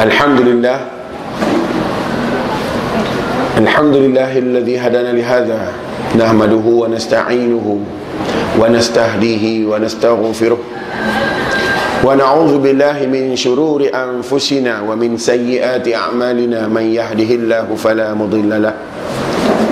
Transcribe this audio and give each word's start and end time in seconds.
الحمد 0.00 0.40
لله 0.40 0.78
الحمد 3.58 3.96
لله 3.96 4.32
الذي 4.38 4.78
هدانا 4.80 5.12
لهذا. 5.12 5.60
نحمده 6.16 6.66
ونستعينه 6.66 7.66
ونستهديه 8.60 9.44
ونستغفره. 9.66 10.58
ونعوذ 12.04 12.52
بالله 12.58 12.98
من 13.12 13.36
شرور 13.36 13.92
أنفسنا 13.92 14.88
ومن 14.88 15.20
سيئات 15.20 15.84
أعمالنا. 15.84 16.60
من 16.72 16.84
يهده 16.96 17.30
الله 17.36 17.66
فلا 17.76 18.16
مضل 18.16 18.50
له 18.56 18.74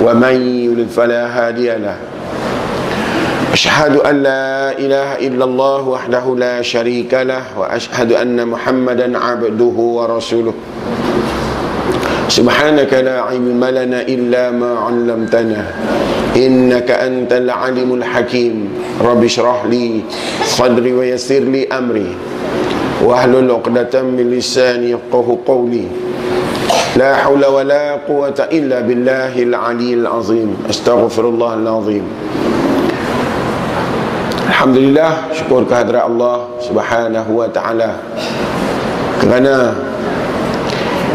ومن 0.04 0.34
يضلل 0.68 0.92
فلا 0.92 1.22
هادي 1.24 1.72
له. 1.80 1.96
أشهد 3.52 3.96
أن 3.96 4.22
لا 4.22 4.78
إله 4.78 5.10
إلا 5.26 5.44
الله 5.44 5.88
وحده 5.88 6.24
لا 6.36 6.62
شريك 6.62 7.14
له 7.14 7.42
وأشهد 7.58 8.12
أن 8.12 8.48
محمدا 8.48 9.18
عبده 9.18 9.76
ورسوله 9.96 10.52
سبحانك 12.28 12.92
لا 12.94 13.20
علم 13.20 13.64
لنا 13.64 14.00
إلا 14.02 14.50
ما 14.50 14.78
علمتنا 14.78 15.64
إنك 16.36 16.90
أنت 16.90 17.32
العليم 17.32 17.94
الحكيم 17.94 18.56
رب 19.00 19.24
اشرح 19.24 19.64
لي 19.64 20.00
صدري 20.44 20.92
ويسر 20.92 21.38
لي 21.40 21.66
أمري 21.68 22.14
واحلل 23.04 23.50
عقدة 23.50 24.02
من 24.02 24.30
لساني 24.30 24.90
يفقه 24.90 25.38
قولي 25.46 25.84
لا 26.96 27.16
حول 27.16 27.46
ولا 27.46 27.94
قوة 27.94 28.38
إلا 28.52 28.80
بالله 28.80 29.42
العلي 29.42 29.94
العظيم 29.94 30.56
أستغفر 30.70 31.28
الله 31.28 31.54
العظيم 31.54 32.04
Alhamdulillah 34.58 35.30
syukur 35.30 35.62
kehadrat 35.62 36.02
Allah 36.02 36.50
Subhanahu 36.58 37.30
wa 37.30 37.46
taala. 37.46 37.94
Kerana 39.22 39.70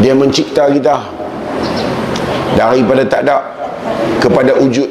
dia 0.00 0.16
mencipta 0.16 0.64
kita 0.72 0.96
daripada 2.56 3.04
tak 3.04 3.28
ada 3.28 3.44
kepada 4.16 4.56
wujud. 4.56 4.88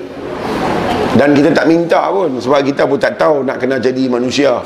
Dan 1.18 1.34
kita 1.34 1.50
tak 1.50 1.66
minta 1.66 2.14
pun 2.14 2.38
sebab 2.38 2.62
kita 2.62 2.86
pun 2.86 3.02
tak 3.02 3.18
tahu 3.18 3.42
nak 3.42 3.58
kena 3.58 3.82
jadi 3.82 4.06
manusia. 4.06 4.62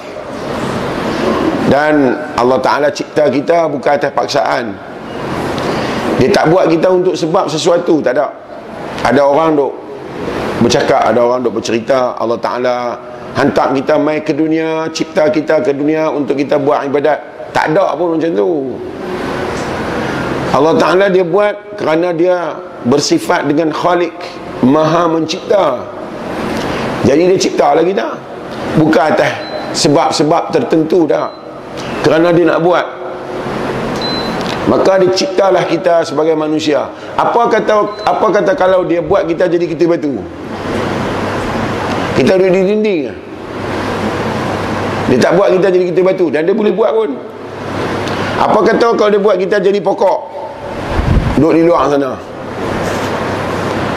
Dan 1.71 2.11
Allah 2.35 2.59
Ta'ala 2.59 2.91
cipta 2.91 3.31
kita 3.31 3.71
bukan 3.71 3.95
atas 3.95 4.11
paksaan. 4.11 4.75
Dia 6.19 6.27
tak 6.35 6.51
buat 6.51 6.67
kita 6.67 6.91
untuk 6.91 7.15
sebab 7.15 7.47
sesuatu 7.47 8.03
tak 8.03 8.19
ada. 8.19 8.35
Ada 9.07 9.23
orang 9.23 9.55
duk 9.55 9.71
bercakap 10.59 11.07
ada 11.07 11.23
orang 11.23 11.39
duk 11.39 11.55
bercerita 11.55 12.19
Allah 12.19 12.35
Ta'ala 12.35 12.75
hantar 13.37 13.69
kita 13.77 14.01
mai 14.01 14.25
ke 14.25 14.33
dunia 14.33 14.89
cipta 14.89 15.29
kita 15.29 15.61
ke 15.61 15.69
dunia 15.69 16.09
untuk 16.09 16.33
kita 16.33 16.57
buat 16.57 16.89
ibadat. 16.89 17.53
Tak 17.53 17.69
ada 17.71 17.93
pun 17.93 18.17
macam 18.17 18.33
tu. 18.33 18.73
Allah 20.57 20.73
Ta'ala 20.73 21.05
dia 21.13 21.21
buat 21.21 21.77
kerana 21.77 22.09
dia 22.17 22.57
bersifat 22.89 23.45
dengan 23.45 23.69
khalik 23.69 24.17
maha 24.65 25.05
mencipta. 25.05 25.85
Jadi 27.05 27.29
dia 27.29 27.37
cipta 27.37 27.77
lagi 27.77 27.93
kita 27.93 28.09
bukan 28.81 29.03
atas 29.13 29.31
sebab-sebab 29.85 30.49
tertentu 30.49 31.05
dah 31.05 31.29
kerana 32.01 32.33
dia 32.33 32.49
nak 32.49 32.65
buat. 32.65 32.85
Maka 34.67 34.99
diciptalah 34.99 35.63
kita 35.69 36.03
sebagai 36.03 36.33
manusia. 36.33 36.89
Apa 37.15 37.47
kata 37.47 38.03
apa 38.03 38.25
kata 38.33 38.51
kalau 38.57 38.83
dia 38.83 38.99
buat 38.99 39.29
kita 39.29 39.45
jadi 39.45 39.63
kita 39.69 39.85
batu? 39.87 40.19
Kita 42.17 42.33
duduk 42.33 42.49
di 42.49 42.61
dinding 42.65 43.26
dia 45.07 45.17
tak 45.19 45.39
buat 45.39 45.49
kita 45.55 45.67
jadi 45.71 45.85
kita 45.91 45.99
batu. 46.03 46.27
Dan 46.31 46.43
dia 46.43 46.53
boleh 46.55 46.73
buat 46.75 46.91
pun. 46.91 47.11
Apa 48.37 48.59
kata 48.61 48.93
kalau 48.93 49.09
dia 49.09 49.21
buat 49.21 49.37
kita 49.39 49.57
jadi 49.63 49.79
pokok? 49.79 50.19
Duduk 51.39 51.53
di 51.57 51.63
luar 51.63 51.89
sana. 51.89 52.19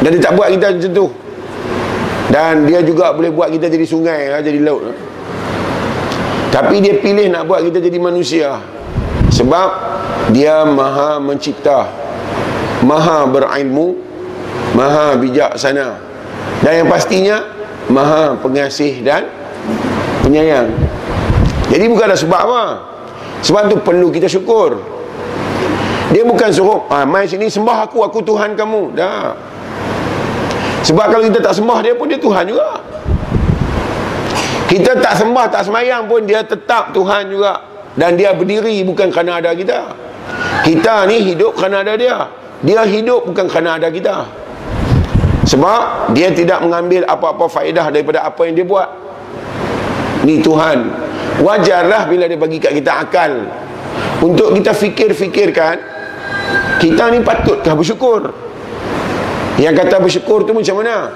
Dan 0.00 0.16
dia 0.16 0.20
tak 0.22 0.38
buat 0.38 0.48
kita 0.48 0.77
macam 0.77 0.91
tu. 0.94 1.06
Dan 2.31 2.65
dia 2.65 2.78
juga 2.81 3.10
boleh 3.10 3.34
buat 3.34 3.50
kita 3.50 3.66
jadi 3.66 3.84
sungai 3.84 4.31
jadi 4.38 4.62
laut 4.62 5.10
tapi 6.50 6.82
dia 6.82 6.98
pilih 6.98 7.31
nak 7.31 7.47
buat 7.47 7.62
kita 7.62 7.78
jadi 7.78 7.98
manusia. 8.03 8.59
Sebab 9.31 9.69
dia 10.34 10.66
maha 10.66 11.22
mencipta. 11.22 11.87
Maha 12.82 13.31
berilmu. 13.31 13.94
Maha 14.75 15.15
bijaksana. 15.15 16.03
Dan 16.60 16.84
yang 16.84 16.88
pastinya 16.91 17.47
maha 17.87 18.34
pengasih 18.42 18.98
dan 19.06 19.31
penyayang 20.27 20.69
jadi 21.70 21.86
bukan 21.86 22.04
ada 22.10 22.19
sebab 22.19 22.41
apa. 22.50 22.62
Sebab 23.41 23.70
tu 23.72 23.76
perlu 23.81 24.10
kita 24.12 24.26
syukur. 24.26 24.82
Dia 26.10 26.26
bukan 26.26 26.50
suruh 26.50 26.91
ah, 26.91 27.06
mai 27.06 27.31
sini 27.31 27.47
sembah 27.47 27.86
aku 27.86 28.03
aku 28.03 28.19
Tuhan 28.26 28.58
kamu. 28.58 28.98
Dah 28.98 29.50
sebab 30.80 31.12
kalau 31.12 31.25
kita 31.28 31.41
tak 31.44 31.54
sembah 31.56 31.78
dia 31.84 31.92
pun 31.92 32.09
dia 32.09 32.16
Tuhan 32.16 32.44
juga. 32.48 32.80
Kita 34.70 34.97
tak 35.03 35.19
sembah 35.19 35.47
tak 35.50 35.62
semayang 35.66 36.06
pun 36.06 36.25
dia 36.25 36.41
tetap 36.47 36.94
Tuhan 36.97 37.28
juga. 37.28 37.69
Dan 37.98 38.14
dia 38.14 38.32
berdiri 38.32 38.80
bukan 38.86 39.10
kerana 39.10 39.42
ada 39.42 39.50
kita. 39.53 39.92
Kita 40.62 41.10
ni 41.10 41.26
hidup 41.26 41.59
kerana 41.59 41.82
ada 41.82 41.98
dia. 41.98 42.16
Dia 42.62 42.86
hidup 42.86 43.28
bukan 43.28 43.50
kerana 43.50 43.76
ada 43.76 43.91
kita. 43.91 44.25
Sebab 45.50 46.14
dia 46.14 46.30
tidak 46.30 46.62
mengambil 46.62 47.03
apa-apa 47.10 47.50
faedah 47.50 47.91
daripada 47.91 48.22
apa 48.22 48.41
yang 48.47 48.54
dia 48.54 48.66
buat. 48.66 48.88
Ni 50.22 50.38
Tuhan 50.38 51.09
wajarlah 51.41 52.06
bila 52.06 52.28
dia 52.28 52.39
bagi 52.39 52.61
kat 52.61 52.73
kita 52.77 52.93
akal. 53.01 53.33
Untuk 54.21 54.53
kita 54.53 54.77
fikir-fikirkan 54.77 55.77
kita 56.81 57.09
ni 57.09 57.25
patutkah 57.25 57.73
bersyukur? 57.73 58.28
Yang 59.56 59.75
kata 59.84 59.97
bersyukur 60.01 60.45
tu 60.45 60.53
macam 60.53 60.84
mana? 60.84 61.09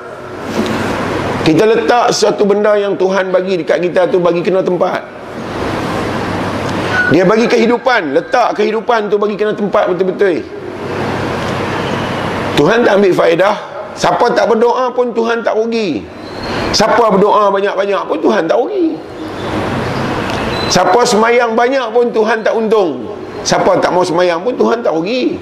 Kita 1.45 1.69
letak 1.69 2.09
satu 2.17 2.49
benda 2.49 2.73
yang 2.81 2.97
Tuhan 2.97 3.29
bagi 3.29 3.61
dekat 3.61 3.85
kita 3.85 4.09
tu 4.09 4.21
bagi 4.21 4.41
kena 4.41 4.65
tempat. 4.65 5.05
Dia 7.12 7.29
bagi 7.29 7.45
kehidupan 7.45 8.17
letak 8.17 8.56
kehidupan 8.56 9.12
tu 9.12 9.21
bagi 9.21 9.37
kena 9.37 9.53
tempat 9.53 9.93
betul-betul. 9.93 10.41
Tuhan 12.56 12.81
tak 12.81 12.97
ambil 12.97 13.12
faedah. 13.12 13.56
Siapa 13.95 14.25
tak 14.33 14.49
berdoa 14.49 14.89
pun 14.97 15.12
Tuhan 15.12 15.45
tak 15.45 15.53
rugi. 15.61 16.01
Siapa 16.73 17.12
berdoa 17.12 17.53
banyak-banyak 17.53 18.03
pun 18.09 18.19
Tuhan 18.25 18.49
tak 18.49 18.56
rugi 18.56 19.13
Siapa 20.72 21.04
semayang 21.04 21.52
banyak 21.52 21.92
pun 21.92 22.08
Tuhan 22.10 22.41
tak 22.41 22.56
untung. 22.56 23.12
Siapa 23.44 23.76
tak 23.80 23.92
mau 23.92 24.00
semayang 24.00 24.41
pun 24.41 24.56
Tuhan 24.56 24.80
tak 24.80 24.97
rugi. 24.97 25.36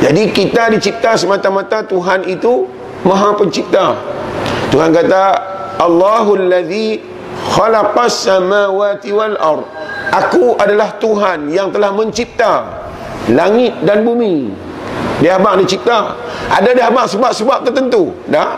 Jadi 0.00 0.22
kita 0.32 0.72
dicipta 0.72 1.16
semata-mata 1.16 1.84
Tuhan 1.84 2.24
itu 2.28 2.68
Maha 3.04 3.36
pencipta. 3.36 3.96
Tuhan 4.72 4.90
kata 4.90 5.22
Allahul 5.78 6.48
ladzi 6.48 7.00
khalaqas 7.52 8.24
samawati 8.24 9.10
wal 9.12 9.36
ard. 9.36 9.64
Aku 10.16 10.56
adalah 10.56 10.96
Tuhan 10.96 11.52
yang 11.52 11.68
telah 11.74 11.92
mencipta 11.92 12.64
Langit 13.26 13.74
dan 13.82 14.06
bumi. 14.06 14.54
Dia 15.18 15.34
abang 15.34 15.58
dicipta. 15.58 16.14
Ada 16.46 16.70
dia 16.76 16.86
abang 16.86 17.10
sebab-sebab 17.10 17.66
tertentu? 17.66 18.14
Dah 18.30 18.54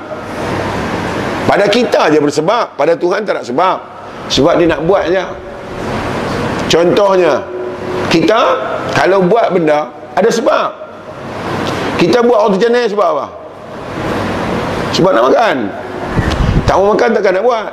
Pada 1.49 1.65
kita 1.73 2.13
je 2.13 2.21
bersebab 2.21 2.77
Pada 2.77 2.93
Tuhan 2.93 3.25
tak 3.25 3.41
ada 3.41 3.43
sebab 3.47 3.98
sebab 4.29 4.61
dia 4.61 4.69
nak 4.69 4.85
buat 4.85 5.09
je. 5.09 5.25
Contohnya 6.69 7.41
Kita 8.13 8.41
Kalau 8.93 9.25
buat 9.25 9.53
benda 9.53 9.89
Ada 10.15 10.29
sebab. 10.29 10.69
Kita 11.99 12.23
buat 12.23 12.39
auto 12.47 12.57
channel 12.61 12.87
sebab 12.87 13.09
apa? 13.17 13.27
Sebab 14.95 15.11
nak 15.15 15.25
makan. 15.31 15.57
Tak 16.63 16.75
mau 16.79 16.95
makan 16.95 17.11
takkan 17.11 17.33
nak 17.39 17.45
buat. 17.47 17.71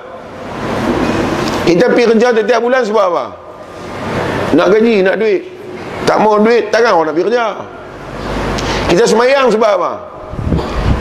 Kita 1.65 1.89
pergi 1.93 2.05
kerja 2.13 2.33
setiap 2.33 2.61
bulan 2.61 2.81
sebab 2.85 3.05
apa? 3.13 3.25
Nak 4.57 4.67
gaji, 4.73 5.01
nak 5.05 5.17
duit. 5.17 5.45
Tak 6.05 6.21
mau 6.21 6.37
duit, 6.37 6.69
takkan 6.69 6.93
orang 6.97 7.09
nak 7.09 7.13
pergi 7.17 7.27
kerja. 7.33 7.45
Kita 8.93 9.03
semayang 9.09 9.49
sebab 9.49 9.71
apa? 9.81 9.93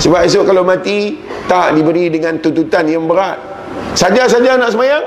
Sebab 0.00 0.20
esok 0.26 0.44
kalau 0.48 0.66
mati 0.66 1.20
Tak 1.44 1.76
diberi 1.76 2.08
dengan 2.08 2.40
tuntutan 2.40 2.88
yang 2.88 3.04
berat. 3.04 3.36
Saja-saja 3.92 4.56
nak 4.56 4.72
semayang 4.72 5.04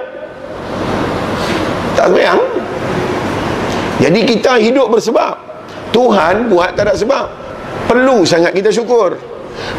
tak 1.97 2.13
semayang 2.13 2.37
jadi 3.97 4.19
kita 4.29 4.61
hidup 4.61 4.93
bersebab. 4.93 5.41
Tuhan 5.89 6.53
buat 6.53 6.77
tak 6.77 6.89
ada 6.89 6.93
sebab. 6.93 7.25
Perlu 7.89 8.21
sangat 8.27 8.53
kita 8.53 8.69
syukur. 8.69 9.17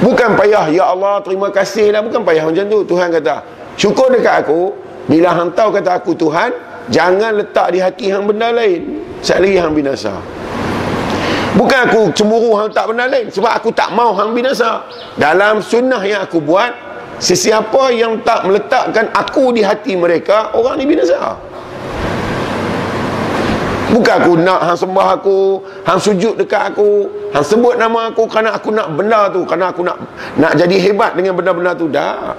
Bukan 0.02 0.34
payah 0.34 0.66
ya 0.74 0.90
Allah 0.90 1.22
terima 1.22 1.54
kasih 1.54 1.94
lah. 1.94 2.02
Bukan 2.02 2.26
payah 2.26 2.50
macam 2.50 2.66
tu. 2.66 2.82
Tuhan 2.82 3.14
kata 3.14 3.34
syukur 3.78 4.10
dekat 4.10 4.42
aku. 4.42 4.74
Bila 5.06 5.32
hang 5.32 5.54
tahu 5.54 5.70
kata 5.78 6.02
aku 6.02 6.18
Tuhan 6.18 6.50
jangan 6.90 7.38
letak 7.38 7.70
di 7.70 7.78
hati 7.78 8.10
hang 8.10 8.26
benda 8.26 8.50
lain. 8.50 9.06
Sekali 9.22 9.54
lagi 9.54 9.58
hang 9.62 9.74
binasa. 9.78 10.14
Bukan 11.54 11.78
aku 11.90 12.02
cemburu 12.10 12.58
hang 12.58 12.74
tak 12.74 12.90
benda 12.90 13.06
lain. 13.06 13.30
Sebab 13.30 13.52
aku 13.54 13.70
tak 13.70 13.94
mau 13.94 14.10
hang 14.18 14.34
binasa. 14.34 14.82
Dalam 15.14 15.62
sunnah 15.62 16.02
yang 16.02 16.26
aku 16.26 16.42
buat 16.42 16.74
sesiapa 17.22 17.94
yang 17.94 18.18
tak 18.26 18.50
meletakkan 18.50 19.14
aku 19.14 19.54
di 19.54 19.62
hati 19.62 19.94
mereka 19.94 20.54
orang 20.54 20.78
ni 20.78 20.86
binasa 20.86 21.47
Bukan 23.88 24.14
aku 24.20 24.32
nak 24.44 24.60
hang 24.68 24.76
sembah 24.76 25.08
aku, 25.16 25.64
hang 25.88 25.96
sujud 25.96 26.36
dekat 26.36 26.76
aku, 26.76 27.08
hang 27.32 27.40
sebut 27.40 27.80
nama 27.80 28.12
aku 28.12 28.28
kerana 28.28 28.52
aku 28.52 28.68
nak 28.68 28.92
benda 28.92 29.32
tu, 29.32 29.48
kerana 29.48 29.72
aku 29.72 29.80
nak 29.80 29.96
nak 30.36 30.52
jadi 30.60 30.76
hebat 30.76 31.16
dengan 31.16 31.32
benda-benda 31.32 31.72
tu 31.72 31.88
dah. 31.88 32.36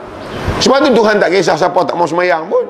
Sebab 0.62 0.86
tu 0.86 0.94
Tuhan 0.94 1.18
tak 1.18 1.34
kisah 1.34 1.58
siapa 1.58 1.82
tak 1.90 1.98
mau 1.98 2.06
semayang 2.06 2.46
pun. 2.46 2.70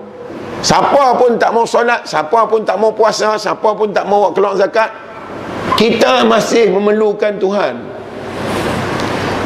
Siapa 0.64 1.16
pun 1.20 1.36
tak 1.36 1.52
mau 1.56 1.68
solat, 1.68 2.08
siapa 2.08 2.48
pun 2.48 2.64
tak 2.64 2.80
mau 2.80 2.92
puasa, 2.96 3.36
siapa 3.36 3.68
pun 3.76 3.92
tak 3.92 4.08
mau 4.08 4.32
keluar 4.32 4.56
zakat, 4.56 4.92
kita 5.76 6.24
masih 6.28 6.72
memerlukan 6.72 7.36
Tuhan. 7.40 7.99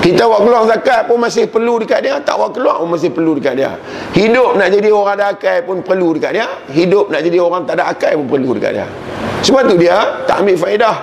Kita 0.04 0.28
buat 0.28 0.44
keluar 0.44 0.68
zakat 0.68 1.08
pun 1.08 1.16
masih 1.16 1.48
perlu 1.48 1.80
dekat 1.80 2.04
dia. 2.04 2.20
Tak 2.20 2.36
buat 2.36 2.52
keluar 2.52 2.84
pun 2.84 2.92
masih 2.92 3.16
perlu 3.16 3.40
dekat 3.40 3.56
dia. 3.56 3.72
Hidup 4.12 4.60
nak 4.60 4.68
jadi 4.68 4.92
orang 4.92 5.16
ada 5.16 5.32
akal 5.32 5.64
pun 5.64 5.80
perlu 5.80 6.20
dekat 6.20 6.32
dia. 6.36 6.48
Hidup 6.76 7.08
nak 7.08 7.24
jadi 7.24 7.40
orang 7.40 7.64
tak 7.64 7.80
ada 7.80 7.88
akal 7.88 8.12
pun 8.20 8.28
perlu 8.28 8.52
dekat 8.60 8.72
dia. 8.76 8.88
Sebab 9.48 9.64
tu 9.64 9.80
dia 9.80 10.28
tak 10.28 10.44
ambil 10.44 10.60
faedah. 10.60 10.98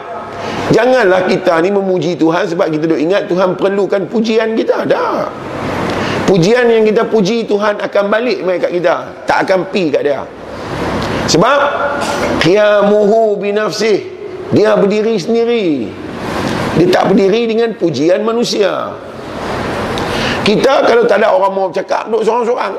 Janganlah 0.68 1.24
kita 1.26 1.58
ni 1.66 1.74
memuji 1.74 2.14
Tuhan 2.14 2.46
Sebab 2.46 2.70
kita 2.70 2.86
duk 2.86 3.00
ingat 3.00 3.26
Tuhan 3.26 3.56
perlukan 3.56 4.04
pujian 4.04 4.52
kita. 4.52 4.84
Dah 4.84 5.32
Pujian 6.28 6.68
yang 6.70 6.84
kita 6.86 7.08
puji 7.08 7.48
Tuhan 7.48 7.80
akan 7.80 8.04
balik 8.06 8.44
mai 8.44 8.60
kat 8.60 8.70
kita. 8.76 9.24
Tak 9.24 9.48
akan 9.48 9.72
pi 9.72 9.88
kat 9.88 10.04
dia. 10.04 10.22
Sebab 11.24 11.58
Qiyamuhu 12.44 13.40
binafsih. 13.40 14.20
Dia 14.52 14.76
berdiri 14.76 15.16
sendiri 15.16 15.88
dia 16.80 16.88
tak 16.88 17.12
berdiri 17.12 17.44
dengan 17.44 17.76
pujian 17.76 18.24
manusia. 18.24 18.96
Kita 20.40 20.80
kalau 20.88 21.04
tak 21.04 21.20
ada 21.20 21.28
orang 21.28 21.52
mau 21.52 21.68
cakap 21.68 22.08
duduk 22.08 22.24
seorang-seorang. 22.24 22.72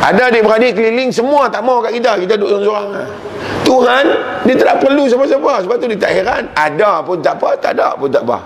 Ada 0.00 0.32
adik-beradik 0.32 0.80
keliling 0.80 1.12
semua 1.12 1.52
tak 1.52 1.60
mau 1.60 1.84
kat 1.84 2.00
kita. 2.00 2.16
Kita 2.16 2.40
duduk 2.40 2.64
seorang-seorang. 2.64 3.12
Tuhan 3.60 4.04
dia 4.48 4.56
tak 4.56 4.80
perlu 4.80 5.04
siapa-siapa. 5.04 5.68
Sebab 5.68 5.76
tu 5.76 5.86
dia 5.92 6.00
tak 6.00 6.12
heran. 6.16 6.48
Ada 6.56 7.04
pun 7.04 7.20
tak 7.20 7.36
apa 7.36 7.52
tak 7.60 7.76
ada 7.76 7.92
pun 7.92 8.08
tak 8.08 8.24
apa. 8.24 8.40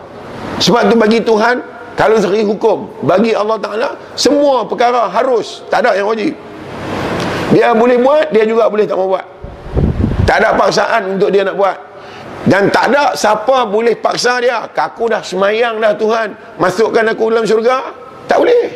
Sebab 0.58 0.90
tu 0.90 0.98
bagi 0.98 1.22
Tuhan 1.22 1.62
kalau 1.94 2.18
segi 2.18 2.42
hukum 2.42 2.90
bagi 3.06 3.30
Allah 3.30 3.62
Ta'ala 3.62 3.88
semua 4.18 4.66
perkara 4.66 5.06
harus. 5.06 5.62
Tak 5.70 5.86
ada 5.86 5.94
yang 5.94 6.10
wajib. 6.10 6.34
Dia 7.54 7.70
boleh 7.78 7.94
buat 8.02 8.34
dia 8.34 8.42
juga 8.42 8.66
boleh 8.66 8.82
tak 8.90 8.98
mau 8.98 9.06
buat. 9.06 9.22
Tak 10.26 10.42
ada 10.42 10.58
paksaan 10.58 11.14
untuk 11.14 11.30
dia 11.30 11.46
nak 11.46 11.54
buat 11.54 11.93
dan 12.44 12.68
tak 12.68 12.92
ada 12.92 13.16
siapa 13.16 13.64
boleh 13.64 13.96
paksa 13.96 14.36
dia. 14.36 14.68
Aku 14.68 15.08
dah 15.08 15.24
semayang 15.24 15.80
dah 15.80 15.96
Tuhan. 15.96 16.36
Masukkan 16.60 17.04
aku 17.08 17.32
dalam 17.32 17.48
syurga? 17.48 17.88
Tak 18.28 18.36
boleh. 18.36 18.68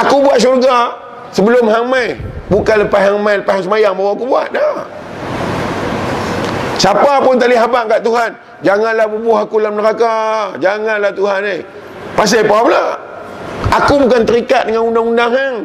Aku 0.00 0.24
buat 0.24 0.40
syurga 0.40 0.96
sebelum 1.28 1.68
hang 1.68 1.86
mai 1.92 2.16
bukan 2.48 2.88
lepas 2.88 3.04
hang 3.04 3.20
mai 3.20 3.36
lepas 3.44 3.60
hang 3.60 3.64
semayang 3.68 3.92
baru 3.92 4.16
aku 4.16 4.24
buat. 4.24 4.48
Dah 4.48 4.88
siapa 6.80 7.20
pun 7.20 7.36
tak 7.36 7.52
boleh 7.52 7.60
habang 7.60 7.84
kat 7.84 8.00
Tuhan 8.00 8.30
janganlah 8.64 9.06
bubuh 9.12 9.44
aku 9.44 9.60
dalam 9.60 9.76
neraka. 9.76 10.16
Janganlah 10.56 11.12
Tuhan 11.12 11.40
ni 11.44 11.52
eh. 11.52 11.60
pasal 12.16 12.48
apa 12.48 12.56
pula? 12.64 12.84
Aku 13.76 13.94
bukan 14.08 14.24
terikat 14.24 14.64
dengan 14.64 14.88
undang-undang 14.88 15.30
hang. 15.36 15.56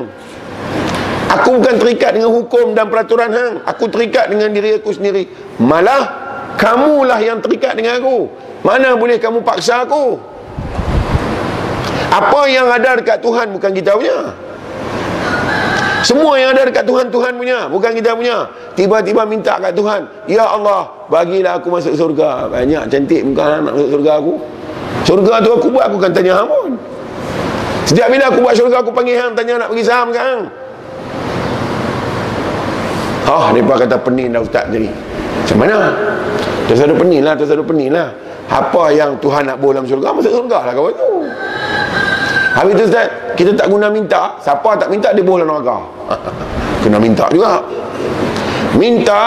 Aku 1.32 1.64
bukan 1.64 1.80
terikat 1.80 2.12
dengan 2.20 2.36
hukum 2.36 2.76
dan 2.76 2.92
peraturan 2.92 3.32
hang. 3.32 3.54
Aku 3.64 3.88
terikat 3.88 4.28
dengan 4.28 4.52
diri 4.52 4.78
aku 4.78 4.92
sendiri. 4.92 5.26
Malah 5.64 6.25
Kamulah 6.56 7.20
yang 7.20 7.44
terikat 7.44 7.76
dengan 7.76 8.00
aku. 8.00 8.32
Mana 8.66 8.96
boleh 8.98 9.20
kamu 9.20 9.44
paksa 9.46 9.86
aku? 9.86 10.18
Apa 12.10 12.48
yang 12.48 12.72
ada 12.72 12.96
dekat 12.96 13.20
Tuhan 13.20 13.52
bukan 13.52 13.72
kita 13.76 13.94
punya. 14.00 14.32
Semua 16.06 16.38
yang 16.38 16.54
ada 16.54 16.70
dekat 16.70 16.86
Tuhan 16.86 17.10
Tuhan 17.10 17.34
punya 17.34 17.66
Bukan 17.66 17.98
kita 17.98 18.14
punya. 18.14 18.46
Tiba-tiba 18.78 19.26
minta 19.26 19.58
kat 19.58 19.74
Tuhan 19.74 20.06
Ya 20.30 20.46
Allah 20.46 20.86
Bagilah 21.10 21.58
aku 21.58 21.74
masuk 21.74 21.98
surga. 21.98 22.46
Banyak 22.46 22.94
cantik 22.94 23.26
muka 23.26 23.58
nak 23.58 23.74
masuk 23.74 23.90
surga 24.00 24.12
aku. 24.22 24.34
Surga 25.02 25.34
tu 25.42 25.50
aku 25.58 25.68
buat 25.74 25.90
Aku 25.90 25.98
kan 25.98 26.14
tanya 26.14 26.38
hang 26.38 26.48
pun. 26.48 26.72
Setiap 27.90 28.08
bila 28.14 28.30
aku 28.30 28.40
buat 28.46 28.54
surga 28.54 28.86
Aku 28.86 28.94
panggil 28.94 29.18
hang 29.18 29.34
Tanya 29.34 29.66
nak 29.66 29.74
pergi 29.74 29.84
saham 29.84 30.14
ke 30.14 30.22
hang? 30.22 30.42
Oh, 33.26 33.50
mereka 33.50 33.90
kata 33.90 33.98
pening 34.06 34.38
dah 34.38 34.42
ustaz 34.46 34.70
jadi. 34.70 34.86
Macam 35.46 35.58
mana? 35.62 35.94
Tersadu 36.66 36.98
pening 36.98 37.22
lah, 37.22 37.38
tersadu 37.38 37.62
pening 37.62 37.94
lah. 37.94 38.10
Apa 38.50 38.90
yang 38.90 39.14
Tuhan 39.22 39.46
nak 39.46 39.62
bawa 39.62 39.78
dalam 39.78 39.86
syurga, 39.86 40.10
masuk 40.10 40.34
syurga 40.34 40.66
lah 40.66 40.74
kawan 40.74 40.94
tu. 40.98 41.10
Habis 42.58 42.74
tu 42.82 42.84
Ustaz, 42.90 43.08
kita 43.38 43.54
tak 43.54 43.70
guna 43.70 43.94
minta. 43.94 44.34
Siapa 44.42 44.74
tak 44.74 44.90
minta, 44.90 45.14
dia 45.14 45.22
bawa 45.22 45.46
dalam 45.46 45.62
neraka. 45.62 45.78
Kena 46.82 46.98
minta 46.98 47.30
juga. 47.30 47.62
Minta 48.74 49.22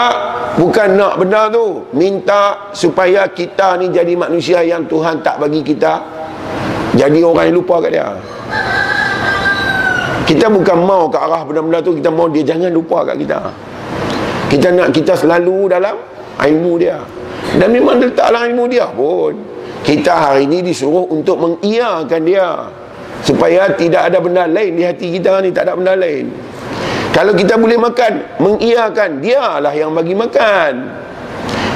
bukan 0.59 0.99
nak 0.99 1.15
benda 1.23 1.47
tu. 1.47 1.87
Minta 1.95 2.67
supaya 2.75 3.23
kita 3.31 3.79
ni 3.79 3.87
jadi 3.87 4.11
manusia 4.19 4.59
yang 4.59 4.83
Tuhan 4.91 5.23
tak 5.23 5.39
bagi 5.39 5.63
kita. 5.63 6.03
Jadi 6.99 7.23
orang 7.23 7.47
yang 7.47 7.63
lupa 7.63 7.79
kat 7.79 7.91
dia. 7.95 8.11
Kita 10.27 10.51
bukan 10.51 10.83
mau 10.83 11.07
ke 11.07 11.15
arah 11.15 11.47
benda-benda 11.47 11.79
tu, 11.79 11.95
kita 11.95 12.11
mau 12.11 12.27
dia 12.27 12.43
jangan 12.43 12.75
lupa 12.75 13.07
kat 13.07 13.23
kita. 13.23 13.39
Kita 14.49 14.73
nak 14.73 14.89
kita 14.89 15.13
selalu 15.13 15.69
dalam 15.69 15.93
ilmu 16.41 16.73
dia. 16.81 16.97
Dan 17.53 17.69
memang 17.69 18.01
letaklah 18.01 18.49
ilmu 18.49 18.65
dia 18.65 18.89
pun. 18.89 19.37
Kita 19.85 20.33
hari 20.33 20.49
ini 20.49 20.65
disuruh 20.65 21.05
untuk 21.13 21.37
mengiyakan 21.37 22.21
dia. 22.25 22.49
Supaya 23.21 23.69
tidak 23.77 24.09
ada 24.09 24.17
benda 24.17 24.49
lain 24.49 24.79
di 24.79 24.83
hati 24.87 25.11
kita 25.11 25.43
ni 25.43 25.51
Tak 25.51 25.67
ada 25.67 25.75
benda 25.75 25.91
lain. 25.91 26.31
Kalau 27.11 27.35
kita 27.35 27.59
boleh 27.59 27.75
makan 27.75 28.39
Mengiyakan 28.39 29.19
Dialah 29.19 29.75
yang 29.75 29.91
bagi 29.91 30.15
makan. 30.15 30.87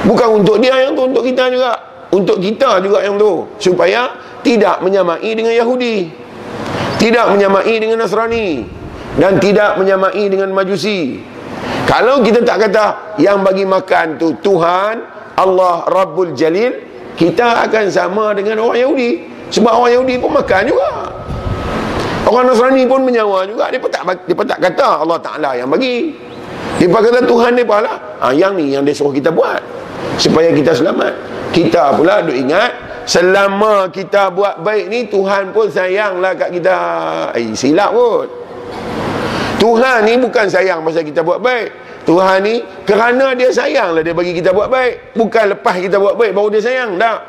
Bukan 0.07 0.39
untuk 0.39 0.63
dia 0.63 0.71
yang 0.87 0.95
tu 0.95 1.03
Untuk 1.03 1.23
kita 1.27 1.51
juga. 1.51 1.75
Untuk 2.15 2.39
kita 2.39 2.79
juga 2.79 3.03
yang 3.03 3.19
tu. 3.19 3.43
Supaya 3.59 4.07
tidak 4.39 4.79
menyamai 4.79 5.35
dengan 5.35 5.51
Yahudi. 5.51 6.07
Tidak 6.95 7.25
menyamai 7.35 7.75
dengan 7.75 8.07
Nasrani. 8.07 8.63
Dan 9.19 9.37
tidak 9.43 9.75
menyamai 9.75 10.23
dengan 10.31 10.47
Majusi 10.55 11.32
Kalau 11.83 12.23
kita 12.23 12.39
tak 12.47 12.67
kata 12.67 13.15
Yang 13.19 13.37
bagi 13.43 13.65
makan 13.67 14.05
tu 14.15 14.33
Tuhan 14.39 14.95
Allah 15.33 15.85
Rabbul 15.89 16.37
Jalil 16.37 16.93
kita 17.13 17.69
akan 17.69 17.85
sama 17.93 18.33
dengan 18.33 18.61
orang 18.65 18.79
Yahudi. 18.81 19.11
Sebab 19.53 19.69
orang 19.69 19.91
Yahudi 19.93 20.15
pun 20.17 20.31
makan 20.33 20.61
juga. 20.65 20.89
Orang 22.25 22.49
Nasrani 22.49 22.83
pun 22.89 23.05
menyawa 23.05 23.45
juga. 23.45 23.69
Dia 23.69 23.77
tak, 23.85 24.03
dia 24.25 24.33
tak 24.33 24.59
kata 24.71 24.87
Allah 25.05 25.19
Ta'ala 25.21 25.49
yang 25.53 25.69
bagi. 25.69 26.17
Dia 26.81 26.89
kata 26.89 27.21
Tuhan 27.29 27.53
dia 27.53 27.77
lah. 27.77 27.97
Ha, 28.17 28.33
yang 28.33 28.57
ni 28.57 28.73
yang 28.73 28.81
dia 28.81 28.95
suruh 28.97 29.13
kita 29.13 29.29
buat 29.29 29.61
supaya 30.17 30.49
kita 30.49 30.73
selamat. 30.73 31.13
Kita 31.53 31.93
pula 31.93 32.25
duk 32.25 32.33
ingat 32.33 32.73
selama 33.05 33.93
kita 33.93 34.33
buat 34.33 34.65
baik 34.65 34.89
ni 34.89 35.05
Tuhan 35.05 35.53
pun 35.53 35.69
sayanglah 35.69 36.33
kat 36.33 36.49
kita. 36.49 36.77
Eh 37.37 37.53
silap 37.53 37.93
pun 37.93 38.25
Tuhan 39.61 40.03
ni 40.03 40.19
bukan 40.19 40.49
sayang 40.49 40.83
pasal 40.83 41.07
kita 41.07 41.21
buat 41.23 41.39
baik 41.39 41.82
Tuhan 42.03 42.43
ni 42.43 42.59
kerana 42.83 43.31
dia 43.31 43.47
sayang 43.47 43.95
lah 43.95 44.03
dia 44.03 44.11
bagi 44.11 44.35
kita 44.35 44.51
buat 44.51 44.67
baik. 44.67 45.15
Bukan 45.15 45.55
lepas 45.55 45.79
kita 45.79 45.95
buat 45.99 46.19
baik 46.19 46.35
baru 46.35 46.51
dia 46.51 46.61
sayang. 46.63 46.99
Tak. 46.99 47.19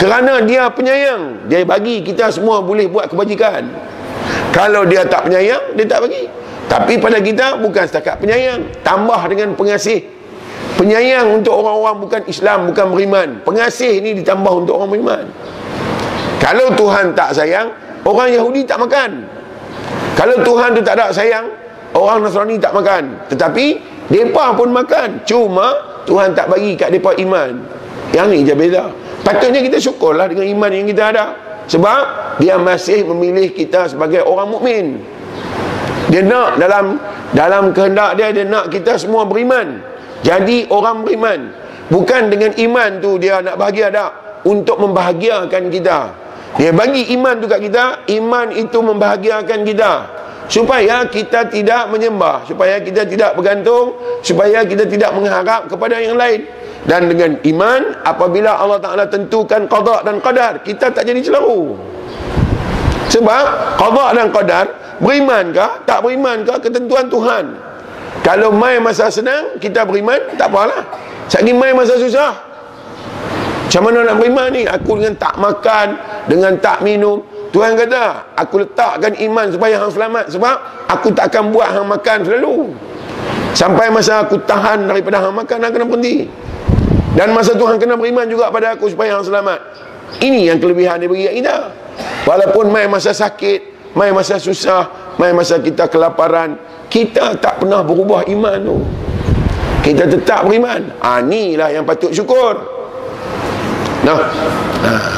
Kerana 0.00 0.40
dia 0.42 0.70
penyayang 0.72 1.50
dia 1.50 1.60
bagi 1.68 2.00
kita 2.00 2.32
semua 2.32 2.64
boleh 2.64 2.88
buat 2.88 3.12
kebajikan. 3.12 3.68
Kalau 4.54 4.88
dia 4.88 5.04
tak 5.04 5.28
penyayang 5.28 5.76
dia 5.76 5.84
tak 5.84 6.08
bagi. 6.08 6.24
Tapi 6.68 7.00
pada 7.00 7.20
kita 7.20 7.60
bukan 7.60 7.84
setakat 7.84 8.16
penyayang. 8.20 8.64
Tambah 8.80 9.20
dengan 9.28 9.52
pengasih. 9.52 10.04
Penyayang 10.80 11.42
untuk 11.42 11.58
orang-orang 11.58 11.96
bukan 12.00 12.20
Islam 12.30 12.70
bukan 12.70 12.86
beriman. 12.94 13.28
Pengasih 13.44 14.00
ni 14.00 14.16
ditambah 14.16 14.64
untuk 14.64 14.80
orang 14.80 14.88
beriman. 14.88 15.24
Kalau 16.40 16.72
Tuhan 16.72 17.12
tak 17.12 17.36
sayang 17.36 17.68
orang 18.08 18.32
Yahudi 18.32 18.64
tak 18.64 18.80
makan. 18.80 19.26
Kalau 20.16 20.40
Tuhan 20.40 20.72
tu 20.72 20.80
tak 20.80 20.96
ada 20.96 21.12
sayang 21.12 21.50
orang 21.92 22.24
Nasrani 22.24 22.56
tak 22.56 22.72
makan. 22.72 23.26
Tetapi 23.26 23.97
mereka 24.08 24.56
pun 24.56 24.68
makan. 24.72 25.08
Cuma 25.28 26.00
Tuhan 26.08 26.32
tak 26.32 26.48
bagi 26.48 26.72
kat 26.74 26.88
mereka 26.88 27.12
iman. 27.20 27.50
Yang 28.16 28.26
ni 28.32 28.38
je 28.44 28.54
beza. 28.56 28.84
Patutnya 29.20 29.60
kita 29.60 29.76
syukurlah 29.76 30.32
dengan 30.32 30.48
iman 30.48 30.70
yang 30.72 30.88
kita 30.88 31.12
ada. 31.12 31.26
Sebab 31.68 32.02
Dia 32.40 32.56
masih 32.56 33.04
memilih 33.04 33.52
kita 33.52 33.92
sebagai 33.92 34.24
orang 34.24 34.48
mukmin. 34.48 35.04
Dia 36.08 36.24
nak 36.24 36.56
dalam 36.56 36.96
Dalam 37.36 37.76
kehendak 37.76 38.16
dia 38.16 38.32
Dia 38.32 38.48
nak 38.48 38.72
kita 38.72 38.96
semua 38.96 39.28
beriman. 39.28 39.84
Jadi 40.24 40.64
orang 40.72 41.04
beriman. 41.04 41.52
Bukan 41.92 42.32
dengan 42.32 42.56
iman 42.56 42.90
tu 43.04 43.20
dia 43.20 43.44
nak 43.44 43.60
bahagia 43.60 43.92
tak? 43.92 44.40
Untuk 44.48 44.80
membahagiakan 44.80 45.68
kita. 45.68 45.98
Dia 46.56 46.72
bagi 46.72 47.12
iman 47.12 47.36
tu 47.36 47.44
kat 47.44 47.60
kita 47.60 48.08
Iman 48.08 48.48
itu 48.56 48.80
membahagiakan 48.80 49.68
kita 49.68 49.92
supaya 50.48 51.04
kita 51.04 51.46
tidak 51.52 51.92
menyembah 51.92 52.42
supaya 52.48 52.80
kita 52.80 53.04
tidak 53.04 53.36
bergantung 53.36 53.94
supaya 54.24 54.64
kita 54.64 54.88
tidak 54.88 55.12
mengharap 55.12 55.68
kepada 55.68 56.00
yang 56.00 56.16
lain. 56.16 56.42
Dan 56.88 57.04
dengan 57.10 57.36
iman 57.44 57.80
apabila 58.00 58.56
Allah 58.56 58.80
Ta'ala 58.80 59.04
tentukan 59.04 59.68
qada 59.68 60.00
dan 60.08 60.24
qadar 60.24 60.64
kita 60.64 60.88
tak 60.88 61.04
jadi 61.04 61.20
celaru. 61.20 61.76
Sebab 63.12 63.44
qada 63.76 64.06
dan 64.16 64.26
qadar 64.32 64.66
beriman 64.96 65.52
ke 65.52 65.66
tak 65.84 66.00
beriman 66.00 66.48
ke 66.48 66.54
ketentuan 66.64 67.04
Tuhan. 67.12 67.44
Kalau 68.24 68.48
main 68.56 68.80
masa 68.80 69.12
senang 69.12 69.60
kita 69.60 69.84
beriman 69.84 70.16
tak 70.40 70.48
apalah. 70.48 70.80
Sekali 71.28 71.52
main 71.52 71.76
masa 71.76 72.00
susah. 72.00 72.32
Macam 73.68 73.82
mana 73.84 74.00
nak 74.00 74.16
beriman 74.16 74.48
ni? 74.48 74.64
Aku 74.64 74.96
dengan 74.96 75.12
tak 75.20 75.36
makan 75.36 75.86
dengan 76.24 76.56
tak 76.56 76.80
minum 76.80 77.20
Tuhan 77.48 77.80
kata 77.80 78.36
aku 78.36 78.60
letakkan 78.60 79.16
iman 79.16 79.46
supaya 79.48 79.80
hang 79.80 79.92
selamat 79.92 80.24
sebab 80.36 80.56
aku 80.84 81.08
tak 81.16 81.32
akan 81.32 81.48
buat 81.48 81.68
hang 81.72 81.86
makan 81.88 82.18
selalu. 82.28 82.56
Sampai 83.56 83.88
masa 83.88 84.22
aku 84.22 84.36
tahan 84.44 84.86
daripada 84.86 85.24
hang 85.24 85.34
makan 85.34 85.56
hang 85.64 85.72
kena 85.72 85.84
berhenti. 85.88 86.28
Dan 87.16 87.32
masa 87.32 87.56
Tuhan 87.56 87.80
kena 87.80 87.96
beriman 87.96 88.28
juga 88.28 88.52
pada 88.52 88.76
aku 88.76 88.92
supaya 88.92 89.16
hang 89.16 89.24
selamat. 89.24 89.58
Ini 90.20 90.52
yang 90.52 90.58
kelebihan 90.60 91.00
dia 91.00 91.08
bagi 91.08 91.24
kita. 91.40 91.56
Walaupun 92.28 92.68
main 92.68 92.88
masa 92.92 93.16
sakit 93.16 93.80
main 93.96 94.12
masa 94.12 94.36
susah 94.36 95.16
main 95.16 95.32
masa 95.32 95.58
kita 95.58 95.88
kelaparan 95.88 96.60
kita 96.92 97.34
tak 97.40 97.64
pernah 97.64 97.80
berubah 97.80 98.28
iman 98.28 98.58
tu. 98.60 98.76
Kita 99.84 100.04
tetap 100.04 100.44
beriman. 100.44 100.92
Ha, 101.00 101.24
inilah 101.24 101.72
yang 101.72 101.84
patut 101.88 102.12
syukur. 102.12 102.60
Nah. 104.04 104.20
Ha. 104.84 105.17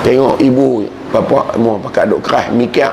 Tengok 0.00 0.40
ibu 0.40 0.88
bapa 1.12 1.52
mau 1.60 1.76
pakai 1.76 2.08
duk 2.08 2.24
keras 2.24 2.48
mikir. 2.54 2.88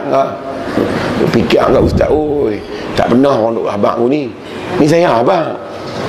Duk 1.18 1.30
fikir 1.32 1.64
ke 1.64 1.80
ustaz 1.80 2.10
oi. 2.12 2.60
Tak 3.00 3.14
pernah 3.14 3.34
orang 3.34 3.54
duk 3.58 3.68
habaq 3.70 3.94
aku 3.96 4.06
ni. 4.12 4.30
Ni 4.78 4.86
saya 4.86 5.24
abang. 5.24 5.56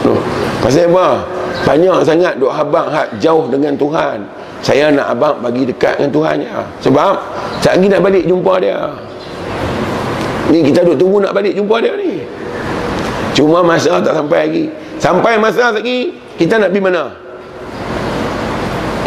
Noh. 0.03 0.21
Pasal 0.59 0.91
apa? 0.91 1.23
Banyak 1.63 1.99
sangat 2.03 2.35
duk 2.43 2.51
habaq 2.51 2.87
hak 2.91 3.09
jauh 3.23 3.47
dengan 3.47 3.79
Tuhan. 3.79 4.27
Saya 4.59 4.91
nak 4.91 5.15
abang 5.15 5.39
bagi 5.39 5.63
dekat 5.63 6.03
dengan 6.03 6.11
Tuhan 6.11 6.37
ya. 6.43 6.59
Sebab 6.83 7.15
tak 7.63 7.79
lagi 7.79 7.87
nak 7.87 8.01
balik 8.03 8.25
jumpa 8.27 8.55
dia. 8.59 8.79
Ni 10.51 10.67
kita 10.67 10.83
duk 10.83 10.99
tunggu 10.99 11.23
nak 11.23 11.31
balik 11.31 11.55
jumpa 11.55 11.79
dia 11.79 11.95
ni. 11.95 12.27
Cuma 13.39 13.63
masa 13.63 14.03
tak 14.03 14.19
sampai 14.19 14.39
lagi. 14.51 14.65
Sampai 14.99 15.39
masa 15.39 15.71
lagi 15.71 16.11
kita 16.35 16.59
nak 16.59 16.75
pergi 16.75 16.83
mana? 16.83 17.29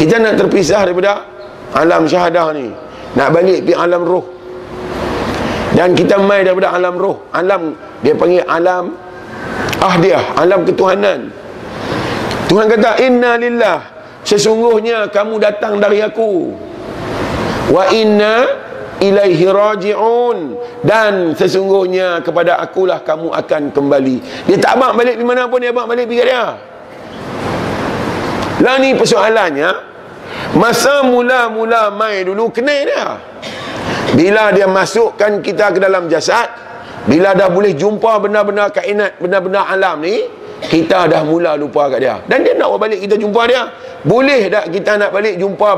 kita 0.02 0.18
nak 0.18 0.34
terpisah 0.34 0.82
daripada 0.90 1.30
alam 1.76 2.04
syahadah 2.08 2.52
ni. 2.56 2.68
Nak 3.16 3.30
balik 3.32 3.68
pergi 3.68 3.76
alam 3.76 4.02
roh. 4.04 4.26
Dan 5.72 5.96
kita 5.96 6.20
mai 6.20 6.44
daripada 6.44 6.76
alam 6.76 6.96
roh. 7.00 7.28
Alam 7.32 7.76
dia 8.04 8.16
panggil 8.16 8.44
alam 8.44 8.96
ahdiah 9.80 10.36
alam 10.36 10.68
ketuhanan. 10.68 11.32
Tuhan 12.52 12.66
kata 12.68 13.00
inna 13.04 13.40
lillah. 13.40 13.80
Sesungguhnya 14.28 15.10
kamu 15.10 15.40
datang 15.40 15.80
dari 15.80 16.04
aku. 16.04 16.54
Wa 17.72 17.88
inna 17.92 18.48
ilaihi 19.00 19.48
raji'un. 19.48 20.38
Dan 20.84 21.34
sesungguhnya 21.36 22.20
kepada 22.20 22.60
akulah 22.60 23.00
kamu 23.02 23.32
akan 23.32 23.72
kembali. 23.72 24.18
Dia 24.52 24.58
tak 24.60 24.76
abang 24.76 24.94
balik 25.00 25.16
di 25.16 25.26
mana 25.26 25.48
pun 25.48 25.64
dia 25.64 25.72
abang 25.72 25.88
balik 25.88 26.08
pergi 26.08 26.24
dia. 26.28 26.46
Lah 28.62 28.76
ni 28.78 28.94
persoalannya 28.94 29.91
Masa 30.52 31.08
mula-mula 31.08 31.92
mai 31.96 32.28
dulu 32.28 32.52
kena 32.52 32.76
dia. 32.84 33.08
Bila 34.12 34.52
dia 34.52 34.68
masukkan 34.68 35.40
kita 35.40 35.72
ke 35.72 35.80
dalam 35.80 36.12
jasad, 36.12 36.52
bila 37.08 37.32
dah 37.32 37.48
boleh 37.48 37.72
jumpa 37.72 38.20
benda-benda 38.20 38.68
kainat, 38.68 39.16
benda-benda 39.24 39.64
alam 39.64 40.04
ni, 40.04 40.28
kita 40.68 41.08
dah 41.08 41.24
mula 41.24 41.56
lupa 41.56 41.88
kat 41.88 42.00
dia. 42.04 42.16
Dan 42.28 42.44
dia 42.44 42.54
nak 42.54 42.76
balik 42.76 43.00
kita 43.00 43.16
jumpa 43.16 43.42
dia. 43.48 43.72
Boleh 44.04 44.52
tak 44.52 44.70
kita 44.70 45.00
nak 45.00 45.10
balik 45.16 45.40
jumpa 45.40 45.70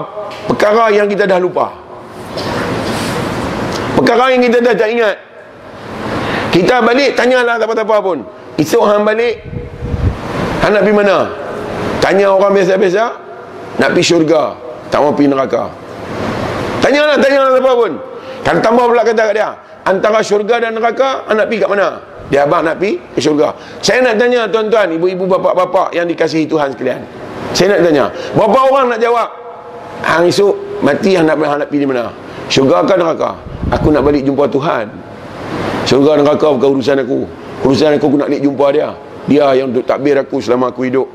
perkara 0.50 0.90
yang 0.90 1.06
kita 1.06 1.30
dah 1.30 1.38
lupa? 1.38 1.72
Perkara 3.94 4.34
yang 4.34 4.42
kita 4.42 4.58
dah 4.60 4.74
tak 4.74 4.90
ingat. 4.90 5.16
Kita 6.50 6.82
balik 6.82 7.14
tanyalah 7.14 7.62
apa-apa 7.62 7.98
pun. 8.02 8.26
Esok 8.58 8.84
hang 8.86 9.06
balik 9.06 9.42
hang 10.66 10.74
nak 10.76 10.82
pergi 10.86 10.96
mana? 10.98 11.18
Tanya 12.04 12.36
orang 12.36 12.52
biasa-biasa 12.52 13.06
nak 13.82 13.90
pergi 13.94 14.06
syurga 14.06 14.54
tak 14.94 15.02
mau 15.02 15.14
pergi 15.14 15.30
neraka. 15.34 15.64
Tanyalah 16.84 17.18
tanyalah 17.18 17.50
apa 17.58 17.72
pun. 17.74 17.94
Kan 18.44 18.60
tambah 18.60 18.86
pula 18.92 19.02
kata 19.02 19.32
kat 19.32 19.36
dia 19.40 19.50
antara 19.88 20.20
syurga 20.20 20.60
dan 20.60 20.76
neraka 20.76 21.24
anak 21.32 21.48
pergi 21.48 21.64
kat 21.64 21.70
mana? 21.72 21.88
Dia 22.30 22.46
abang 22.48 22.64
nak 22.64 22.78
pergi 22.78 23.00
ke 23.16 23.20
syurga. 23.20 23.56
Saya 23.80 24.04
nak 24.04 24.20
tanya 24.20 24.46
tuan-tuan 24.48 24.92
ibu-ibu 24.96 25.26
bapa-bapa 25.28 25.92
yang 25.96 26.06
dikasihi 26.06 26.46
Tuhan 26.46 26.76
sekalian. 26.76 27.02
Saya 27.56 27.78
nak 27.78 27.80
tanya 27.88 28.06
berapa 28.36 28.60
orang 28.70 28.86
nak 28.94 29.00
jawab? 29.00 29.30
Hang 30.04 30.28
esok 30.28 30.84
mati 30.84 31.16
hang 31.16 31.26
nak, 31.26 31.40
nak 31.40 31.68
pergi 31.72 31.82
di 31.84 31.88
mana? 31.88 32.12
Syurga 32.52 32.84
ke 32.84 32.94
neraka? 33.00 33.32
Aku 33.72 33.90
nak 33.90 34.04
balik 34.04 34.28
jumpa 34.28 34.46
Tuhan. 34.52 34.86
Syurga 35.88 36.20
neraka 36.20 36.48
bukan 36.54 36.70
urusan 36.78 37.02
aku. 37.02 37.26
Urusan 37.64 37.96
aku 37.96 38.06
aku 38.12 38.18
nak 38.20 38.28
balik 38.30 38.44
jumpa 38.44 38.66
dia. 38.76 38.90
Dia 39.24 39.56
yang 39.56 39.72
untuk 39.72 39.88
takbir 39.88 40.20
aku 40.20 40.44
selama 40.44 40.70
aku 40.70 40.84
hidup 40.84 41.08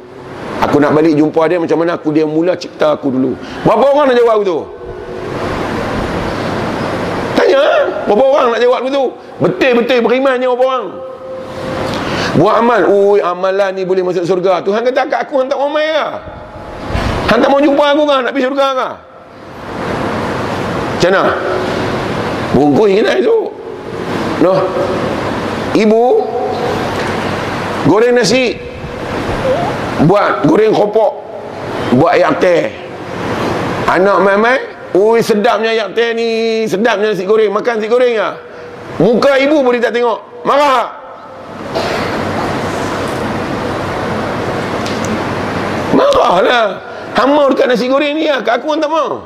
Aku 0.58 0.82
nak 0.82 0.90
balik 0.90 1.14
jumpa 1.14 1.46
dia 1.46 1.62
macam 1.62 1.78
mana 1.78 1.94
aku 1.94 2.10
dia 2.10 2.26
mula 2.26 2.58
cipta 2.58 2.98
aku 2.98 3.14
dulu. 3.14 3.38
Berapa 3.62 3.84
orang 3.94 4.06
nak 4.10 4.16
jawab 4.18 4.34
aku 4.42 4.44
tu? 4.44 4.58
Tanya, 7.38 7.62
berapa 8.10 8.24
orang 8.26 8.46
nak 8.50 8.60
jawab 8.62 8.78
aku 8.82 8.88
tu? 8.90 9.04
Betul-betul 9.38 9.98
berimannya 10.02 10.46
berapa 10.50 10.64
orang? 10.66 10.86
Buat 12.38 12.54
amal, 12.62 12.80
ui 12.90 13.18
amalan 13.22 13.70
ni 13.74 13.82
boleh 13.86 14.02
masuk 14.02 14.26
surga. 14.26 14.62
Tuhan 14.66 14.82
kata 14.82 15.06
kat 15.06 15.20
aku 15.26 15.42
hantar 15.42 15.58
orang 15.58 15.74
main 15.74 15.90
lah. 15.94 16.10
Hantar 17.30 17.48
mau 17.50 17.62
jumpa 17.62 17.84
aku 17.94 18.02
kan, 18.06 18.26
nak 18.26 18.32
pergi 18.34 18.46
surga 18.50 18.66
kan? 18.74 18.92
Macam 20.98 21.10
mana? 21.14 21.22
Bungkus 22.58 22.90
kita 22.90 23.12
itu. 23.22 23.38
Noh. 24.42 24.58
Ibu 25.78 26.02
goreng 27.86 28.18
nasi 28.18 28.58
buat 30.06 30.46
goreng 30.46 30.70
kopok 30.70 31.12
buat 31.96 32.14
ayak 32.14 32.38
teh. 32.38 32.70
Anak 33.88 34.20
mai-mai 34.20 34.60
ui 34.92 35.24
sedapnya 35.24 35.72
ayak 35.72 35.96
teh 35.96 36.12
ni 36.12 36.28
sedapnya 36.68 37.10
nasi 37.10 37.24
goreng. 37.24 37.50
Makan 37.50 37.80
nasi 37.80 37.88
goreng 37.88 38.12
ya? 38.14 38.36
Muka 39.00 39.40
ibu 39.40 39.64
boleh 39.64 39.80
tak 39.80 39.96
tengok. 39.96 40.46
Marah 40.46 40.94
marah 45.96 46.34
lah 46.44 46.66
hama 47.18 47.50
dekat 47.50 47.66
nasi 47.72 47.90
goreng 47.90 48.14
ni 48.14 48.28
ya? 48.28 48.38
Kat 48.44 48.62
aku 48.62 48.76
tak 48.78 48.92
mau. 48.92 49.24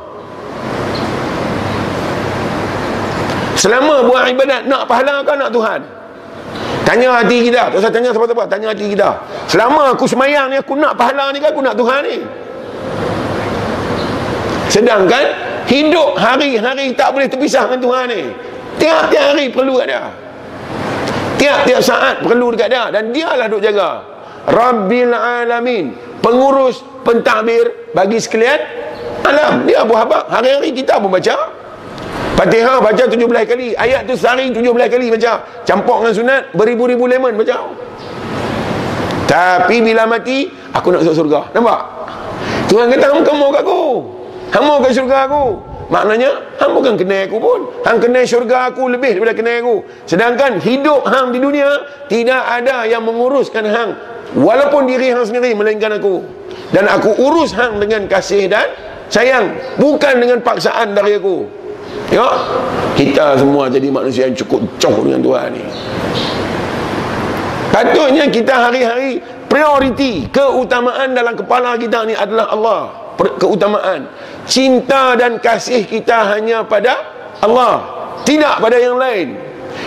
Selama 3.59 4.09
buat 4.09 4.27
ibadat 4.33 4.67
nak 4.67 4.91
pahala 4.91 5.23
kan 5.23 5.39
nak 5.39 5.53
Tuhan 5.55 6.02
Tanya 6.93 7.25
hati 7.25 7.49
kita. 7.49 7.73
Tak 7.73 7.81
usah 7.81 7.89
tanya 7.89 8.13
siapa-siapa. 8.13 8.45
Tanya 8.53 8.69
hati 8.77 8.85
kita. 8.93 9.17
Selama 9.49 9.97
aku 9.97 10.05
semayang 10.05 10.53
ni, 10.53 10.61
aku 10.61 10.77
nak 10.77 10.93
pahala 10.93 11.33
ni 11.33 11.41
kan, 11.41 11.57
aku 11.57 11.65
nak 11.65 11.73
Tuhan 11.73 12.01
ni. 12.05 12.21
Sedangkan, 14.69 15.25
hidup 15.73 16.21
hari-hari 16.21 16.93
tak 16.93 17.17
boleh 17.17 17.33
terpisah 17.33 17.65
dengan 17.65 17.81
Tuhan 17.81 18.05
ni. 18.13 18.23
Tiap-tiap 18.77 19.25
hari 19.25 19.49
perlu 19.49 19.81
kat 19.81 19.87
dia. 19.89 20.05
Tiap-tiap 21.41 21.81
saat 21.81 22.21
perlu 22.21 22.53
dekat 22.53 22.69
dia. 22.69 22.85
Dan 22.93 23.09
dialah 23.09 23.49
duk 23.49 23.65
jaga. 23.65 24.05
Rabbil 24.53 25.17
Alamin. 25.17 25.97
Pengurus 26.21 26.85
pentadbir 27.09 27.89
bagi 27.97 28.21
sekalian 28.21 28.61
alam. 29.25 29.65
Dia 29.65 29.81
buat 29.89 30.13
apa? 30.13 30.29
Hari-hari 30.29 30.77
kita 30.77 31.01
pun 31.01 31.09
baca. 31.09 31.62
Fatihah 32.43 32.83
baca 32.83 33.05
17 33.07 33.23
kali 33.23 33.79
Ayat 33.79 34.03
tu 34.03 34.19
sehari 34.19 34.51
17 34.51 34.67
kali 34.67 35.15
baca. 35.15 35.33
Campur 35.63 36.03
dengan 36.03 36.15
sunat 36.19 36.43
Beribu-ribu 36.59 37.07
lemon 37.07 37.39
baca. 37.39 37.71
Tapi 39.31 39.79
bila 39.79 40.11
mati 40.11 40.51
Aku 40.75 40.91
nak 40.91 41.07
masuk 41.07 41.23
surga 41.23 41.55
Nampak? 41.55 41.81
Tuhan 42.67 42.91
kata 42.91 43.07
Hang 43.15 43.23
kamu 43.23 43.47
kat 43.55 43.63
aku. 43.63 43.83
Hang 44.51 44.65
mau 44.67 44.83
ke 44.83 44.91
surga 44.91 45.31
aku. 45.31 45.45
Maknanya 45.87 46.31
Hang 46.59 46.75
bukan 46.75 46.99
kenal 46.99 47.31
aku 47.31 47.37
pun. 47.39 47.61
Hang 47.87 48.03
kenal 48.03 48.27
surga 48.27 48.75
aku 48.75 48.91
Lebih 48.91 49.23
daripada 49.23 49.39
kenal 49.39 49.57
aku. 49.63 49.75
Sedangkan 50.11 50.59
hidup 50.59 51.07
Hang 51.07 51.31
di 51.31 51.39
dunia 51.39 51.71
Tidak 52.11 52.43
ada 52.43 52.91
yang 52.91 53.07
menguruskan 53.07 53.71
Hang. 53.71 53.91
Walaupun 54.35 54.91
diri 54.91 55.15
Hang 55.15 55.31
sendiri 55.31 55.55
Melainkan 55.55 55.95
aku. 55.95 56.27
Dan 56.75 56.91
aku 56.91 57.15
urus 57.23 57.55
Hang 57.55 57.79
dengan 57.79 58.11
kasih 58.11 58.51
dan 58.51 58.67
Sayang. 59.15 59.79
Bukan 59.79 60.19
dengan 60.19 60.43
paksaan 60.43 60.99
dari 60.99 61.23
aku 61.23 61.62
Ya, 62.13 62.29
kita 62.93 63.41
semua 63.41 63.73
jadi 63.73 63.89
manusia 63.89 64.29
yang 64.29 64.37
cukup 64.37 64.61
coh 64.77 65.01
dengan 65.01 65.21
Tuhan 65.25 65.49
ni. 65.57 65.65
Patutnya 67.73 68.29
kita 68.29 68.69
hari-hari 68.69 69.17
prioriti 69.49 70.29
keutamaan 70.29 71.17
dalam 71.17 71.33
kepala 71.33 71.73
kita 71.81 72.05
ni 72.05 72.13
adalah 72.13 72.53
Allah. 72.53 72.83
Keutamaan. 73.41 74.13
Cinta 74.45 75.17
dan 75.17 75.41
kasih 75.41 75.89
kita 75.89 76.37
hanya 76.37 76.69
pada 76.69 77.01
Allah. 77.41 77.81
Tidak 78.29 78.61
pada 78.61 78.77
yang 78.77 79.01
lain. 79.01 79.41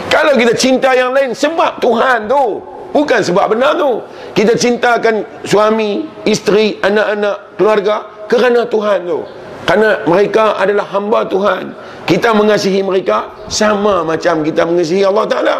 Kalau 0.09 0.33
kita 0.33 0.57
cinta 0.57 0.97
yang 0.97 1.13
lain 1.13 1.37
sebab 1.37 1.77
Tuhan 1.77 2.25
tu. 2.25 2.57
Bukan 2.89 3.21
sebab 3.21 3.53
benar 3.53 3.77
tu. 3.77 4.01
Kita 4.33 4.57
cintakan 4.57 5.45
suami, 5.45 6.09
isteri, 6.25 6.81
anak-anak, 6.81 7.59
keluarga 7.59 7.95
kerana 8.25 8.65
Tuhan 8.65 9.05
tu. 9.05 9.21
Kerana 9.65 10.01
mereka 10.09 10.57
adalah 10.57 10.85
hamba 10.89 11.25
Tuhan 11.29 11.63
kita 12.05 12.37
mengasihi 12.37 12.85
mereka 12.85 13.33
sama 13.49 14.05
macam 14.05 14.45
kita 14.45 14.61
mengasihi 14.65 15.01
Allah 15.01 15.25
Ta'ala. 15.25 15.57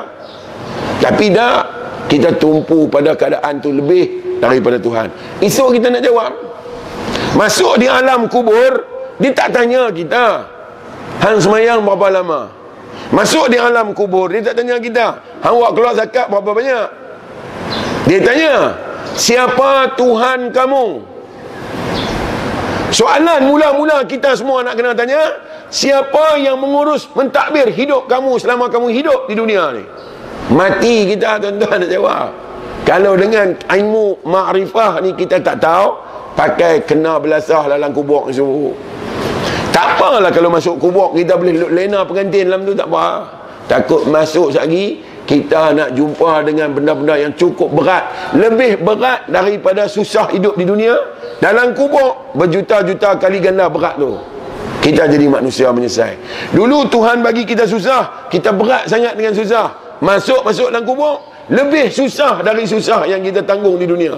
Tapi 1.01 1.33
tak 1.33 1.61
kita 2.05 2.37
tumpu 2.37 2.85
pada 2.85 3.17
keadaan 3.17 3.57
tu 3.57 3.73
lebih 3.73 4.37
daripada 4.37 4.77
Tuhan. 4.77 5.09
Esok 5.41 5.73
kita 5.77 5.89
nak 5.89 6.05
jawab. 6.05 6.31
Masuk 7.35 7.81
di 7.81 7.89
alam 7.89 8.29
kubur 8.29 8.85
dia 9.17 9.33
tak 9.33 9.57
tanya 9.57 9.89
kita. 9.89 10.45
Hang 11.19 11.41
semayang 11.41 11.81
berapa 11.81 12.21
lama? 12.21 12.53
Masuk 13.09 13.49
di 13.49 13.57
alam 13.57 13.91
kubur 13.97 14.29
dia 14.29 14.45
tak 14.45 14.61
tanya 14.61 14.77
kita. 14.77 15.17
Hang 15.41 15.57
buat 15.57 15.73
keluar 15.73 15.93
zakat 15.97 16.29
berapa 16.29 16.51
banyak? 16.53 16.87
Dia 18.05 18.19
tanya 18.21 18.53
siapa 19.17 19.97
Tuhan 19.97 20.53
kamu 20.53 21.14
soalan 22.95 23.51
mula-mula 23.51 24.07
kita 24.07 24.39
semua 24.39 24.63
nak 24.63 24.79
kena 24.79 24.95
tanya 24.95 25.35
siapa 25.67 26.39
yang 26.39 26.55
mengurus 26.55 27.11
mentadbir 27.11 27.67
hidup 27.75 28.07
kamu 28.07 28.39
selama 28.39 28.71
kamu 28.71 28.87
hidup 28.95 29.27
di 29.27 29.35
dunia 29.35 29.75
ni? 29.75 29.83
Mati 30.55 31.11
kita 31.11 31.43
tuan-tuan 31.43 31.83
nak 31.83 31.91
jawab 31.91 32.31
kalau 32.87 33.19
dengan 33.19 33.51
ilmu 33.67 34.23
ma'rifah 34.23 35.03
ni 35.03 35.11
kita 35.19 35.43
tak 35.43 35.59
tahu 35.59 35.99
pakai 36.39 36.87
kena 36.87 37.19
belasah 37.19 37.67
dalam 37.67 37.91
kubur 37.91 38.31
ni 38.31 38.35
tak 39.75 39.99
apalah 39.99 40.31
kalau 40.31 40.47
masuk 40.47 40.79
kubur 40.79 41.11
kita 41.11 41.35
boleh 41.35 41.67
lena 41.67 42.07
pengantin 42.07 42.47
dalam 42.47 42.63
tu 42.63 42.71
tak 42.71 42.87
apa. 42.87 43.27
Takut 43.67 44.07
masuk 44.07 44.55
lagi 44.55 45.03
kita 45.25 45.73
nak 45.73 45.89
jumpa 45.97 46.45
dengan 46.45 46.69
benda-benda 46.69 47.17
yang 47.17 47.33
cukup 47.33 47.73
berat, 47.73 48.33
lebih 48.37 48.81
berat 48.85 49.25
daripada 49.25 49.89
susah 49.89 50.29
hidup 50.29 50.53
di 50.53 50.65
dunia. 50.69 50.93
Dalam 51.41 51.73
kubur 51.73 52.31
berjuta-juta 52.37 53.17
kali 53.17 53.41
ganda 53.41 53.67
berat 53.67 53.97
tu. 53.97 54.15
Kita 54.85 55.09
jadi 55.09 55.25
manusia 55.25 55.73
menyesal. 55.73 56.13
Dulu 56.53 56.85
Tuhan 56.93 57.25
bagi 57.25 57.41
kita 57.41 57.65
susah, 57.65 58.29
kita 58.29 58.53
berat 58.53 58.85
sangat 58.85 59.17
dengan 59.17 59.33
susah. 59.33 59.97
Masuk-masuk 59.97 60.69
dalam 60.69 60.85
kubur 60.85 61.25
lebih 61.49 61.89
susah 61.89 62.45
dari 62.45 62.69
susah 62.69 63.09
yang 63.09 63.25
kita 63.25 63.41
tanggung 63.41 63.81
di 63.81 63.89
dunia. 63.89 64.13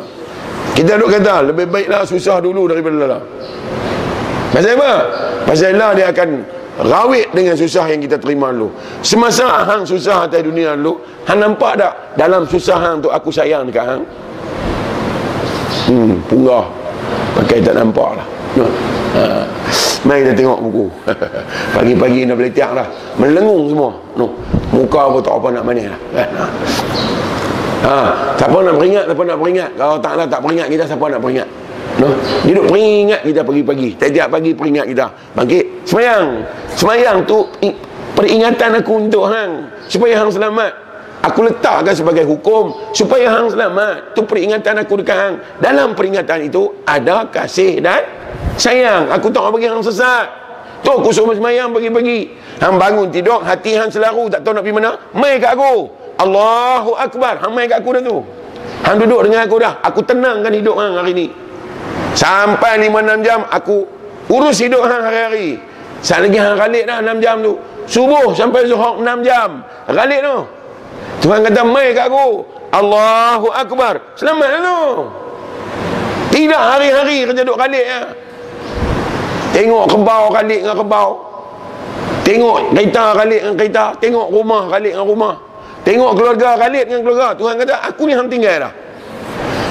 Kita 0.76 1.00
duk 1.00 1.10
kata 1.10 1.56
lebih 1.56 1.72
baiklah 1.72 2.04
susah 2.04 2.44
dulu 2.44 2.68
daripada 2.68 3.18
lah. 3.18 3.22
Pasal 4.52 4.76
apa? 4.76 4.94
Pasal 5.48 5.80
Allah 5.80 5.92
dia 5.96 6.08
akan 6.12 6.57
rawit 6.82 7.34
dengan 7.34 7.58
susah 7.58 7.90
yang 7.90 8.02
kita 8.02 8.22
terima 8.22 8.54
dulu. 8.54 8.70
Semasa 9.02 9.66
hang 9.66 9.84
susah 9.86 10.30
atas 10.30 10.46
dunia 10.46 10.78
dulu, 10.78 11.02
hang 11.26 11.40
nampak 11.42 11.78
tak 11.82 11.94
dalam 12.18 12.46
susah 12.46 12.78
hang 12.78 13.02
tu 13.02 13.10
aku 13.10 13.34
sayang 13.34 13.66
dekat 13.66 13.86
hang? 13.86 14.04
Hmm, 15.88 16.20
punggah. 16.28 16.66
Pakai 17.38 17.64
tak 17.64 17.78
nampak 17.78 18.18
lah. 18.18 18.28
Ha. 19.18 19.24
Mari 20.06 20.20
kita 20.26 20.34
tengok 20.36 20.60
buku. 20.70 20.86
Pagi-pagi 21.76 22.26
nak 22.28 22.36
boleh 22.38 22.54
tiak 22.54 22.72
lah. 22.74 22.88
Melengung 23.18 23.72
semua. 23.72 23.92
No. 24.18 24.34
Muka 24.74 25.10
pun 25.10 25.22
tak 25.24 25.34
apa 25.38 25.48
nak 25.54 25.64
mana 25.66 25.84
lah. 25.94 26.00
Ha. 27.88 27.98
Siapa 28.36 28.58
nak 28.62 28.76
peringat, 28.78 29.06
siapa 29.10 29.24
nak 29.26 29.38
peringat. 29.38 29.72
Kalau 29.78 29.96
taklah 30.02 30.26
tak 30.26 30.40
peringat 30.42 30.68
kita, 30.70 30.84
siapa 30.86 31.06
nak 31.08 31.22
peringat? 31.22 31.48
No? 31.98 32.14
Dia 32.46 32.54
duk 32.54 32.70
peringat 32.70 33.26
kita 33.26 33.42
pagi-pagi. 33.42 33.90
Tiap-tiap 33.98 34.28
pagi 34.30 34.52
peringat 34.54 34.86
kita. 34.86 35.06
Bangkit. 35.34 35.66
Semayang. 35.90 36.46
Semayang 36.78 37.18
tu 37.26 37.42
peringatan 38.14 38.78
aku 38.78 38.94
untuk 39.10 39.26
hang. 39.26 39.66
Supaya 39.90 40.22
hang 40.22 40.30
selamat. 40.30 40.72
Aku 41.26 41.42
letakkan 41.42 41.98
sebagai 41.98 42.22
hukum. 42.30 42.70
Supaya 42.94 43.34
hang 43.34 43.50
selamat. 43.50 44.14
Tu 44.14 44.22
peringatan 44.22 44.78
aku 44.78 45.02
dekat 45.02 45.18
hang. 45.18 45.36
Dalam 45.58 45.98
peringatan 45.98 46.46
itu 46.46 46.70
ada 46.86 47.26
kasih 47.34 47.82
dan 47.82 48.06
sayang. 48.62 49.10
Aku 49.18 49.34
tak 49.34 49.50
bagi 49.50 49.66
hang 49.66 49.82
sesat. 49.82 50.30
Tu 50.86 50.94
aku 50.94 51.10
suruh 51.10 51.34
semayang 51.34 51.74
pagi-pagi. 51.74 52.30
Hang 52.62 52.78
bangun 52.78 53.10
tidur. 53.10 53.42
Hati 53.42 53.74
hang 53.74 53.90
selaru. 53.90 54.30
Tak 54.30 54.46
tahu 54.46 54.54
nak 54.54 54.62
pergi 54.62 54.78
mana. 54.78 55.02
Mai 55.18 55.42
kat 55.42 55.58
aku. 55.58 55.90
Allahu 56.22 56.94
Akbar. 56.94 57.42
Hang 57.42 57.58
mai 57.58 57.66
kat 57.66 57.82
aku 57.82 57.98
dah 57.98 58.06
tu. 58.06 58.22
Hang 58.86 59.02
duduk 59.02 59.26
dengan 59.26 59.50
aku 59.50 59.58
dah. 59.58 59.82
Aku 59.82 60.06
tenangkan 60.06 60.54
hidup 60.54 60.78
hang 60.78 60.94
hari 60.94 61.18
ni. 61.18 61.47
Sampai 62.18 62.82
5-6 62.82 63.22
jam 63.22 63.46
aku 63.54 63.86
urus 64.34 64.58
hidup 64.58 64.82
hang 64.90 65.06
hari-hari. 65.06 65.62
Saat 66.02 66.26
lagi 66.26 66.42
hang 66.42 66.58
ralik 66.58 66.90
dah 66.90 66.98
6 67.06 67.22
jam 67.22 67.46
tu. 67.46 67.62
Subuh 67.86 68.34
sampai 68.34 68.66
zuhur 68.66 68.98
6 69.06 69.22
jam. 69.22 69.62
Ralik 69.86 70.26
tu. 70.26 70.38
Tuhan 71.22 71.46
kata 71.46 71.62
mai 71.62 71.94
kat 71.94 72.10
aku. 72.10 72.42
Allahu 72.74 73.54
Akbar. 73.54 74.18
Selamat 74.18 74.50
tu. 74.66 74.80
Tidak 76.34 76.64
hari-hari 76.74 77.30
kerja 77.30 77.42
duduk 77.46 77.58
ralik 77.62 77.86
ya. 77.86 78.02
Tengok 79.54 79.86
kebau 79.86 80.24
ralik 80.34 80.60
dengan 80.66 80.78
kebau. 80.82 81.10
Tengok 82.26 82.58
kereta 82.74 83.04
ralik 83.14 83.42
dengan 83.46 83.56
kereta. 83.62 83.86
Tengok 84.02 84.28
rumah 84.34 84.64
ralik 84.74 84.98
dengan 84.98 85.06
rumah. 85.06 85.36
Tengok 85.86 86.12
keluarga 86.18 86.50
ralik 86.66 86.90
dengan 86.90 87.02
keluarga. 87.06 87.38
Tuhan 87.38 87.54
kata 87.62 87.76
aku 87.94 88.10
ni 88.10 88.14
hang 88.18 88.26
tinggal 88.26 88.66
dah. 88.66 88.74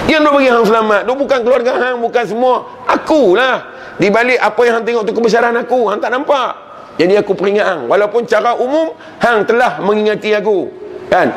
Yang 0.06 0.20
nak 0.22 0.32
bagi 0.38 0.48
hang 0.50 0.66
selamat 0.66 1.00
tu 1.02 1.12
bukan 1.18 1.38
keluarga 1.42 1.72
hang, 1.82 1.96
bukan 1.98 2.24
semua. 2.24 2.54
Akulah. 2.86 3.56
Di 3.98 4.06
balik 4.06 4.38
apa 4.38 4.60
yang 4.62 4.80
hang 4.80 4.86
tengok 4.86 5.02
tu 5.02 5.12
kebesaran 5.16 5.54
aku, 5.58 5.90
hang 5.90 5.98
tak 5.98 6.14
nampak. 6.14 6.54
Jadi 6.96 7.18
aku 7.18 7.34
peringat 7.34 7.66
hang. 7.66 7.82
Walaupun 7.90 8.24
cara 8.24 8.54
umum, 8.56 8.94
hang 9.18 9.42
telah 9.44 9.82
mengingati 9.82 10.32
aku. 10.32 10.70
Kan? 11.10 11.28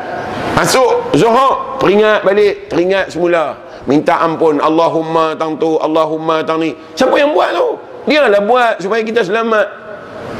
Masuk 0.54 1.14
Zuhur, 1.14 1.78
peringat 1.82 2.22
balik, 2.22 2.70
teringat 2.70 3.10
semula. 3.10 3.58
Minta 3.88 4.20
ampun, 4.22 4.60
Allahumma 4.60 5.34
tang 5.34 5.56
tu, 5.56 5.80
Allahumma 5.80 6.44
tang 6.44 6.60
ni. 6.60 6.76
Siapa 6.94 7.16
yang 7.16 7.32
buat 7.32 7.50
tu? 7.56 7.68
Dia 8.06 8.28
lah 8.28 8.42
buat 8.44 8.78
supaya 8.78 9.02
kita 9.02 9.24
selamat. 9.24 9.66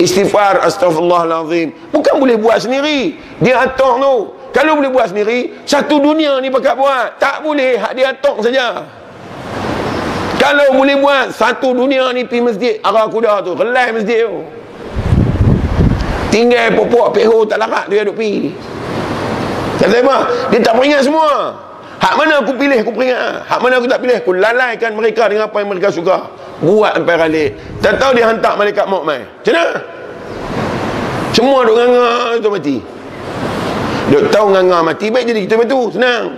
Istighfar, 0.01 0.65
astaghfirullahalazim. 0.65 1.93
Bukan 1.93 2.15
boleh 2.17 2.37
buat 2.41 2.63
sendiri. 2.63 3.17
Dia 3.43 3.65
atur 3.65 4.01
tu. 4.01 4.15
Kalau 4.51 4.75
boleh 4.75 4.91
buat 4.91 5.07
sendiri, 5.11 5.63
satu 5.63 6.03
dunia 6.03 6.43
ni 6.43 6.51
pakat 6.51 6.75
buat. 6.75 7.23
Tak 7.23 7.47
boleh, 7.47 7.79
hak 7.79 7.93
dia 7.95 8.11
tok 8.19 8.43
saja. 8.43 8.83
Kalau 10.41 10.75
boleh 10.75 10.97
buat, 10.99 11.31
satu 11.31 11.71
dunia 11.77 12.11
ni 12.11 12.27
pergi 12.27 12.43
masjid, 12.43 12.75
arah 12.83 13.07
kuda 13.07 13.45
tu, 13.47 13.55
relai 13.55 13.95
masjid 13.95 14.27
tu. 14.27 14.43
Tinggal 16.31 16.79
popok 16.79 17.19
peho 17.19 17.43
tak 17.43 17.59
larat 17.59 17.91
dia 17.91 18.07
duk 18.07 18.15
pergi. 18.15 18.55
Kata 19.83 19.97
apa? 19.99 20.17
Dia 20.55 20.59
tak 20.63 20.75
peringat 20.79 21.03
semua. 21.03 21.57
Hak 22.01 22.15
mana 22.17 22.41
aku 22.41 22.57
pilih, 22.57 22.81
aku 22.81 22.93
peringat. 22.95 23.45
Hak 23.45 23.59
mana 23.61 23.77
aku 23.77 23.87
tak 23.91 24.01
pilih, 24.01 24.17
aku 24.17 24.33
lalaikan 24.33 24.91
mereka 24.97 25.29
dengan 25.29 25.51
apa 25.51 25.57
yang 25.59 25.69
mereka 25.69 25.89
suka. 25.93 26.31
Buat 26.63 26.97
sampai 26.97 27.17
ralik. 27.17 27.51
Tak 27.83 27.99
tahu 28.01 28.13
dia 28.17 28.25
hantar 28.31 28.55
malaikat 28.57 28.85
maut 28.89 29.05
mai. 29.05 29.21
Macam 29.25 29.53
mana? 29.53 29.67
Semua 31.33 31.59
duk 31.65 31.77
nganga 31.77 32.09
tu 32.41 32.51
mati. 32.53 32.77
Duk 34.11 34.27
tahu 34.35 34.51
nganga 34.51 34.83
mati 34.83 35.07
baik 35.07 35.31
jadi 35.31 35.41
kita 35.47 35.55
betul 35.55 35.95
senang. 35.95 36.35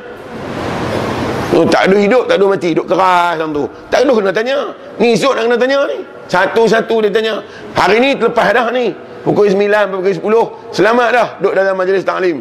Oh, 1.52 1.68
tak 1.68 1.88
ada 1.88 1.96
hidup, 2.00 2.24
tak 2.28 2.40
ada 2.40 2.44
mati, 2.48 2.72
duk 2.72 2.88
keras 2.88 3.36
dalam 3.36 3.52
tu. 3.52 3.68
Tak 3.92 4.08
ada 4.08 4.12
kena 4.16 4.32
tanya. 4.32 4.58
Ni 4.96 5.12
esok 5.12 5.36
nak 5.36 5.42
kena 5.48 5.56
tanya 5.60 5.78
ni. 5.84 5.98
Satu-satu 6.24 7.04
dia 7.04 7.12
tanya. 7.12 7.44
Hari 7.76 7.96
ni 8.00 8.16
terlepas 8.16 8.48
dah 8.56 8.72
ni. 8.72 8.96
Pukul 9.20 9.52
9, 9.52 9.92
pukul 9.92 10.12
10. 10.16 10.72
Selamat 10.72 11.08
dah 11.12 11.28
duduk 11.44 11.52
dalam 11.52 11.76
majlis 11.76 12.04
taklim. 12.08 12.40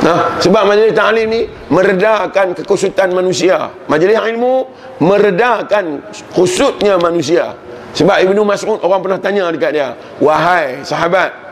Nah, 0.00 0.40
sebab 0.40 0.64
majlis 0.64 0.96
taklim 0.96 1.26
ni 1.28 1.40
meredakan 1.68 2.56
kekusutan 2.56 3.12
manusia. 3.12 3.68
Majlis 3.92 4.16
ilmu 4.24 4.72
meredakan 5.04 6.00
kusutnya 6.32 6.96
manusia. 6.96 7.52
Sebab 7.92 8.24
Ibnu 8.24 8.40
Mas'ud 8.44 8.80
orang 8.80 9.00
pernah 9.04 9.20
tanya 9.20 9.48
dekat 9.52 9.72
dia, 9.72 9.96
"Wahai 10.20 10.80
sahabat, 10.84 11.45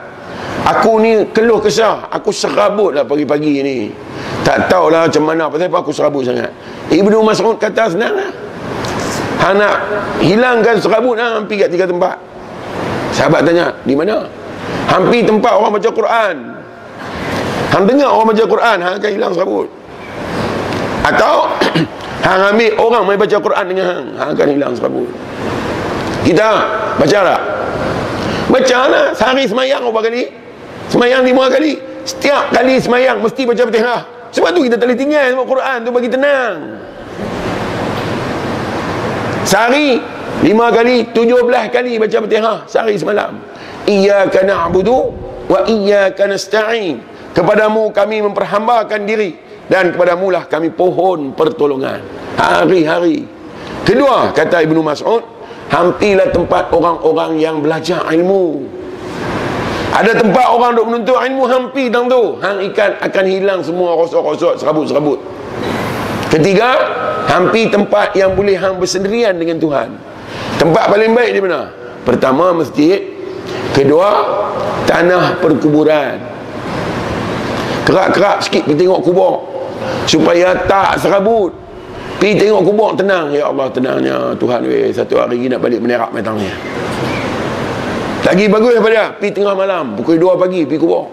Aku 0.65 0.97
ni 0.97 1.29
keluh 1.33 1.61
kesah. 1.61 2.09
Aku 2.09 2.33
serabut 2.33 2.97
lah 2.97 3.05
pagi-pagi 3.05 3.61
ni. 3.61 3.77
Tak 4.45 4.73
tahulah 4.73 5.09
macam 5.09 5.23
mana. 5.29 5.53
Pasal 5.53 5.69
apa 5.69 5.79
aku 5.85 5.93
serabut 5.93 6.25
sangat? 6.25 6.49
Ibnu 6.89 7.21
Mas'ud 7.21 7.61
kata 7.61 7.93
senang 7.93 8.17
lah. 8.17 8.31
Han 9.45 9.61
nak 9.61 9.77
hilangkan 10.25 10.81
serabut 10.81 11.21
lah. 11.21 11.37
Hampir 11.37 11.61
kat 11.61 11.69
tiga 11.69 11.85
tempat. 11.85 12.17
Sahabat 13.15 13.47
tanya 13.47 13.71
Di 13.87 13.95
mana? 13.95 14.27
Hampir 14.91 15.23
tempat 15.23 15.53
orang 15.53 15.77
baca 15.77 15.91
Quran. 15.93 16.37
Han 17.75 17.83
dengar 17.91 18.07
orang 18.07 18.31
baca 18.31 18.45
Quran 18.47 18.77
Han 18.87 18.93
akan 19.03 19.11
hilang 19.11 19.33
serabut. 19.35 19.67
Atau 21.05 21.51
Han 22.25 22.57
ambil 22.57 22.73
orang 22.81 23.03
main 23.05 23.19
baca 23.21 23.37
Quran 23.37 23.65
dengan 23.69 23.85
Han 23.91 24.05
Han 24.17 24.29
akan 24.33 24.47
hilang 24.49 24.73
serabut. 24.73 25.09
Kita 26.25 26.49
baca 26.97 27.19
tak? 27.21 27.41
Baca 28.55 28.81
lah 28.87 29.07
Sehari 29.19 29.51
semayang 29.51 29.83
berapa 29.91 30.07
kali? 30.07 30.31
Semayang 30.87 31.27
lima 31.27 31.51
kali? 31.51 31.75
Setiap 32.07 32.55
kali 32.55 32.79
semayang 32.79 33.19
Mesti 33.19 33.43
baca 33.43 33.63
fatihah. 33.67 34.01
Sebab 34.31 34.55
tu 34.55 34.61
kita 34.63 34.79
tak 34.79 34.87
boleh 34.87 34.99
tinggal 34.99 35.27
Sebab 35.35 35.47
Quran 35.51 35.77
tu 35.83 35.91
bagi 35.91 36.09
tenang. 36.15 36.55
Sehari 39.43 39.99
Lima 40.47 40.71
kali 40.71 41.11
Tujuh 41.11 41.43
belah 41.43 41.67
kali 41.67 41.99
baca 41.99 42.15
fatihah 42.15 42.59
Sehari 42.71 42.95
semalam. 42.95 43.43
Iyaka 43.91 44.47
na'budu 44.47 45.11
Wa 45.51 45.67
iyaka 45.67 46.31
nasta'in. 46.31 47.03
Kepadamu 47.35 47.91
kami 47.91 48.23
memperhambakan 48.23 49.03
diri 49.03 49.35
Dan 49.67 49.91
kepadamu 49.91 50.31
lah 50.31 50.47
kami 50.47 50.71
pohon 50.71 51.35
pertolongan. 51.35 51.99
Hari-hari. 52.39 53.27
Kedua 53.83 54.31
kata 54.31 54.63
Ibnu 54.63 54.81
Mas'ud 54.81 55.34
Hampirlah 55.75 56.31
tempat 56.31 56.71
orang-orang 56.71 57.43
yang 57.43 57.59
belajar 57.59 58.07
ilmu. 58.15 58.63
Ada 59.91 60.23
tempat 60.23 60.47
orang 60.55 60.79
duk 60.79 60.87
menuntut 60.87 61.19
ilmu 61.19 61.51
hampi 61.51 61.91
tang 61.91 62.07
tu. 62.07 62.39
Hang 62.39 62.63
ikan 62.71 62.95
akan 63.03 63.25
hilang 63.27 63.59
semua 63.59 63.99
rosok-rosok 63.99 64.63
serabut-serabut. 64.63 65.19
Ketiga 66.31 66.79
hampi 67.27 67.67
tempat 67.67 68.15
yang 68.15 68.39
boleh 68.39 68.55
hang 68.55 68.79
bersendirian 68.79 69.35
dengan 69.35 69.59
Tuhan. 69.59 69.99
Tempat 70.63 70.95
paling 70.95 71.11
baik 71.11 71.31
di 71.35 71.41
mana? 71.43 71.75
Pertama 72.07 72.55
masjid. 72.55 73.11
Kedua 73.75 74.11
tanah 74.87 75.43
perkuburan. 75.43 76.23
Kerak-kerak 77.83 78.47
sikit 78.47 78.63
pergi 78.63 78.87
tengok 78.87 79.01
kubur. 79.03 79.35
Supaya 80.07 80.55
tak 80.71 81.03
serabut 81.03 81.64
pergi 82.21 82.41
tengok 82.41 82.63
kubur 82.63 82.91
tenang. 82.99 83.31
Ya 83.35 83.49
Allah 83.49 83.69
tenangnya. 83.71 84.35
Tuhan 84.39 84.61
weh 84.67 84.91
satu 84.91 85.21
hari 85.21 85.47
nak 85.49 85.61
balik 85.63 85.81
menerak 85.81 86.11
metangnya 86.11 86.55
lagi 88.25 88.49
bagus 88.49 88.73
daripada 88.81 89.13
Pergi 89.21 89.31
tengah 89.37 89.53
malam 89.53 89.95
Pukul 90.01 90.17
2 90.17 90.41
pagi 90.41 90.65
Pergi 90.65 90.81
kubur. 90.81 91.05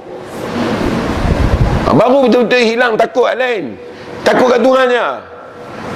Ha, 1.85 1.91
Baru 1.91 2.25
betul-betul 2.25 2.63
hilang 2.63 2.95
takut 2.95 3.27
lain. 3.35 3.75
Takut 4.23 4.47
kat 4.47 4.63
Tuhan 4.63 4.87
je. 4.87 5.07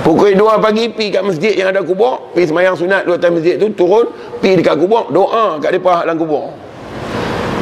Pukul 0.04 0.36
2 0.36 0.60
pagi 0.60 0.92
Pergi 0.92 1.08
kat 1.16 1.24
masjid 1.24 1.54
yang 1.56 1.72
ada 1.72 1.80
kubur. 1.80 2.36
Pergi 2.36 2.52
semayang 2.52 2.76
sunat 2.76 3.08
Dua 3.08 3.16
atas 3.16 3.32
masjid 3.32 3.56
tu 3.56 3.72
Turun 3.72 4.12
Pergi 4.44 4.60
dekat 4.60 4.76
kubur. 4.76 5.08
Doa 5.08 5.56
kat 5.64 5.72
mereka 5.72 6.04
dalam 6.04 6.20
kubur. 6.20 6.52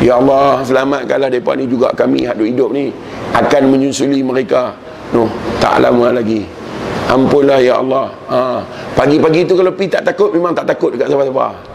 Ya 0.02 0.18
Allah 0.18 0.66
Selamatkanlah 0.66 1.30
mereka 1.30 1.54
ni 1.54 1.64
juga 1.70 1.94
Kami 1.94 2.26
hidup 2.26 2.74
ni 2.74 2.90
Akan 3.38 3.70
menyusuli 3.70 4.26
mereka. 4.26 4.74
Noh, 5.14 5.30
Tak 5.62 5.78
lama 5.78 6.10
lagi 6.10 6.63
Ampunlah 7.14 7.62
ya 7.62 7.78
Allah 7.78 8.10
ha. 8.26 8.66
Pagi-pagi 8.98 9.46
tu 9.46 9.54
kalau 9.54 9.70
pergi 9.70 10.02
tak 10.02 10.04
takut 10.10 10.34
Memang 10.34 10.58
tak 10.58 10.66
takut 10.66 10.98
dekat 10.98 11.14
siapa-siapa 11.14 11.74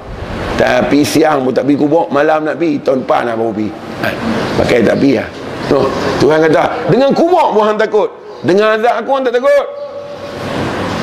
tapi 0.58 1.06
siang 1.06 1.46
pun 1.46 1.54
tak 1.54 1.70
pergi 1.70 1.78
kubur 1.78 2.10
Malam 2.10 2.50
nak 2.50 2.58
pergi 2.58 2.82
Tahun 2.82 3.06
depan 3.06 3.30
lah 3.30 3.38
baru 3.38 3.54
pergi 3.54 3.70
ha, 4.02 4.08
Pakai 4.58 4.78
tak 4.82 4.98
pergi 4.98 5.12
lah 5.14 5.28
no. 5.70 5.78
Tuhan 6.18 6.38
kata 6.50 6.62
Dengan 6.90 7.10
kubur 7.14 7.54
pun 7.54 7.62
hang 7.62 7.78
takut 7.78 8.10
Dengan 8.42 8.74
azab 8.74 8.94
aku 8.98 9.10
hang 9.14 9.24
tak 9.30 9.34
takut 9.38 9.64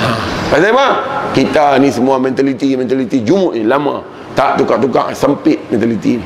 ha. 0.04 0.10
Pasal 0.52 0.76
apa? 0.76 0.88
Kita 1.32 1.80
ni 1.80 1.88
semua 1.88 2.20
mentaliti 2.20 2.76
Mentaliti 2.76 3.24
jumuk 3.24 3.56
ni 3.56 3.64
lama 3.64 4.04
Tak 4.36 4.60
tukar-tukar 4.60 5.16
Sempit 5.16 5.64
mentaliti 5.72 6.20
ni 6.20 6.26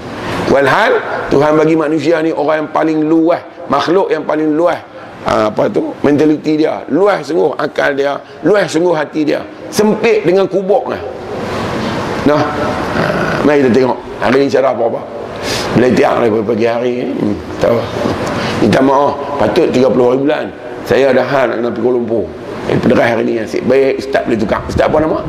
Walhal 0.50 0.98
Tuhan 1.30 1.54
bagi 1.54 1.78
manusia 1.78 2.26
ni 2.26 2.34
Orang 2.34 2.65
yang 2.65 2.69
paling 2.74 3.06
luas 3.06 3.45
Makhluk 3.69 4.10
yang 4.10 4.26
paling 4.26 4.58
luas 4.58 4.82
ha, 5.30 5.54
apa 5.54 5.70
tu 5.70 5.94
mentaliti 6.02 6.65
dia 6.65 6.82
luas 6.89 7.22
sungguh 7.22 7.54
akal 7.54 7.94
dia 7.94 8.18
luas 8.42 8.65
sungguh 8.65 8.98
hati 8.98 9.22
dia 9.30 9.46
sempit 9.70 10.26
dengan 10.26 10.50
kubur 10.50 10.89
lah 10.89 11.20
Nah, 12.28 12.36
ha, 12.36 13.02
mari 13.48 13.63
kita 13.63 13.72
tengok 13.72 13.98
hari 14.20 14.44
ni 14.44 14.48
cara 14.52 14.76
apa-apa. 14.76 15.02
Meletiak 15.80 16.20
daripada 16.20 16.44
pagi 16.44 16.65
hari 16.68 16.92
ni. 17.00 17.06
Hmm, 17.15 17.36
tahu. 17.58 17.80
Minta 18.60 18.80
maaf, 18.84 19.15
patut 19.39 19.72
30 19.72 19.88
hari 19.88 20.20
bulan. 20.20 20.46
Saya 20.84 21.15
ada 21.15 21.24
hal 21.24 21.58
nak 21.58 21.74
pergi 21.74 21.86
Kuala 21.86 21.98
Lumpur. 22.02 22.26
Eh, 22.68 22.78
pederah 22.78 23.08
hari 23.08 23.24
ni 23.24 23.34
asyik 23.39 23.63
baik, 23.65 24.04
ustaz 24.04 24.22
boleh 24.28 24.38
tukar. 24.38 24.62
Ustaz 24.68 24.86
apa 24.86 24.98
nama? 25.00 25.20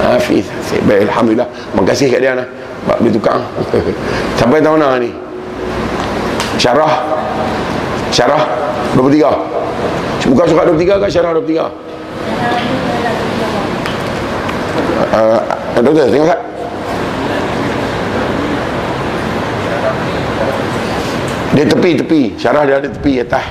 Hafiz. 0.00 0.48
Asyik 0.48 0.80
baik, 0.88 1.06
Alhamdulillah. 1.12 1.48
Terima 1.50 1.82
kasih 1.86 2.06
kat 2.08 2.20
dia 2.24 2.32
lah. 2.34 2.46
Boleh 2.88 3.12
tukar. 3.12 3.36
Sampai 4.40 4.58
tahun 4.64 4.80
ni? 5.04 5.10
Syarah. 6.56 6.94
Syarah. 8.10 8.42
23. 8.96 10.28
Bukan 10.28 10.46
surat 10.48 10.64
23 10.68 11.00
ke 11.00 11.06
syarah 11.08 11.32
23? 11.36 11.70
Uh, 15.08 15.40
Eh, 15.78 15.82
doktor, 15.86 16.10
tengok 16.10 16.26
tak? 16.26 16.40
Dia 21.54 21.64
tepi-tepi. 21.70 22.34
Syarah 22.34 22.62
dia 22.66 22.76
ada 22.82 22.88
tepi 22.90 23.22
atas. 23.22 23.46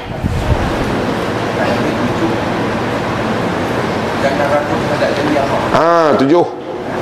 Ah, 5.72 6.12
tujuh. 6.20 6.44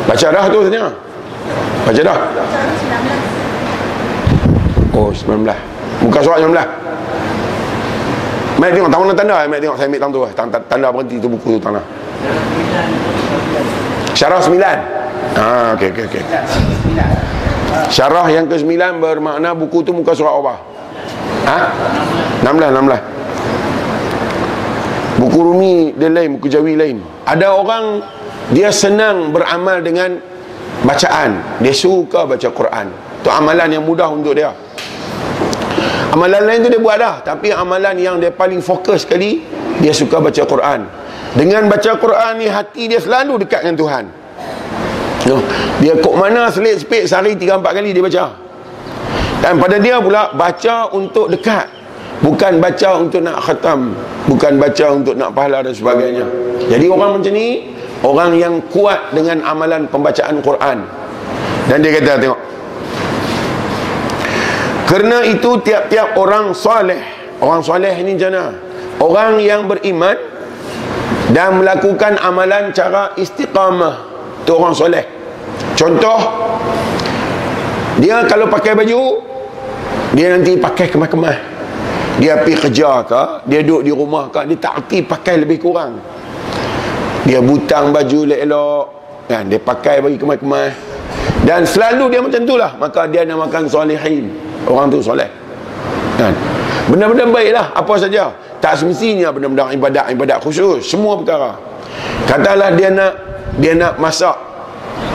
Baca 0.06 0.28
dah 0.30 0.46
tu 0.46 0.60
tanya. 0.70 0.94
Baca 1.90 2.02
dah. 2.06 2.18
Oh, 4.94 5.10
sembilan 5.10 5.40
belas. 5.42 5.60
Muka 6.06 6.20
surat 6.22 6.38
sembilan 6.38 6.54
belas. 6.54 6.68
Mai 8.56 8.72
tengok 8.72 8.88
tahu 8.88 9.12
tanda, 9.12 9.44
mai 9.48 9.60
tengok 9.60 9.76
saya 9.76 9.88
ambil 9.92 10.00
tang 10.00 10.12
tu. 10.16 10.24
Tanda, 10.32 10.58
tanda 10.72 10.88
berhenti 10.92 11.20
tu 11.20 11.28
buku 11.28 11.60
tu 11.60 11.62
tanda. 11.62 11.84
Syarah 14.16 14.40
sembilan. 14.40 14.78
Ah, 15.36 15.76
okey 15.76 15.92
okey 15.92 16.06
okey. 16.08 16.24
Syarah 17.92 18.32
yang 18.32 18.48
ke-9 18.48 19.04
bermakna 19.04 19.52
buku 19.52 19.84
tu 19.84 19.92
muka 19.92 20.16
surat 20.16 20.32
apa? 20.32 20.56
Ha? 21.46 21.58
16 22.48 22.72
16. 22.72 25.20
Buku 25.20 25.40
Rumi 25.44 25.92
dia 26.00 26.08
lain, 26.08 26.40
buku 26.40 26.48
Jawi 26.48 26.80
lain. 26.80 27.04
Ada 27.28 27.52
orang 27.52 28.00
dia 28.56 28.72
senang 28.72 29.36
beramal 29.36 29.84
dengan 29.84 30.16
bacaan. 30.88 31.60
Dia 31.60 31.76
suka 31.76 32.24
baca 32.24 32.48
Quran. 32.56 32.88
Tu 33.20 33.28
amalan 33.28 33.68
yang 33.68 33.84
mudah 33.84 34.08
untuk 34.08 34.40
dia. 34.40 34.56
Amalan 36.16 36.48
lain 36.48 36.60
tu 36.64 36.70
dia 36.72 36.80
buat 36.80 36.96
dah, 36.96 37.20
tapi 37.28 37.52
amalan 37.52 38.00
yang 38.00 38.16
dia 38.24 38.32
paling 38.32 38.64
fokus 38.64 39.04
sekali 39.04 39.44
dia 39.84 39.92
suka 39.92 40.24
baca 40.24 40.48
Quran. 40.48 40.88
Dengan 41.36 41.68
baca 41.68 41.92
Quran 42.00 42.40
ni 42.40 42.48
hati 42.48 42.88
dia 42.88 43.04
selalu 43.04 43.44
dekat 43.44 43.68
dengan 43.68 43.76
Tuhan. 43.76 44.04
No. 45.28 45.44
Dia 45.84 46.00
kok 46.00 46.16
mana 46.16 46.48
selit 46.48 46.80
sepik 46.80 47.04
sehari 47.04 47.36
3 47.36 47.60
4 47.60 47.68
kali 47.68 47.92
dia 47.92 48.00
baca. 48.00 48.26
Dan 49.44 49.60
pada 49.60 49.76
dia 49.76 50.00
pula 50.00 50.32
baca 50.32 50.88
untuk 50.96 51.28
dekat. 51.28 51.68
Bukan 52.24 52.64
baca 52.64 52.90
untuk 52.96 53.20
nak 53.20 53.44
khatam, 53.44 53.92
bukan 54.32 54.56
baca 54.56 54.86
untuk 54.96 55.20
nak 55.20 55.36
pahala 55.36 55.68
dan 55.68 55.76
sebagainya. 55.76 56.24
Jadi 56.72 56.88
orang 56.88 57.20
macam 57.20 57.34
ni 57.36 57.76
orang 58.08 58.32
yang 58.40 58.64
kuat 58.72 59.12
dengan 59.12 59.44
amalan 59.44 59.84
pembacaan 59.92 60.40
Quran. 60.40 60.80
Dan 61.68 61.84
dia 61.84 61.92
kata 62.00 62.24
tengok. 62.24 62.40
Kerana 64.86 65.26
itu 65.26 65.58
tiap-tiap 65.66 66.14
orang 66.14 66.54
soleh, 66.54 67.02
orang 67.42 67.62
soleh 67.66 67.94
ni 68.06 68.14
macam 68.14 68.54
Orang 69.02 69.42
yang 69.42 69.68
beriman 69.68 70.16
dan 71.34 71.58
melakukan 71.60 72.16
amalan 72.22 72.72
cara 72.72 73.12
istiqamah. 73.18 74.14
Tu 74.46 74.54
orang 74.54 74.78
soleh. 74.78 75.16
Contoh 75.76 76.20
Dia 78.00 78.24
kalau 78.26 78.48
pakai 78.48 78.76
baju 78.76 79.20
Dia 80.16 80.36
nanti 80.36 80.56
pakai 80.56 80.88
kemas-kemas 80.88 81.38
Dia 82.20 82.40
pergi 82.40 82.56
kerja 82.68 83.04
ke 83.04 83.24
Dia 83.48 83.60
duduk 83.64 83.82
di 83.84 83.92
rumah 83.92 84.32
ke 84.32 84.48
Dia 84.48 84.58
tak 84.60 84.74
erti 84.84 85.04
pakai 85.04 85.44
lebih 85.44 85.60
kurang. 85.60 86.00
Dia 87.26 87.42
butang 87.42 87.90
baju 87.90 88.20
elok-elok. 88.24 88.86
Kan? 89.28 89.44
Dia 89.52 89.60
pakai 89.60 90.00
bagi 90.00 90.18
kemas-kemas 90.20 90.72
Dan 91.44 91.68
selalu 91.68 92.14
dia 92.16 92.22
macam 92.24 92.42
tu 92.48 92.56
lah. 92.56 92.72
Maka 92.80 93.12
dia 93.12 93.28
namakan 93.28 93.68
solehin 93.68 94.32
Orang 94.66 94.90
tu 94.90 95.00
soleh. 95.02 95.30
Kan? 96.16 96.34
Benda-benda 96.86 97.26
baik 97.30 97.52
lah 97.54 97.66
Apa 97.76 97.94
saja. 97.98 98.32
Tak 98.62 98.82
semestinya 98.82 99.30
benda-benda 99.30 99.70
ibadat-ibadat 99.74 100.42
khusus. 100.42 100.86
Semua 100.86 101.18
perkara. 101.20 101.58
Katalah 102.26 102.74
dia 102.74 102.90
nak 102.90 103.14
Dia 103.62 103.74
nak 103.78 104.02
masak. 104.02 104.36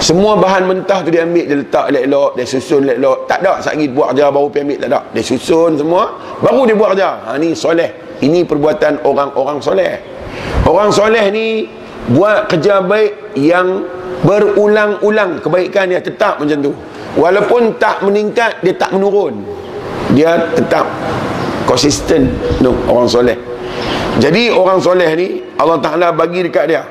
Semua 0.01 0.37
bahan 0.37 0.69
mentah 0.69 1.01
tu 1.05 1.13
dia 1.13 1.25
ambil 1.25 1.45
Dia 1.45 1.57
letak 1.57 1.85
elok-elok 1.93 2.31
Dia 2.37 2.45
susun 2.47 2.81
elok-elok. 2.85 3.19
Tak 3.27 3.39
ada. 3.43 3.53
Sagi 3.65 3.85
buat 3.91 4.15
kerja 4.15 4.31
baru 4.31 4.49
pergi 4.49 4.65
ambil. 4.67 4.79
Tak 4.79 4.89
ada. 4.93 5.01
Dia 5.11 5.23
susun 5.25 5.71
semua 5.81 6.03
Baru 6.39 6.63
dia 6.69 6.77
buat 6.77 6.91
kerja. 6.95 7.11
Ha 7.27 7.31
ni 7.41 7.49
soleh. 7.57 7.91
Ini 8.21 8.45
perbuatan 8.45 9.03
orang-orang 9.03 9.59
soleh. 9.65 9.93
Orang 10.69 10.91
soleh 10.95 11.27
ni 11.33 11.47
Buat 12.13 12.51
kerja 12.51 12.85
baik 12.85 13.35
Yang 13.41 13.69
berulang-ulang. 14.21 15.41
Kebaikan 15.41 15.89
dia 15.89 16.01
tetap 16.05 16.37
macam 16.39 16.59
tu 16.61 16.73
Walaupun 17.19 17.75
tak 17.83 18.07
meningkat 18.07 18.63
Dia 18.63 18.75
tak 18.79 18.95
menurun. 18.95 19.43
Dia 20.15 20.51
tetap 20.55 20.87
Konsisten 21.67 22.35
no, 22.63 22.75
Orang 22.91 23.07
soleh. 23.07 23.39
Jadi 24.19 24.51
orang 24.51 24.83
soleh 24.83 25.11
ni 25.15 25.29
Allah 25.55 25.79
Ta'ala 25.79 26.11
bagi 26.11 26.43
dekat 26.43 26.67
dia. 26.67 26.83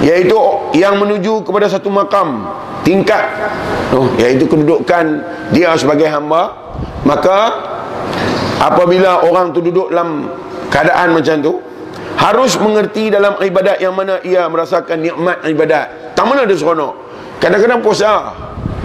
Iaitu 0.00 0.38
yang 0.78 0.96
menuju 0.96 1.44
kepada 1.44 1.68
satu 1.68 1.92
makam 1.92 2.48
tingkat. 2.86 3.20
Oh, 3.92 4.08
iaitu 4.16 4.48
kedudukan 4.48 5.20
dia 5.52 5.76
sebagai 5.76 6.08
hamba. 6.08 6.72
Maka 7.04 7.52
apabila 8.64 9.28
orang 9.28 9.52
tu 9.52 9.60
duduk 9.60 9.92
dalam 9.92 10.32
keadaan 10.72 11.12
macam 11.12 11.36
tu 11.44 11.52
harus 12.18 12.56
mengerti 12.58 13.12
dalam 13.12 13.38
ibadat 13.38 13.78
yang 13.78 13.92
mana 13.92 14.18
ia 14.24 14.48
merasakan 14.48 15.04
nikmat 15.04 15.44
ibadat. 15.44 16.16
Tak 16.16 16.24
mana 16.24 16.48
dia 16.48 16.56
seronok. 16.56 16.94
Kadang-kadang 17.38 17.84
puasa 17.84 18.34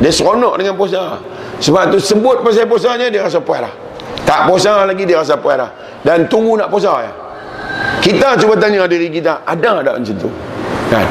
dia 0.03 0.11
seronok 0.11 0.59
dengan 0.59 0.75
puasa. 0.75 1.23
Sebab 1.63 1.95
tu 1.95 1.97
sebut 2.03 2.43
pasal 2.43 2.67
puasanya 2.67 3.07
dia 3.07 3.23
rasa 3.23 3.39
puas 3.39 3.63
lah 3.63 3.71
tak 4.23 4.47
puasa 4.47 4.87
lagi 4.87 5.03
dia 5.03 5.19
rasa 5.19 5.37
puas 5.37 5.59
lah 5.59 5.69
dan 6.03 6.27
tunggu 6.27 6.55
nak 6.59 6.71
puasa 6.71 6.93
ya. 7.03 7.11
Kita 8.03 8.35
cuba 8.35 8.59
tanya 8.59 8.83
diri 8.89 9.07
kita 9.07 9.47
ada 9.47 9.79
tak 9.79 9.95
macam 9.95 10.15
tu? 10.19 10.29
Kan? 10.91 11.05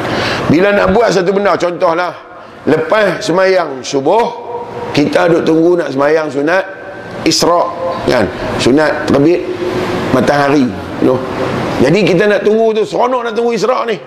Bila 0.49 0.69
nak 0.69 0.93
buat 0.93 1.09
satu 1.09 1.33
benda 1.33 1.57
contohlah 1.57 2.13
lepas 2.69 3.21
semayang 3.25 3.81
subuh 3.81 4.53
kita 4.93 5.29
duk 5.29 5.43
tunggu 5.47 5.79
nak 5.79 5.89
semayang 5.89 6.29
sunat 6.29 6.63
Isra 7.25 7.63
kan? 8.05 8.25
Sunat 8.61 9.09
terbit 9.09 9.41
matahari 10.13 10.69
no. 11.01 11.17
jadi 11.81 11.99
kita 12.05 12.23
nak 12.29 12.41
tunggu 12.45 12.75
tu 12.77 12.83
seronok 12.85 13.29
nak 13.29 13.33
tunggu 13.33 13.53
Isra 13.53 13.87
ni. 13.89 13.97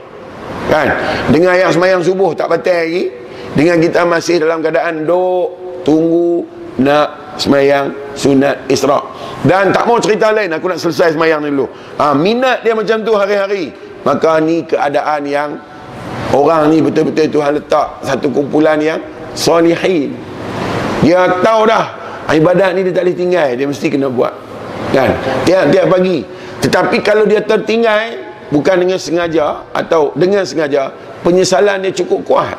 Kan? 0.67 0.87
Dengan 1.31 1.55
yang 1.55 1.71
semayang 1.71 2.03
subuh 2.03 2.35
tak 2.35 2.51
batal 2.51 2.85
lagi 2.85 3.26
dengan 3.57 3.81
kita 3.81 4.05
masih 4.05 4.45
dalam 4.45 4.61
keadaan 4.61 5.09
duk 5.09 5.81
tunggu 5.81 6.45
nak 6.77 7.41
semayang 7.41 7.89
sunat 8.13 8.69
Isra. 8.69 9.01
Dan 9.41 9.73
tak 9.73 9.89
mau 9.89 9.97
cerita 9.97 10.29
lain 10.29 10.53
aku 10.53 10.69
nak 10.69 10.77
selesai 10.77 11.17
semayang 11.17 11.41
ni 11.41 11.49
dulu. 11.49 11.65
Ha, 11.97 12.13
minat 12.13 12.61
dia 12.61 12.77
macam 12.77 13.01
tu 13.01 13.17
hari-hari. 13.17 13.73
Maka 14.05 14.39
ni 14.45 14.63
keadaan 14.69 15.25
yang 15.25 15.57
orang 16.37 16.69
ni 16.69 16.85
betul-betul 16.85 17.33
Tuhan 17.33 17.57
letak 17.57 18.05
satu 18.05 18.29
kumpulan 18.29 18.77
yang 18.77 19.01
solihin. 19.33 20.13
Dia 21.01 21.41
tahu 21.41 21.65
dah 21.65 21.85
ibadat 22.37 22.77
ni 22.77 22.85
dia 22.85 22.93
tak 22.93 23.09
boleh 23.09 23.17
tinggal 23.17 23.49
dia 23.57 23.67
mesti 23.67 23.87
kena 23.89 24.13
buat. 24.13 24.35
Kan? 24.93 25.17
Tiap-tiap 25.49 25.87
pagi. 25.89 26.19
Tetapi 26.61 26.97
kalau 27.01 27.25
dia 27.25 27.41
tertinggal 27.41 28.21
bukan 28.53 28.85
dengan 28.85 29.01
sengaja 29.01 29.65
atau 29.73 30.13
dengan 30.15 30.45
sengaja 30.45 30.93
penyesalan 31.25 31.83
dia 31.83 31.93
cukup 32.05 32.23
kuat 32.23 32.55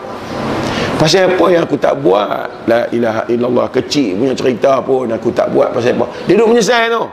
pasal 0.98 1.30
apa 1.32 1.46
yang 1.54 1.64
aku 1.64 1.78
tak 1.78 1.96
buat? 2.02 2.68
La 2.68 2.90
ilaha 2.90 3.24
illallah 3.30 3.70
kecil 3.70 4.18
punya 4.18 4.34
cerita 4.34 4.82
pun 4.82 5.08
aku 5.08 5.30
tak 5.32 5.54
buat 5.54 5.72
pasal 5.72 5.96
apa. 5.96 6.06
Dia 6.26 6.36
duduk 6.36 6.58
menyesal 6.58 6.90
tu. 6.90 7.04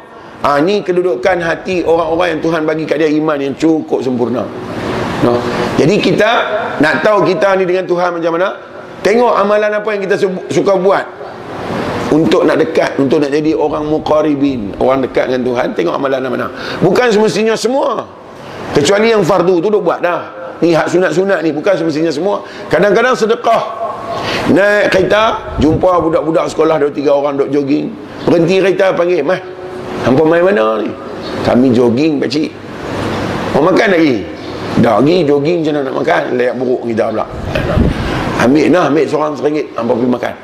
Ha, 0.44 0.60
ni 0.60 0.84
kedudukan 0.84 1.40
hati 1.40 1.80
orang-orang 1.88 2.36
yang 2.36 2.40
Tuhan 2.44 2.68
bagi 2.68 2.84
kat 2.84 3.00
dia 3.00 3.08
iman 3.08 3.38
yang 3.40 3.56
cukup 3.56 4.04
sempurna. 4.04 4.44
No. 5.24 5.40
jadi 5.80 5.96
kita 6.04 6.30
nak 6.84 7.00
tahu 7.00 7.24
kita 7.24 7.56
ni 7.56 7.64
dengan 7.64 7.88
Tuhan 7.88 8.12
macam 8.12 8.36
mana? 8.36 8.60
Tengok 9.00 9.32
amalan 9.32 9.72
apa 9.72 9.88
yang 9.96 10.04
kita 10.04 10.20
suka 10.52 10.76
buat. 10.76 11.04
Untuk 12.12 12.44
nak 12.44 12.60
dekat 12.60 13.00
untuk 13.00 13.24
nak 13.24 13.32
jadi 13.32 13.56
orang 13.56 13.88
muqaribin 13.88 14.76
orang 14.78 15.00
dekat 15.02 15.32
dengan 15.32 15.42
Tuhan 15.48 15.66
tengok 15.72 15.94
amalan 15.96 16.28
mana. 16.28 16.46
Bukan 16.84 17.08
semestinya 17.08 17.56
semua. 17.56 18.04
Kecuali 18.76 19.16
yang 19.16 19.24
fardu 19.24 19.64
tu 19.64 19.72
duk 19.72 19.80
buat 19.80 20.04
dah 20.04 20.43
ni 20.64 20.72
hak 20.72 20.88
sunat-sunat 20.88 21.44
ni 21.44 21.52
bukan 21.52 21.76
semestinya 21.76 22.08
semua 22.08 22.40
kadang-kadang 22.72 23.12
sedekah 23.12 23.62
naik 24.48 24.88
kereta 24.88 25.52
jumpa 25.60 26.00
budak-budak 26.00 26.48
sekolah 26.48 26.80
dua 26.80 26.88
tiga 26.88 27.12
orang 27.12 27.36
duk 27.36 27.52
jogging 27.52 27.92
berhenti 28.24 28.64
kereta 28.64 28.96
panggil 28.96 29.20
mah 29.20 29.36
hampa 30.08 30.22
main 30.24 30.40
mana 30.40 30.80
ni 30.80 30.88
kami 31.44 31.68
jogging 31.76 32.16
pakcik 32.16 32.48
mau 33.52 33.68
makan 33.68 33.88
lagi 33.92 34.24
dah 34.80 35.04
lagi 35.04 35.28
jogging 35.28 35.60
macam 35.60 35.72
nak 35.84 35.94
makan 36.00 36.20
layak 36.40 36.54
buruk 36.56 36.82
kita 36.88 37.04
pula 37.12 37.26
ambil 38.40 38.64
nah 38.72 38.84
ambil 38.88 39.04
seorang 39.04 39.32
seringgit 39.36 39.66
hampa 39.76 39.92
pergi 39.92 40.08
makan 40.08 40.34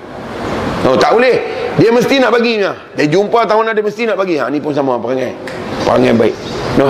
Oh, 0.81 0.97
tak 0.97 1.13
boleh. 1.13 1.37
Dia 1.77 1.93
mesti 1.93 2.17
nak 2.17 2.33
bagi 2.33 2.57
ni. 2.57 2.65
Dia 2.97 3.05
jumpa 3.05 3.45
tahun 3.45 3.77
dia 3.77 3.85
mesti 3.85 4.09
nak 4.09 4.17
bagi. 4.17 4.41
Ha 4.41 4.49
ni 4.49 4.65
pun 4.65 4.73
sama 4.73 4.97
perangai. 4.97 5.37
Perangai 5.85 6.17
baik. 6.17 6.35
Noh. 6.81 6.89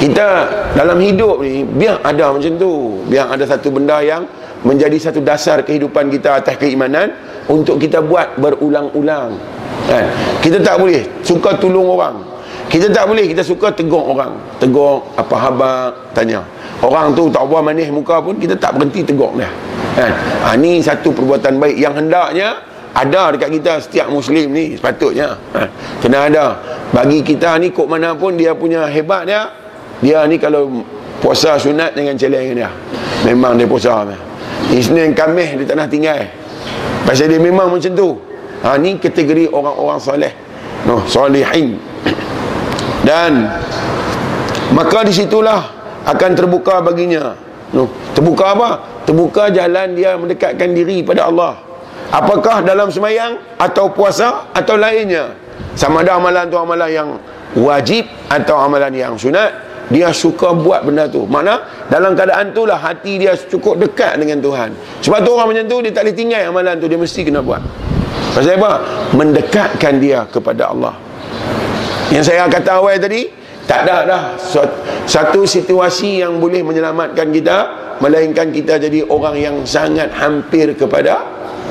Kita 0.00 0.26
dalam 0.72 0.96
hidup 0.96 1.44
ni 1.44 1.60
biar 1.60 2.00
ada 2.00 2.32
macam 2.32 2.56
tu. 2.56 3.04
Biar 3.04 3.28
ada 3.28 3.44
satu 3.44 3.68
benda 3.68 4.00
yang 4.00 4.24
menjadi 4.64 4.96
satu 4.96 5.20
dasar 5.20 5.60
kehidupan 5.60 6.08
kita 6.08 6.40
atas 6.40 6.56
keimanan 6.56 7.12
untuk 7.52 7.76
kita 7.76 8.00
buat 8.00 8.40
berulang-ulang. 8.40 9.36
Kan? 9.84 10.04
Kita 10.40 10.56
tak 10.64 10.80
boleh 10.80 11.04
suka 11.20 11.52
tolong 11.60 11.84
orang. 11.84 12.16
Kita 12.72 12.88
tak 12.88 13.12
boleh 13.12 13.28
kita 13.28 13.44
suka 13.44 13.76
tegur 13.76 14.00
orang. 14.16 14.40
Tegur 14.56 15.04
apa 15.20 15.36
khabar 15.36 15.92
tanya. 16.16 16.48
Orang 16.80 17.12
tu 17.12 17.28
tak 17.28 17.44
buat 17.44 17.60
manis 17.60 17.92
muka 17.92 18.24
pun 18.24 18.40
kita 18.40 18.56
tak 18.56 18.80
berhenti 18.80 19.04
tegur 19.04 19.36
dia. 19.36 19.52
Kan? 20.00 20.12
Ha, 20.48 20.56
ni 20.56 20.80
satu 20.80 21.12
perbuatan 21.12 21.60
baik 21.60 21.76
yang 21.76 21.92
hendaknya 21.92 22.56
ada 22.96 23.36
dekat 23.36 23.50
kita 23.60 23.72
setiap 23.84 24.06
muslim 24.10 24.50
ni 24.50 24.74
sepatutnya 24.74 25.38
ha, 25.54 25.62
kena 26.02 26.26
ada 26.26 26.58
bagi 26.90 27.22
kita 27.22 27.54
ni 27.62 27.70
kok 27.70 27.86
mana 27.86 28.18
pun 28.18 28.34
dia 28.34 28.50
punya 28.50 28.82
hebat 28.90 29.30
dia 29.30 29.46
dia 30.00 30.24
ni 30.28 30.36
kalau 30.40 30.84
puasa 31.20 31.56
sunat 31.60 31.96
dengan 31.96 32.16
celeng 32.16 32.56
dia. 32.56 32.70
Memang 33.24 33.60
dia 33.60 33.68
puasa 33.68 34.08
Isnin 34.72 35.12
Kamis 35.12 35.56
dia 35.60 35.64
tak 35.68 35.76
nak 35.76 35.88
tinggal. 35.92 36.24
Pasal 37.04 37.28
dia 37.28 37.40
memang 37.40 37.72
macam 37.72 37.92
tu. 37.92 38.16
Ha, 38.60 38.76
ni 38.76 39.00
kategori 39.00 39.48
orang-orang 39.48 40.00
soleh. 40.00 40.32
No, 40.84 41.04
solehin 41.04 41.76
dan 43.00 43.48
maka 44.76 45.04
disitulah 45.04 45.72
akan 46.04 46.30
terbuka 46.36 46.84
baginya. 46.84 47.36
No, 47.72 47.88
terbuka 48.12 48.56
apa? 48.56 48.70
terbuka 49.08 49.50
jalan 49.50 49.98
dia 49.98 50.14
mendekatkan 50.14 50.70
diri 50.70 51.02
pada 51.02 51.26
Allah. 51.26 51.58
Apakah 52.14 52.62
dalam 52.62 52.90
semayang 52.90 53.38
atau 53.58 53.90
puasa 53.90 54.50
atau 54.54 54.78
lainnya? 54.78 55.34
Sama 55.74 56.02
ada 56.06 56.18
amalan 56.18 56.46
tu 56.46 56.58
amalan 56.58 56.90
yang 56.90 57.08
wajib 57.58 58.06
atau 58.30 58.54
amalan 58.58 58.94
yang 58.94 59.14
sunat 59.18 59.50
dia 59.90 60.14
suka 60.14 60.54
buat 60.54 60.86
benda 60.86 61.10
tu. 61.10 61.26
Mana 61.26 61.66
dalam 61.90 62.14
keadaan 62.14 62.54
tu 62.54 62.64
lah 62.64 62.78
hati 62.78 63.20
dia 63.20 63.34
cukup 63.36 63.76
dekat 63.76 64.16
dengan 64.16 64.38
Tuhan. 64.38 64.70
Sebab 65.02 65.18
tu 65.26 65.30
orang 65.34 65.52
macam 65.52 65.64
tu 65.66 65.76
dia 65.82 65.92
tak 65.92 66.06
boleh 66.06 66.16
tinggal 66.16 66.42
amalan 66.48 66.74
tu 66.78 66.86
dia 66.86 66.96
mesti 66.96 67.20
kena 67.26 67.42
buat. 67.42 67.60
Pasal 68.30 68.56
apa? 68.56 68.72
mendekatkan 69.18 69.98
dia 69.98 70.22
kepada 70.30 70.70
Allah. 70.70 70.94
Yang 72.14 72.30
saya 72.30 72.46
kata 72.46 72.78
awal 72.78 72.96
tadi 72.96 73.26
tak 73.66 73.86
ada 73.86 73.96
dah 74.06 74.22
satu 75.06 75.46
situasi 75.46 76.22
yang 76.22 76.38
boleh 76.38 76.62
menyelamatkan 76.62 77.30
kita 77.30 77.56
melainkan 78.00 78.50
kita 78.50 78.80
jadi 78.80 79.04
orang 79.10 79.36
yang 79.36 79.56
sangat 79.66 80.10
hampir 80.14 80.72
kepada 80.78 81.22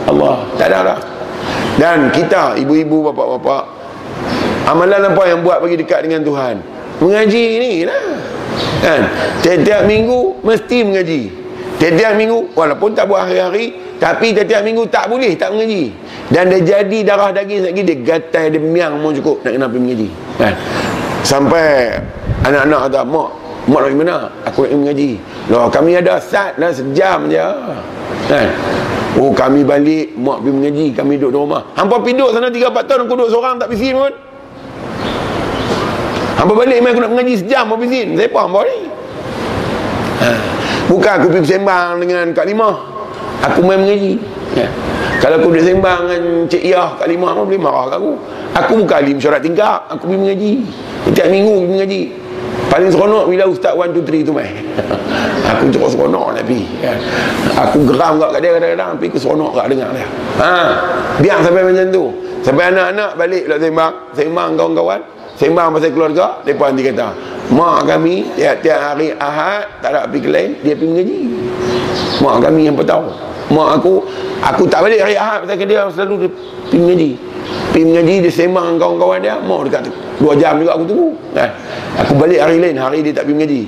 Allah. 0.08 0.43
Tak 0.60 0.67
ada 0.67 0.79
lah 0.84 0.99
dan 1.79 2.12
kita 2.12 2.60
ibu-ibu 2.60 3.08
bapa-bapa 3.10 3.63
amalan 4.67 4.99
apa 5.08 5.23
yang 5.32 5.39
buat 5.39 5.63
bagi 5.63 5.79
dekat 5.79 6.03
dengan 6.03 6.21
Tuhan 6.27 6.55
mengaji 6.99 7.45
ni 7.59 7.71
lah. 7.88 8.05
Kan? 8.83 9.01
Tiap-tiap 9.43 9.81
minggu 9.88 10.39
mesti 10.43 10.77
mengaji. 10.83 11.21
Tiap-tiap 11.79 12.13
minggu 12.19 12.51
walaupun 12.55 12.91
tak 12.91 13.07
buat 13.07 13.27
hari-hari 13.27 13.71
tapi 13.99 14.35
tiap-tiap 14.35 14.63
minggu 14.63 14.83
tak 14.91 15.07
boleh 15.07 15.31
tak 15.35 15.55
mengaji. 15.55 15.91
Dan 16.29 16.51
dia 16.51 16.59
jadi 16.79 16.99
darah 17.07 17.31
daging 17.33 17.71
lagi 17.71 17.81
dia 17.83 17.97
gatai 17.99 18.53
dia 18.53 18.62
miang 18.62 18.99
mau 18.99 19.15
cukup 19.15 19.41
nak 19.43 19.51
kena 19.55 19.67
pergi 19.67 19.81
mengaji. 19.81 20.09
Kan? 20.35 20.53
Sampai 21.23 21.99
anak-anak 22.43 22.79
kata 22.88 23.01
mak 23.07 23.29
mak 23.67 23.79
nak 23.83 23.91
mana? 23.95 24.17
Aku 24.47 24.67
nak 24.67 24.75
mengaji. 24.75 25.12
Loh 25.47 25.67
kami 25.71 25.99
ada 25.99 26.19
sat 26.19 26.59
lah 26.59 26.71
sejam 26.71 27.31
je. 27.31 27.43
Kan? 28.27 28.47
Oh 29.17 29.33
kami 29.33 29.65
balik 29.65 30.13
Mak 30.21 30.45
pergi 30.45 30.53
mengaji 30.53 30.88
Kami 30.93 31.17
duduk 31.17 31.31
di 31.33 31.38
rumah. 31.41 31.62
Hampa 31.73 31.97
duduk 31.97 32.29
sana 32.29 32.53
3-4 32.53 32.85
tahun 32.85 32.99
Aku 33.09 33.13
duduk 33.17 33.29
seorang 33.33 33.57
tak 33.57 33.73
pergi 33.73 33.89
pun 33.97 34.13
Hampa 36.39 36.54
balik 36.56 36.80
Main 36.80 36.95
aku 36.95 37.02
nak 37.04 37.12
mengaji 37.12 37.34
sejam 37.43 37.67
Hampa 37.67 37.84
Saya 37.84 38.28
apa 38.32 38.39
hampa 38.47 38.60
ni. 38.63 38.78
Bukan 40.88 41.12
aku 41.19 41.28
pergi 41.36 41.47
sembang 41.60 41.99
Dengan 41.99 42.25
Kak 42.32 42.45
Limah 42.47 42.75
Aku 43.52 43.60
main 43.67 43.84
mengaji. 43.84 44.15
Ya. 44.56 44.67
Kalau 45.19 45.36
aku 45.43 45.52
duduk 45.52 45.67
sembang 45.67 46.08
Dengan 46.08 46.23
Cik 46.47 46.63
Yah 46.63 46.95
Kak 46.95 47.08
Limah 47.12 47.36
Hampa 47.36 47.43
boleh 47.43 47.60
marah 47.60 47.84
aku. 47.91 48.12
Aku 48.56 48.71
bukan 48.82 48.97
alim 49.04 49.17
syarat 49.19 49.43
tingkap. 49.43 49.84
Aku 49.91 50.08
pergi 50.08 50.19
mengaji. 50.23 50.52
Setiap 51.12 51.28
minggu 51.28 51.54
pergi 51.60 51.71
mengaji. 51.75 52.02
Paling 52.69 52.89
seronok 52.93 53.25
bila 53.28 53.43
Ustaz 53.49 53.73
1, 53.73 53.97
2, 53.97 54.06
3 54.06 54.30
tu 54.30 54.34
main 54.36 54.54
Aku 55.49 55.73
cukup 55.73 55.89
seronok 55.89 56.38
nak 56.38 56.45
pergi 56.45 56.69
kan? 56.78 56.97
Aku 57.65 57.82
geram 57.82 58.21
kat 58.21 58.45
dia 58.45 58.54
kadang-kadang 58.54 58.89
Tapi 58.93 59.06
aku 59.10 59.17
seronok 59.17 59.52
kat 59.58 59.65
dengar 59.73 59.89
dia. 59.91 60.08
Ha, 60.38 60.52
Biar 61.17 61.38
sampai 61.41 61.65
macam 61.65 61.86
tu. 61.89 62.04
Sampai 62.39 62.63
anak-anak 62.71 63.12
balik 63.19 63.43
lah 63.49 63.58
sembang. 63.60 63.93
Sembang 64.15 64.49
kawan-kawan 64.56 65.02
Sembang 65.39 65.71
pasal 65.71 65.95
keluarga 65.95 66.43
Mereka 66.43 66.60
nanti 66.67 66.84
kata 66.84 67.08
Mak 67.56 67.88
kami 67.88 68.28
tiap-tiap 68.36 68.75
hari 68.75 69.15
Ahad 69.15 69.80
Tak 69.80 69.89
ada 69.95 70.04
pergi 70.12 70.28
ke 70.28 70.30
lain 70.30 70.49
Dia 70.60 70.75
pergi 70.75 70.91
mengaji. 70.91 71.17
Mak 72.19 72.36
kami 72.43 72.62
yang 72.67 72.75
tahu 72.75 73.08
Mak 73.56 73.69
aku 73.80 73.93
Aku 74.43 74.63
tak 74.67 74.84
balik 74.84 74.99
hari 74.99 75.15
Ahad 75.15 75.47
Pasal 75.47 75.63
dia 75.63 75.88
selalu 75.95 76.28
pergi 76.67 76.75
mengaji. 76.75 77.12
Pergi 77.71 77.86
mengaji 77.88 78.15
Dia 78.28 78.32
sembang 78.36 78.75
kawan-kawan 78.75 79.19
dia 79.23 79.39
Mak 79.39 79.60
dekat 79.71 79.84
Dua 80.19 80.36
jam 80.36 80.60
juga 80.60 80.75
aku 80.75 80.84
tunggu 80.84 81.10
kan? 81.32 81.49
Aku 82.04 82.13
balik 82.19 82.39
hari 82.43 82.60
lain 82.60 82.75
Hari 82.75 82.99
dia 82.99 83.15
tak 83.15 83.23
pergi 83.23 83.36
mengaji. 83.39 83.62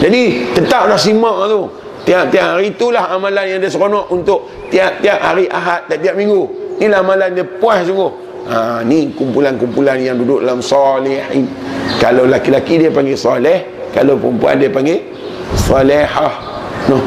Jadi 0.00 0.22
tetaplah 0.52 1.00
simak 1.00 1.48
tu. 1.48 1.60
Tiap-tiap 2.04 2.56
hari 2.56 2.72
itulah 2.76 3.08
amalan 3.08 3.56
yang 3.56 3.58
dia 3.64 3.72
seronok 3.72 4.12
Untuk 4.12 4.68
tiap-tiap 4.68 5.16
hari 5.16 5.48
ahad 5.48 5.88
Tiap-tiap 5.88 6.12
minggu. 6.12 6.44
Inilah 6.76 7.00
amalan 7.00 7.32
dia 7.32 7.44
puas 7.48 7.88
sungguh 7.88 8.29
ha, 8.50 8.82
Ni 8.82 9.14
kumpulan-kumpulan 9.14 10.02
yang 10.02 10.18
duduk 10.18 10.42
dalam 10.42 10.58
solehin 10.58 11.46
Kalau 12.02 12.26
laki-laki 12.26 12.82
dia 12.82 12.90
panggil 12.90 13.14
soleh 13.14 13.64
Kalau 13.94 14.18
perempuan 14.18 14.58
dia 14.58 14.68
panggil 14.68 14.98
Solehah 15.54 16.34
no. 16.90 16.98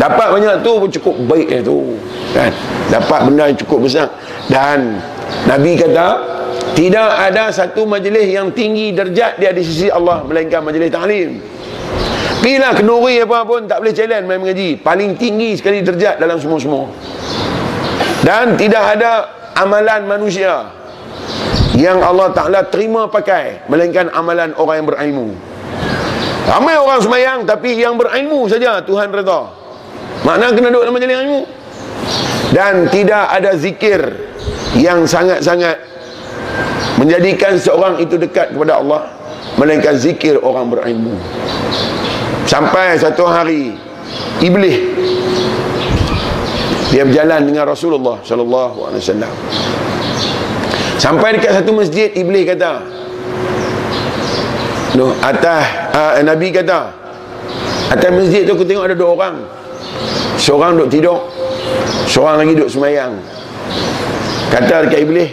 Dapat 0.00 0.26
banyak 0.34 0.54
tu 0.64 0.72
pun 0.80 0.88
cukup 0.88 1.14
baik 1.28 1.46
dia 1.52 1.60
tu 1.60 1.94
kan? 2.32 2.50
Dapat 2.88 3.20
benda 3.28 3.52
yang 3.52 3.58
cukup 3.60 3.84
besar 3.84 4.08
Dan 4.48 4.98
Nabi 5.44 5.76
kata 5.76 6.32
tidak 6.72 7.08
ada 7.28 7.52
satu 7.52 7.84
majlis 7.84 8.32
yang 8.32 8.48
tinggi 8.56 8.96
derjat 8.96 9.36
dia 9.36 9.52
di 9.52 9.60
sisi 9.60 9.92
Allah 9.92 10.24
melainkan 10.24 10.64
majlis 10.64 10.88
ta'lim. 10.88 11.36
Bila 12.40 12.72
kenduri 12.72 13.20
apa 13.20 13.44
pun 13.44 13.68
tak 13.68 13.84
boleh 13.84 13.92
challenge 13.92 14.24
main 14.24 14.40
mengaji. 14.40 14.80
Paling 14.80 15.20
tinggi 15.20 15.52
sekali 15.54 15.84
derjat 15.84 16.16
dalam 16.16 16.40
semua-semua. 16.40 16.88
dan 18.22 18.54
tidak 18.54 18.98
ada 18.98 19.41
amalan 19.62 20.02
manusia 20.10 20.74
yang 21.78 22.02
Allah 22.02 22.34
Ta'ala 22.34 22.60
terima 22.68 23.08
pakai 23.08 23.64
melainkan 23.70 24.12
amalan 24.12 24.52
orang 24.58 24.82
yang 24.82 24.88
berilmu. 24.90 25.28
Ramai 26.42 26.74
orang 26.76 27.00
semayang 27.00 27.38
tapi 27.46 27.78
yang 27.78 27.94
berilmu 27.96 28.50
saja 28.50 28.82
Tuhan 28.82 29.08
reda. 29.08 29.48
Makna 30.26 30.52
kena 30.52 30.68
duduk 30.68 30.82
dalam 30.84 30.94
majlis 30.94 31.18
ilmu. 31.22 31.40
Dan 32.52 32.84
tidak 32.92 33.24
ada 33.32 33.56
zikir 33.56 34.00
yang 34.76 35.08
sangat-sangat 35.08 35.80
menjadikan 37.00 37.56
seorang 37.56 37.96
itu 37.96 38.20
dekat 38.20 38.52
kepada 38.52 38.76
Allah 38.84 39.08
melainkan 39.56 39.96
zikir 39.96 40.36
orang 40.44 40.68
berilmu. 40.68 41.16
Sampai 42.44 43.00
satu 43.00 43.24
hari 43.24 43.72
iblis 44.44 44.76
dia 46.92 47.08
berjalan 47.08 47.40
dengan 47.48 47.64
Rasulullah 47.64 48.20
sallallahu 48.20 48.92
alaihi 48.92 49.00
wasallam. 49.00 49.32
Sampai 51.00 51.34
dekat 51.40 51.56
satu 51.56 51.72
masjid 51.72 52.12
iblis 52.12 52.44
kata 52.44 52.84
no 55.00 55.16
atas 55.24 55.64
uh, 55.96 56.20
nabi 56.20 56.52
kata 56.52 56.92
atas 57.88 58.10
masjid 58.12 58.44
tu 58.44 58.52
aku 58.52 58.68
tengok 58.68 58.84
ada 58.84 58.92
dua 58.92 59.10
orang. 59.16 59.36
Seorang 60.36 60.76
duduk 60.76 60.90
tidur 60.92 61.18
seorang 62.04 62.44
lagi 62.44 62.52
duduk 62.52 62.68
semayang. 62.68 63.16
Kata 64.52 64.84
dekat 64.84 65.00
iblis 65.00 65.32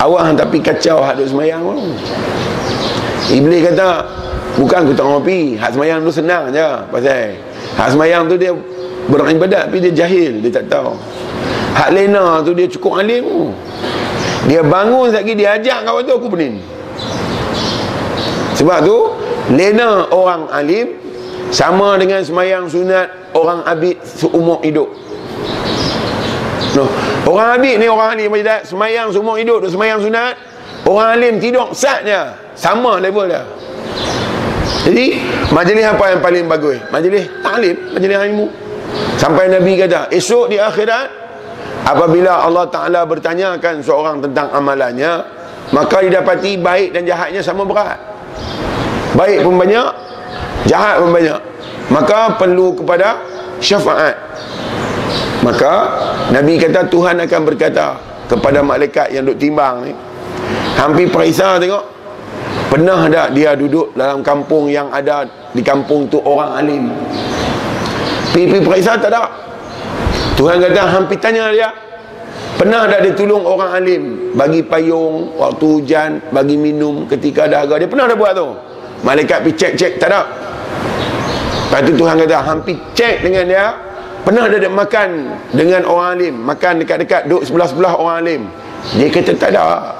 awak 0.00 0.40
tapi 0.40 0.64
kacau 0.64 1.04
hak 1.04 1.20
duduk 1.20 1.36
semayang 1.36 1.60
tu. 1.68 1.76
Iblis 3.28 3.60
kata 3.60 4.08
bukan 4.56 4.88
aku 4.88 4.92
tak 4.96 5.04
ngopi 5.04 5.60
hak 5.60 5.76
semayang 5.76 6.00
tu 6.00 6.08
senang 6.08 6.48
je 6.48 6.64
pasal 6.88 7.36
hak 7.76 7.88
semayang 7.92 8.24
tu 8.24 8.40
dia 8.40 8.56
beribadat 9.08 9.68
tapi 9.68 9.78
dia 9.84 9.92
jahil 10.04 10.40
dia 10.40 10.50
tak 10.60 10.68
tahu. 10.72 10.96
Hak 11.74 11.90
lena 11.90 12.40
tu 12.46 12.54
dia 12.54 12.70
cukup 12.70 13.02
alim. 13.02 13.50
Dia 14.46 14.60
bangun 14.60 15.10
lagi 15.10 15.32
dia 15.34 15.56
ajak 15.58 15.88
kau 15.88 16.00
tu 16.04 16.12
aku 16.14 16.28
pening. 16.30 16.60
Sebab 18.54 18.78
tu 18.86 18.98
lena 19.50 20.06
orang 20.14 20.46
alim 20.54 20.94
sama 21.50 21.98
dengan 21.98 22.22
semayang 22.22 22.70
sunat 22.70 23.34
orang 23.34 23.66
abid 23.66 23.98
seumur 24.06 24.62
hidup. 24.62 24.88
No. 26.74 26.90
orang 27.30 27.54
abid 27.54 27.78
ni 27.78 27.86
orang 27.86 28.18
alim 28.18 28.28
majlis 28.34 28.66
semayang 28.66 29.10
seumur 29.14 29.38
hidup 29.38 29.62
tu 29.62 29.70
semayang 29.70 30.02
sunat 30.02 30.34
orang 30.86 31.08
alim 31.14 31.34
tidur 31.38 31.70
satnya 31.74 32.38
sama 32.54 33.02
level 33.02 33.26
dia. 33.26 33.42
Jadi 34.84 35.16
majlis 35.48 35.84
apa 35.86 36.04
yang 36.12 36.20
paling 36.20 36.44
bagus? 36.44 36.78
Majlis 36.92 37.24
taklim 37.40 37.74
majlis 37.96 38.18
ilmu 38.30 38.46
Sampai 39.18 39.48
Nabi 39.50 39.78
kata, 39.78 40.10
esok 40.10 40.52
di 40.52 40.58
akhirat 40.58 41.08
apabila 41.86 42.44
Allah 42.44 42.66
Taala 42.68 43.06
bertanyakan 43.06 43.80
seorang 43.80 44.20
tentang 44.24 44.50
amalannya, 44.52 45.12
maka 45.72 46.02
didapati 46.02 46.60
baik 46.60 46.94
dan 46.94 47.08
jahatnya 47.08 47.40
sama 47.40 47.64
berat. 47.64 47.98
Baik 49.14 49.46
pun 49.46 49.54
banyak, 49.54 49.88
jahat 50.66 51.00
pun 51.00 51.10
banyak. 51.14 51.40
Maka 51.92 52.34
perlu 52.34 52.74
kepada 52.74 53.22
syafaat. 53.62 54.16
Maka 55.44 55.72
Nabi 56.32 56.56
kata 56.56 56.88
Tuhan 56.88 57.20
akan 57.20 57.40
berkata 57.44 58.00
kepada 58.26 58.64
malaikat 58.64 59.12
yang 59.12 59.28
duk 59.28 59.36
timbang 59.36 59.84
ni, 59.84 59.92
hampir 60.80 61.12
periksa 61.12 61.60
tengok 61.60 61.94
Pernah 62.74 63.06
tak 63.06 63.38
dia 63.38 63.54
duduk 63.54 63.94
dalam 63.94 64.18
kampung 64.18 64.66
yang 64.66 64.90
ada 64.90 65.22
di 65.54 65.62
kampung 65.62 66.10
tu 66.10 66.18
orang 66.26 66.58
alim 66.58 66.90
Pergi 68.34 68.58
periksa 68.58 68.98
tak 68.98 69.14
ada? 69.14 69.30
Tuhan 70.34 70.58
kata 70.58 70.82
hampir 70.90 71.22
tanya 71.22 71.54
dia. 71.54 71.70
Pernah 72.58 72.90
tak 72.90 73.06
dia 73.06 73.14
tolong 73.14 73.46
orang 73.46 73.70
alim? 73.82 74.02
Bagi 74.38 74.62
payung 74.62 75.34
Waktu 75.34 75.64
hujan 75.66 76.10
Bagi 76.30 76.54
minum 76.54 77.02
Ketika 77.10 77.50
dahaga 77.50 77.82
Dia 77.82 77.90
pernah 77.90 78.06
dah 78.06 78.14
buat 78.14 78.32
tu? 78.38 78.54
Malaikat 79.02 79.42
pergi 79.42 79.58
cek-cek 79.58 79.92
Tak 79.98 80.08
ada. 80.14 80.22
Lepas 81.66 81.80
tu 81.82 81.92
Tuhan 81.98 82.14
kata 82.14 82.38
Hampir 82.46 82.78
cek 82.94 83.26
dengan 83.26 83.44
dia. 83.50 83.66
Pernah 84.22 84.46
ada 84.46 84.56
dia 84.62 84.70
makan 84.70 85.08
Dengan 85.50 85.82
orang 85.82 86.08
alim? 86.14 86.34
Makan 86.46 86.72
dekat-dekat 86.86 87.26
Duduk 87.26 87.42
sebelah-sebelah 87.42 87.92
orang 87.98 88.16
alim? 88.22 88.42
Dia 88.94 89.10
kata 89.10 89.32
tak 89.34 89.50
ada. 89.50 89.90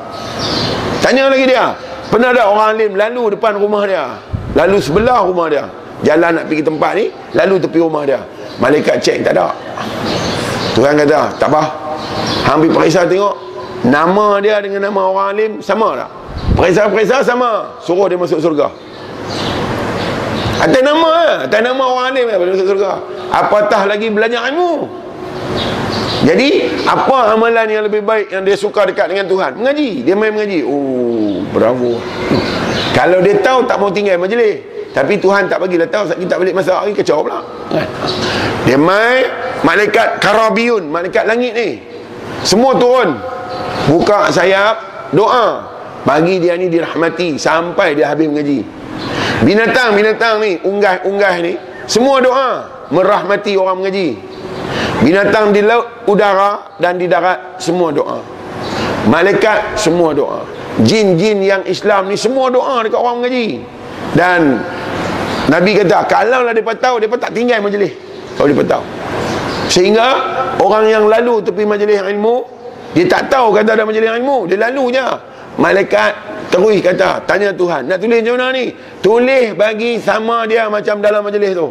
Tanya 1.02 1.26
lagi 1.26 1.50
dia. 1.50 1.74
Pernah 2.06 2.30
ada 2.30 2.42
orang 2.54 2.68
alim 2.78 2.92
Lalu 2.94 3.34
depan 3.34 3.58
rumah 3.58 3.82
dia? 3.82 4.14
Lalu 4.54 4.78
sebelah 4.78 5.26
rumah 5.26 5.50
dia 5.50 5.66
jalan 6.04 6.30
nak 6.38 6.44
pergi 6.46 6.62
tempat 6.62 6.92
ni 6.94 7.04
lalu 7.34 7.54
tepi 7.58 7.78
rumah 7.80 8.04
dia. 8.04 8.20
Malaikat 8.60 9.02
cek 9.02 9.26
tak 9.26 9.34
ada. 9.34 9.50
Tuhan 10.76 10.94
kata 10.94 11.34
tak 11.40 11.48
apa. 11.50 11.62
Ambil 12.54 12.70
periksa 12.70 13.08
tengok 13.08 13.34
nama 13.88 14.38
dia 14.38 14.60
dengan 14.60 14.92
nama 14.92 15.00
orang 15.10 15.28
alim 15.34 15.52
sama 15.64 15.96
tak? 15.98 16.10
Periksa-periksa 16.54 17.24
sama. 17.24 17.80
Suruh 17.82 18.06
dia 18.06 18.20
masuk 18.20 18.38
surga. 18.38 18.70
Atas 20.62 20.82
nama 20.86 21.44
atas 21.48 21.60
nama 21.64 21.82
orang 21.82 22.06
alim 22.14 22.24
dia 22.30 22.38
masuk 22.38 22.68
surga. 22.68 22.90
Apatah 23.32 23.88
lagi 23.88 24.12
belajar 24.12 24.46
ilmu? 24.52 25.02
Jadi 26.24 26.80
apa 26.88 27.36
amalan 27.36 27.68
yang 27.68 27.84
lebih 27.84 28.00
baik 28.00 28.32
yang 28.32 28.48
dia 28.48 28.56
suka 28.56 28.88
dekat 28.88 29.12
dengan 29.12 29.28
Tuhan? 29.28 29.60
Mengaji. 29.60 30.06
Dia 30.06 30.14
main 30.16 30.32
mengaji. 30.32 30.64
Oh 30.64 31.42
bravo. 31.52 32.00
Kalau 32.96 33.18
dia 33.20 33.36
tahu 33.42 33.66
tak 33.66 33.76
mau 33.82 33.90
tinggal 33.90 34.16
majlis 34.22 34.74
tapi 34.94 35.18
Tuhan 35.18 35.50
tak 35.50 35.58
bagi 35.58 35.74
tahu 35.74 36.06
kita 36.14 36.30
tak 36.30 36.38
balik 36.38 36.54
masa 36.54 36.78
hari 36.78 36.94
kacau 36.94 37.26
pula. 37.26 37.42
Dia 38.62 38.78
mai 38.78 39.26
malaikat 39.66 40.22
karabiun, 40.22 40.86
malaikat 40.86 41.26
langit 41.26 41.50
ni. 41.50 41.82
Semua 42.46 42.78
turun. 42.78 43.18
Buka 43.90 44.30
sayap, 44.30 45.10
doa. 45.10 45.74
Bagi 46.06 46.38
dia 46.38 46.54
ni 46.54 46.70
dirahmati 46.70 47.34
sampai 47.34 47.98
dia 47.98 48.14
habis 48.14 48.30
mengaji. 48.30 48.62
Binatang-binatang 49.42 50.38
ni, 50.38 50.62
unggah-unggah 50.62 51.34
ni, 51.42 51.58
semua 51.90 52.22
doa 52.22 52.70
merahmati 52.94 53.58
orang 53.58 53.82
mengaji. 53.82 54.14
Binatang 55.02 55.50
di 55.50 55.58
laut, 55.64 56.06
udara 56.06 56.78
dan 56.78 57.02
di 57.02 57.10
darat 57.10 57.58
semua 57.58 57.90
doa. 57.90 58.22
Malaikat 59.10 59.74
semua 59.74 60.14
doa. 60.14 60.46
Jin-jin 60.86 61.42
yang 61.42 61.66
Islam 61.66 62.08
ni 62.08 62.16
semua 62.16 62.46
doa 62.46 62.86
dekat 62.86 63.00
orang 63.00 63.24
mengaji. 63.24 63.73
Dan 64.14 64.62
Nabi 65.50 65.76
kata 65.76 66.06
kalau 66.08 66.46
lah 66.46 66.54
mereka 66.54 66.72
tahu 66.78 67.02
mereka 67.02 67.28
tak 67.28 67.32
tinggal 67.36 67.60
majlis. 67.60 67.92
Kalau 68.38 68.48
mereka 68.48 68.78
tahu. 68.78 68.84
Sehingga 69.68 70.06
orang 70.62 70.88
yang 70.88 71.04
lalu 71.10 71.42
tepi 71.42 71.66
majlis 71.66 72.00
ilmu 72.00 72.46
dia 72.94 73.04
tak 73.10 73.28
tahu 73.28 73.50
kata 73.50 73.74
ada 73.74 73.84
majlis 73.84 74.06
ilmu. 74.06 74.46
Dia 74.48 74.70
lalu 74.70 74.94
je. 74.94 75.06
Malaikat 75.54 76.12
terus 76.50 76.82
kata 76.82 77.22
tanya 77.30 77.54
Tuhan 77.54 77.86
nak 77.86 78.02
tulis 78.02 78.18
macam 78.22 78.34
mana 78.34 78.46
ni? 78.50 78.74
Tulis 78.98 79.54
bagi 79.54 80.02
sama 80.02 80.42
dia 80.50 80.66
macam 80.66 80.98
dalam 80.98 81.22
majlis 81.22 81.52
tu. 81.54 81.68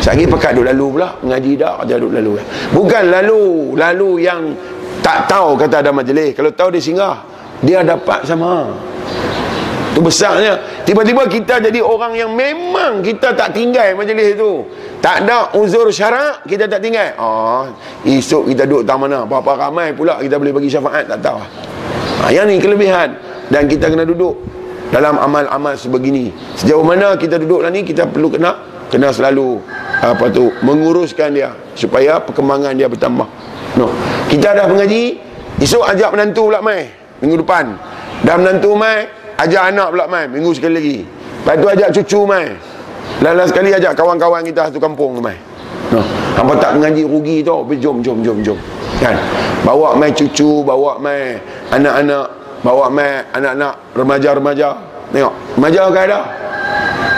Sagi 0.00 0.24
pekat 0.24 0.56
duk 0.56 0.64
lalu 0.64 0.96
pula 0.96 1.12
Mengaji 1.20 1.60
dah 1.60 1.84
Dia 1.84 2.00
duk 2.00 2.08
lalu. 2.08 2.40
Bukan 2.72 3.12
lalu 3.12 3.76
Lalu 3.76 4.24
yang 4.24 4.56
Tak 5.04 5.28
tahu 5.28 5.60
kata 5.60 5.84
ada 5.84 5.92
majlis. 5.92 6.32
Kalau 6.32 6.48
tahu 6.56 6.72
dia 6.72 6.80
singgah 6.80 7.20
Dia 7.60 7.84
dapat 7.84 8.24
sama 8.24 8.72
itu 9.90 10.00
besarnya. 10.00 10.84
Tiba-tiba 10.86 11.26
kita 11.26 11.58
jadi 11.58 11.82
orang 11.82 12.14
yang 12.14 12.30
memang 12.30 13.02
kita 13.02 13.34
tak 13.34 13.50
tinggal 13.50 13.98
majlis 13.98 14.38
itu. 14.38 14.62
Tak 15.02 15.26
ada 15.26 15.50
uzur 15.58 15.90
syarak, 15.90 16.46
kita 16.46 16.70
tak 16.70 16.78
tinggal. 16.78 17.10
Oh, 17.18 17.66
esok 18.06 18.54
kita 18.54 18.70
duduk 18.70 18.86
tak 18.86 18.96
mana. 19.02 19.26
Berapa 19.26 19.68
ramai 19.68 19.90
pula 19.90 20.22
kita 20.22 20.38
boleh 20.38 20.54
bagi 20.54 20.70
syafaat, 20.70 21.10
tak 21.10 21.18
tahu. 21.18 21.42
Ha, 22.22 22.30
yang 22.30 22.46
ni 22.46 22.62
kelebihan. 22.62 23.18
Dan 23.50 23.66
kita 23.66 23.90
kena 23.90 24.06
duduk 24.06 24.38
dalam 24.94 25.18
amal-amal 25.18 25.74
sebegini. 25.74 26.30
Sejauh 26.54 26.86
mana 26.86 27.18
kita 27.18 27.40
duduk 27.42 27.66
lah 27.66 27.70
ni, 27.74 27.82
kita 27.82 28.06
perlu 28.06 28.30
kena 28.30 28.70
kena 28.90 29.14
selalu 29.14 29.62
apa 30.02 30.26
tu 30.34 30.50
menguruskan 30.66 31.30
dia 31.30 31.54
supaya 31.78 32.18
perkembangan 32.22 32.74
dia 32.74 32.86
bertambah. 32.90 33.26
No. 33.78 33.90
Kita 34.26 34.54
dah 34.54 34.66
mengaji, 34.66 35.18
esok 35.62 35.82
ajak 35.82 36.10
menantu 36.14 36.50
pula 36.50 36.62
mai 36.62 36.90
minggu 37.22 37.42
depan. 37.42 37.74
Dah 38.26 38.36
menantu 38.36 38.74
mai, 38.76 39.19
Ajak 39.40 39.72
anak 39.72 39.88
pula 39.88 40.04
mai 40.04 40.28
Minggu 40.28 40.52
sekali 40.52 40.74
lagi 40.76 40.98
Lepas 41.40 41.54
tu 41.56 41.66
ajak 41.72 41.88
cucu 41.96 42.20
mai 42.28 42.46
Lalu 43.24 43.44
sekali 43.48 43.68
ajak 43.72 43.96
kawan-kawan 43.96 44.44
kita 44.44 44.68
satu 44.68 44.76
kampung 44.76 45.16
tu 45.16 45.22
mai 45.24 45.36
no. 45.88 46.04
Hampa 46.36 46.52
tak 46.60 46.76
mengaji 46.76 47.08
rugi 47.08 47.40
tu 47.40 47.56
Jom 47.80 48.04
jom 48.04 48.20
jom 48.20 48.38
jom 48.44 48.58
kan? 49.00 49.16
Bawa 49.64 49.96
mai 49.96 50.12
cucu 50.12 50.60
Bawa 50.60 51.00
mai 51.00 51.40
anak-anak 51.72 52.26
Bawa 52.60 52.92
mai 52.92 53.24
anak-anak 53.32 53.96
Remaja-remaja 53.96 54.68
Tengok 55.10 55.34
Remaja 55.56 55.82
kan 55.88 56.02
ada 56.04 56.20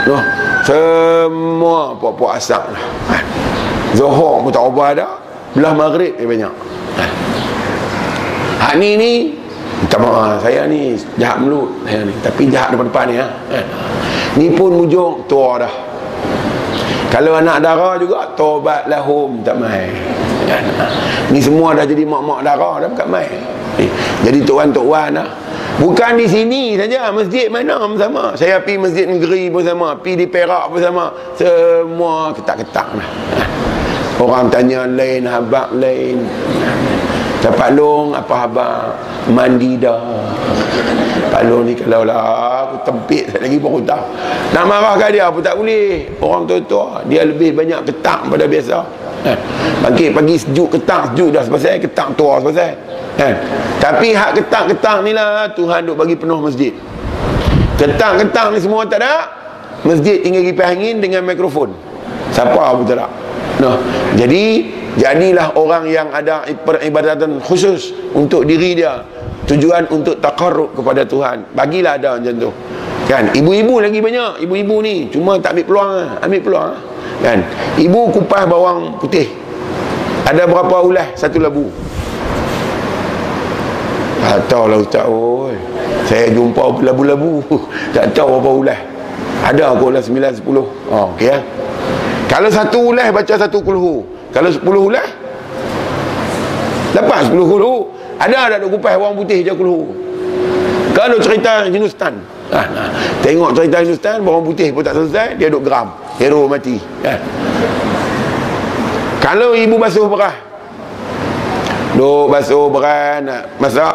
no. 0.07 0.17
Semua 0.63 1.91
puak-puak 1.99 2.39
asak 2.39 2.63
lah 2.71 2.83
kan? 3.11 3.23
Zohor 3.99 4.47
pun 4.47 4.51
tak 4.55 4.63
ubah 4.63 4.95
ada 4.95 5.07
Belah 5.59 5.75
maghrib 5.75 6.15
dia 6.15 6.23
banyak 6.23 6.53
kan? 6.95 7.11
Hak 8.63 8.73
ni 8.79 8.95
ni 8.95 9.42
minta 9.83 9.99
maaf 9.99 10.39
saya 10.39 10.63
ni 10.63 10.95
jahat 11.19 11.43
mulut 11.43 11.67
saya 11.83 12.07
ni. 12.07 12.15
Tapi 12.23 12.47
jahat 12.47 12.71
depan-depan 12.71 13.05
ni 13.11 13.15
ha? 13.19 13.27
Ni 14.39 14.47
pun 14.55 14.79
mujung 14.79 15.27
tua 15.27 15.59
dah. 15.59 15.73
Kalau 17.11 17.35
anak 17.35 17.59
darah 17.59 17.99
juga 17.99 18.31
tobat 18.33 18.87
lahum 18.87 19.43
tak 19.43 19.59
mai 19.59 19.91
ni 21.29 21.39
semua 21.43 21.75
dah 21.75 21.85
jadi 21.85 22.07
mak-mak 22.07 22.47
darah 22.47 22.79
dah 22.79 22.89
bukan 22.95 23.07
main. 23.11 23.39
Eh, 23.77 23.89
jadi 24.23 24.39
tuan-tok 24.45 24.85
wan 24.85 25.17
lah 25.17 25.27
bukan 25.81 26.13
di 26.15 26.29
sini 26.29 26.79
saja 26.79 27.11
masjid 27.11 27.51
mana 27.51 27.83
pun 27.83 27.99
sama. 27.99 28.23
Saya 28.39 28.63
pergi 28.63 28.79
masjid 28.79 29.05
negeri 29.05 29.51
pun 29.51 29.67
sama 29.67 29.99
pergi 29.99 30.23
di 30.23 30.27
Perak 30.31 30.71
pun 30.71 30.79
sama. 30.79 31.11
Semua 31.35 32.31
ketak-ketak 32.31 32.87
lah. 32.95 33.09
Orang 34.21 34.47
tanya 34.47 34.87
lain 34.87 35.27
habak 35.27 35.75
lain 35.75 36.23
Dapat 37.43 37.75
long 37.75 38.15
apa 38.15 38.47
habang 38.47 38.95
mandi 39.35 39.75
dah. 39.75 39.99
Pak 41.27 41.43
long 41.43 41.67
ni 41.67 41.75
kalau 41.75 42.07
lah 42.07 42.71
aku 42.71 42.87
tempit 42.87 43.27
lagi 43.35 43.59
pun 43.59 43.75
aku 43.75 43.81
tahu. 43.83 44.03
Nak 44.55 44.63
marahkan 44.63 45.09
dia 45.11 45.27
apa 45.27 45.43
tak 45.43 45.59
boleh. 45.59 46.07
Orang 46.23 46.47
tua-tua 46.47 47.03
dia 47.03 47.27
lebih 47.27 47.51
banyak 47.51 47.83
ketak 47.83 48.31
pada 48.31 48.47
biasa. 48.47 48.77
Eh, 49.23 49.37
bangkit 49.83 50.15
pagi 50.15 50.35
sejuk 50.39 50.79
ketak 50.79 51.11
sejuk 51.11 51.35
dah 51.35 51.43
sebab 51.43 51.59
ketak 51.59 52.07
tua 52.15 52.39
sebab 52.39 52.55
eh. 53.19 53.35
Tapi 53.79 54.15
hak 54.15 54.39
ketak-ketak 54.39 55.03
ni 55.03 55.11
lah 55.11 55.51
Tuhan 55.51 55.83
duk 55.83 55.99
bagi 55.99 56.15
penuh 56.15 56.39
masjid. 56.39 56.71
Ketak-ketak 57.75 58.55
ni 58.55 58.59
semua 58.63 58.87
tak 58.87 59.03
ada. 59.03 59.27
Masjid 59.83 60.23
tinggal 60.23 60.47
kipas 60.47 60.71
angin 60.71 61.03
dengan 61.03 61.27
mikrofon. 61.27 61.75
Siapa 62.31 62.55
pun 62.79 62.87
tak 62.87 63.03
ada. 63.03 63.07
Nah, 63.61 63.77
jadi 64.17 64.65
jadilah 64.97 65.53
orang 65.53 65.85
yang 65.89 66.09
ada 66.09 66.45
peribadatan 66.65 67.37
khusus 67.43 67.93
untuk 68.13 68.45
diri 68.49 68.77
dia. 68.77 69.05
Tujuan 69.43 69.91
untuk 69.91 70.23
takarrub 70.23 70.71
kepada 70.71 71.03
Tuhan. 71.03 71.51
Bagilah 71.51 71.99
ada 71.99 72.15
macam 72.15 72.33
tu. 72.39 72.51
Kan 73.05 73.29
ibu-ibu 73.35 73.83
lagi 73.83 73.99
banyak. 73.99 74.47
Ibu-ibu 74.47 74.75
ni 74.79 75.11
cuma 75.11 75.35
tak 75.37 75.59
ambil 75.59 75.65
peluang 75.67 75.91
lah. 75.91 76.09
ambil 76.23 76.41
peluang 76.41 76.67
lah. 76.71 76.81
kan 77.19 77.39
ibu 77.75 77.99
kupas 78.15 78.43
bawang 78.47 78.95
putih. 78.97 79.27
Ada 80.23 80.47
berapa 80.47 80.79
ulas? 80.87 81.07
Satu 81.19 81.43
labu. 81.43 81.67
Tak 84.23 84.47
tahu 84.47 84.71
lah 84.71 84.79
ustaz. 84.79 85.03
Oi. 85.03 85.55
saya 86.07 86.31
jumpa 86.31 86.63
labu-labu. 86.79 87.43
Tak 87.95 88.15
tahu 88.15 88.39
berapa 88.39 88.51
ulas. 88.55 88.79
Ada 89.43 89.75
aku 89.75 89.91
ulas 89.91 90.07
9 90.07 90.39
10 90.39 90.47
oh, 90.55 90.65
okey 91.19 91.27
ya 91.27 91.43
kalau 92.33 92.49
satu 92.49 92.89
ulas 92.89 93.13
baca 93.13 93.33
satu 93.37 93.61
kulhu. 93.61 94.01
Kalau 94.33 94.49
10 94.49 94.65
ulas 94.65 95.05
Lepas 96.97 97.29
10 97.29 97.37
kulhu. 97.37 97.93
Ada 98.17 98.37
ada 98.49 98.55
duk 98.57 98.73
kupas 98.73 98.97
orang 98.97 99.13
putih 99.13 99.45
je 99.45 99.53
kulhu? 99.53 99.93
Kalau 100.97 101.21
cerita 101.21 101.69
Jinustan 101.69 102.17
ha, 102.49 102.61
ha. 102.65 102.83
Tengok 103.21 103.53
cerita 103.53 103.85
Jinustan 103.85 104.25
Orang 104.25 104.49
putih 104.49 104.73
pun 104.73 104.81
tak 104.81 104.97
selesai 104.97 105.37
Dia 105.37 105.53
duk 105.53 105.61
geram. 105.61 105.93
Hero 106.17 106.49
mati. 106.49 106.81
Ha. 107.05 107.21
Kalau 109.21 109.53
ibu 109.53 109.77
basuh 109.77 110.09
berah 110.09 110.33
Duk 111.93 112.33
basuh 112.33 112.65
berah 112.65 113.21
Nak 113.21 113.61
masak. 113.61 113.93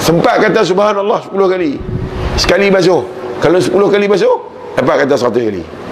Sempat 0.00 0.40
kata 0.40 0.64
subhanallah 0.64 1.20
10 1.28 1.52
kali. 1.52 1.76
Sekali 2.40 2.72
basuh. 2.72 3.04
Kalau 3.44 3.60
10 3.60 3.92
kali 3.92 4.08
basuh 4.08 4.40
Dapat 4.80 5.04
kata 5.04 5.20
100 5.20 5.52
kali 5.52 5.83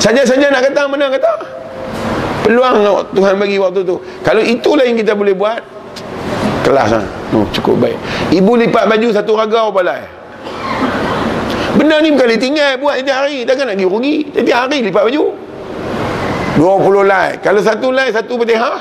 Saja-saja 0.00 0.48
nak 0.48 0.64
kata 0.64 0.88
mana 0.88 1.12
kata? 1.12 1.32
Peluang 2.48 2.80
Tuhan 3.12 3.34
bagi 3.36 3.60
waktu 3.60 3.84
tu. 3.84 4.00
Kalau 4.24 4.40
itulah 4.40 4.82
yang 4.82 4.96
kita 4.96 5.12
boleh 5.12 5.36
buat 5.36 5.60
kelas 6.64 6.88
lah. 6.96 7.04
Oh, 7.36 7.44
cukup 7.52 7.84
baik. 7.84 7.96
Ibu 8.32 8.52
lipat 8.66 8.88
baju 8.88 9.08
satu 9.12 9.32
ragau 9.36 9.68
balai 9.70 10.18
benda 11.70 12.02
ni 12.02 12.10
bukan 12.10 12.34
tinggal 12.36 12.76
buat 12.82 12.98
setiap 12.98 13.24
hari. 13.24 13.46
Takkan 13.46 13.70
nak 13.70 13.76
pergi 13.78 13.88
rugi? 13.88 14.16
Setiap 14.34 14.58
hari 14.66 14.78
lipat 14.82 15.02
baju. 15.06 15.24
20 16.58 17.06
lai 17.08 17.38
kalau 17.40 17.60
satu 17.62 17.88
lai 17.94 18.10
satu 18.10 18.34
petihah. 18.40 18.80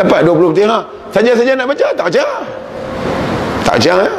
Dapat 0.00 0.24
20 0.24 0.54
petihah. 0.54 0.82
Saja-saja 1.12 1.52
nak 1.58 1.66
baca? 1.68 1.86
Tak 1.92 2.06
baca. 2.08 2.24
Tak 3.66 3.74
baca 3.76 3.94
eh? 4.06 4.14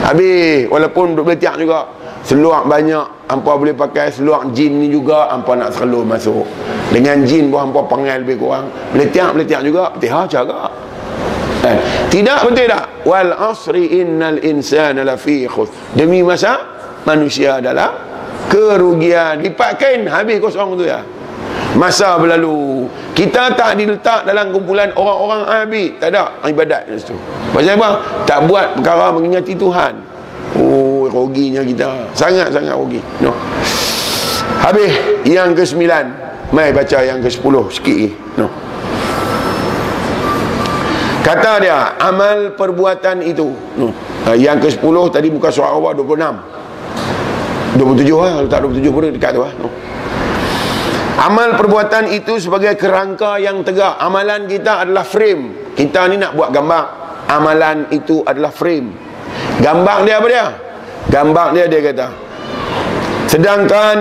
habis 0.00 0.66
walaupun 0.72 1.14
duduk 1.14 1.32
beletiak 1.32 1.54
juga 1.60 1.86
seluar 2.24 2.68
banyak 2.68 3.30
hampa 3.30 3.52
boleh 3.56 3.72
pakai 3.72 4.12
seluar 4.12 4.44
jin 4.52 4.82
ni 4.82 4.88
juga 4.92 5.30
hampa 5.30 5.56
nak 5.56 5.70
selur 5.72 6.04
masuk. 6.04 6.44
Dengan 6.90 7.22
jin 7.22 7.48
pun 7.48 7.70
hampa 7.70 7.86
panggil 7.86 8.26
lebih 8.26 8.42
kurang. 8.42 8.68
Boleh 8.92 9.08
tiap 9.08 9.36
boleh 9.36 9.46
tiap 9.46 9.62
juga 9.62 9.94
petihah 9.94 10.24
cara. 10.26 10.60
Eh. 11.60 11.78
tidak 12.08 12.48
betul 12.48 12.72
tak? 12.72 12.84
Wal 13.04 13.36
asri 13.36 14.00
innal 14.00 14.40
insana 14.40 15.04
lafi 15.04 15.44
khus 15.44 15.68
demi 15.92 16.24
masa 16.24 16.56
manusia 17.04 17.60
adalah 17.60 17.92
kerugian. 18.48 19.44
Lipat 19.44 19.76
kain 19.76 20.08
habis 20.08 20.40
kosong 20.40 20.80
tu 20.80 20.88
ya. 20.88 21.04
Masa 21.76 22.18
berlalu. 22.18 22.88
Kita 23.14 23.54
tak 23.54 23.78
diletak 23.78 24.26
dalam 24.26 24.50
kumpulan 24.50 24.90
orang-orang 24.96 25.46
habis. 25.46 25.94
Tak 26.02 26.10
ada 26.10 26.34
ibadat 26.48 26.88
di 26.88 26.98
situ. 26.98 27.14
Pasal 27.54 27.78
apa? 27.78 28.02
Tak 28.26 28.48
buat 28.50 28.80
perkara 28.80 29.14
mengingati 29.14 29.54
Tuhan. 29.54 29.94
Oh 30.58 30.89
ruginya 31.10 31.62
kita 31.66 32.14
sangat-sangat 32.14 32.74
rugi 32.78 33.02
no. 33.20 33.34
habis 34.62 34.94
yang 35.26 35.52
ke 35.52 35.66
sembilan 35.66 36.04
mai 36.54 36.70
baca 36.70 36.98
yang 37.02 37.18
ke 37.18 37.28
sepuluh 37.28 37.66
sikit 37.70 37.94
lagi 37.94 38.10
no. 38.38 38.46
kata 41.26 41.52
dia 41.60 41.98
amal 41.98 42.54
perbuatan 42.54 43.20
itu 43.26 43.50
no. 43.76 43.90
Ha, 44.24 44.36
yang 44.36 44.62
ke 44.62 44.70
sepuluh 44.70 45.10
tadi 45.10 45.28
buka 45.32 45.50
suara 45.50 45.74
awal 45.74 45.96
26 45.98 47.80
27 47.80 48.02
lah 48.14 48.30
kalau 48.42 48.48
tak 48.50 48.60
27 48.66 48.90
pun 48.90 49.02
dekat 49.14 49.30
tu 49.34 49.42
lah 49.42 49.52
no. 49.58 49.70
Amal 51.20 51.52
perbuatan 51.52 52.08
itu 52.16 52.40
sebagai 52.40 52.80
kerangka 52.80 53.36
yang 53.36 53.60
tegak. 53.60 54.00
Amalan 54.00 54.48
kita 54.48 54.88
adalah 54.88 55.04
frame. 55.04 55.76
Kita 55.76 56.08
ni 56.08 56.16
nak 56.16 56.32
buat 56.32 56.48
gambar. 56.48 56.84
Amalan 57.28 57.92
itu 57.92 58.24
adalah 58.24 58.48
frame. 58.48 58.88
Gambar 59.60 60.08
dia 60.08 60.16
apa 60.16 60.28
dia? 60.32 60.46
Gambar 61.08 61.56
dia 61.56 61.64
dia 61.70 61.80
kata 61.80 62.08
Sedangkan 63.30 63.98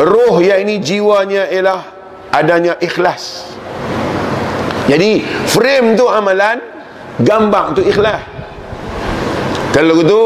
Roh 0.00 0.42
yang 0.42 0.66
ini 0.66 0.82
jiwanya 0.82 1.46
ialah 1.52 1.94
Adanya 2.34 2.74
ikhlas. 2.82 3.46
Jadi 4.90 5.22
Frame 5.46 5.94
tu 5.94 6.10
amalan 6.10 6.58
Gambar 7.22 7.78
tu 7.78 7.84
ikhlas. 7.84 8.24
Kalau 9.70 10.02
itu 10.02 10.22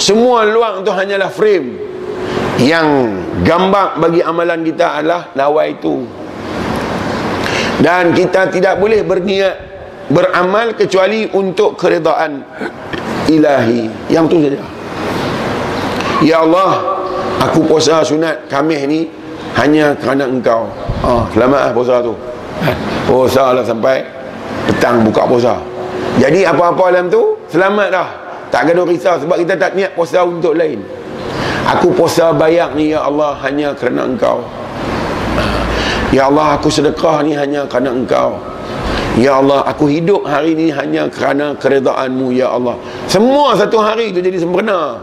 Semua 0.00 0.42
luang 0.48 0.82
tu 0.82 0.90
hanyalah 0.90 1.30
frame. 1.30 1.78
Yang 2.58 2.88
Gambar 3.46 4.00
bagi 4.02 4.24
amalan 4.24 4.66
kita 4.66 4.98
adalah 4.98 5.30
Nawai 5.36 5.78
itu 5.78 6.02
Dan 7.78 8.16
kita 8.16 8.50
tidak 8.50 8.80
boleh 8.82 9.06
berniat 9.06 9.54
Beramal 10.10 10.74
kecuali 10.74 11.30
untuk 11.30 11.78
keredaan 11.78 12.42
Ilahi. 13.30 14.10
Yang 14.10 14.24
tu 14.26 14.36
saja 14.42 14.81
Ya 16.22 16.46
Allah 16.46 16.78
Aku 17.42 17.66
puasa 17.66 18.00
sunat 18.06 18.46
Kamih 18.46 18.86
ni 18.86 19.10
Hanya 19.58 19.92
kerana 19.98 20.30
engkau. 20.30 20.70
Ha, 21.02 21.26
Selamat 21.34 21.60
lah 21.68 21.72
puasa 21.74 21.94
tu. 22.00 22.14
Puasa 23.10 23.52
lah 23.52 23.64
sampai 23.66 24.06
Petang 24.70 25.02
buka 25.02 25.26
puasa. 25.26 25.58
Jadi 26.22 26.46
apa-apa 26.46 26.94
dalam 26.94 27.10
tu 27.10 27.34
Selamat 27.50 27.88
dah 27.90 28.08
Tak 28.54 28.70
kena 28.70 28.86
risau 28.86 29.18
Sebab 29.18 29.36
kita 29.42 29.58
tak 29.58 29.74
niat 29.74 29.92
puasa 29.98 30.22
untuk 30.22 30.54
lain. 30.54 30.78
Aku 31.78 31.90
puasa 31.90 32.30
bayak 32.30 32.78
ni 32.78 32.94
Ya 32.94 33.02
Allah 33.02 33.34
Hanya 33.42 33.74
kerana 33.74 34.06
engkau. 34.06 34.46
Ya 36.12 36.28
Allah 36.28 36.60
aku 36.60 36.68
sedekah 36.68 37.24
ni 37.24 37.32
hanya 37.32 37.64
kerana 37.64 37.88
engkau. 37.88 38.36
Ya 39.16 39.40
Allah 39.40 39.64
aku 39.64 39.88
hidup 39.88 40.28
hari 40.28 40.52
ni 40.52 40.68
hanya 40.68 41.08
kerana 41.08 41.56
keredaanmu 41.56 42.36
Ya 42.36 42.52
Allah. 42.52 42.76
Semua 43.08 43.56
satu 43.56 43.80
hari 43.80 44.12
tu 44.12 44.20
jadi 44.20 44.36
sempurna 44.36 45.00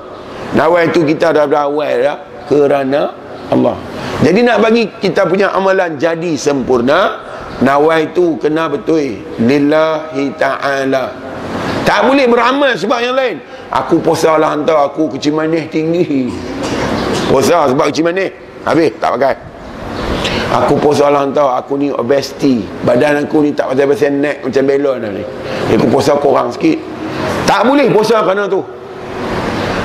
Nawai 0.58 0.90
itu 0.90 1.06
kita 1.06 1.30
dah 1.30 1.46
berawal 1.46 1.94
ya 2.02 2.14
kerana 2.50 3.14
Allah. 3.54 3.78
Jadi 4.26 4.40
nak 4.44 4.58
bagi 4.60 4.90
kita 5.00 5.30
punya 5.30 5.54
amalan 5.54 5.96
jadi 5.96 6.36
sempurna, 6.36 7.22
nawai 7.62 8.12
itu 8.12 8.36
kena 8.42 8.68
betul 8.68 9.22
lillahi 9.40 10.34
taala. 10.36 11.14
Tak 11.86 12.06
boleh 12.06 12.26
beramal 12.30 12.74
sebab 12.78 13.00
yang 13.02 13.18
lain. 13.18 13.38
Aku 13.70 14.02
puasa 14.02 14.38
lah 14.38 14.58
hantar 14.58 14.90
aku 14.90 15.14
kecil 15.18 15.38
manis 15.38 15.70
tinggi. 15.70 16.30
Puasa 17.30 17.70
sebab 17.70 17.90
kecil 17.90 18.10
manis. 18.10 18.34
Habis 18.66 18.94
tak 18.98 19.18
pakai. 19.18 19.36
Aku 20.50 20.82
puasa 20.82 21.10
lah 21.10 21.26
hantar 21.26 21.58
aku 21.58 21.78
ni 21.78 21.94
obesity. 21.94 22.66
Badan 22.82 23.26
aku 23.26 23.46
ni 23.46 23.54
tak 23.54 23.74
pasal-pasal 23.74 24.14
neck 24.18 24.42
macam 24.46 24.64
belon 24.66 25.02
ni. 25.14 25.24
Aku 25.78 25.86
puasa 25.90 26.18
kurang 26.18 26.50
sikit. 26.54 26.78
Tak 27.46 27.66
boleh 27.66 27.90
puasa 27.90 28.22
kerana 28.22 28.46
tu. 28.50 28.62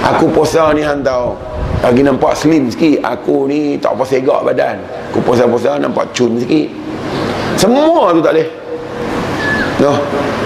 Aku 0.04 0.28
puasa 0.28 0.68
ni 0.76 0.84
hantar 0.84 1.32
Lagi 1.80 2.00
nampak 2.04 2.36
slim 2.36 2.68
sikit. 2.68 3.00
Aku 3.04 3.48
ni 3.48 3.76
tak 3.76 3.96
apa 3.96 4.04
segak 4.08 4.40
badan. 4.44 4.80
Aku 5.12 5.20
puasa-puasa 5.20 5.76
nampak 5.76 6.12
cun 6.16 6.40
sikit. 6.40 6.68
Semua 7.60 8.12
tu 8.12 8.20
tak 8.24 8.36
boleh. 8.36 8.48
No. 9.84 9.92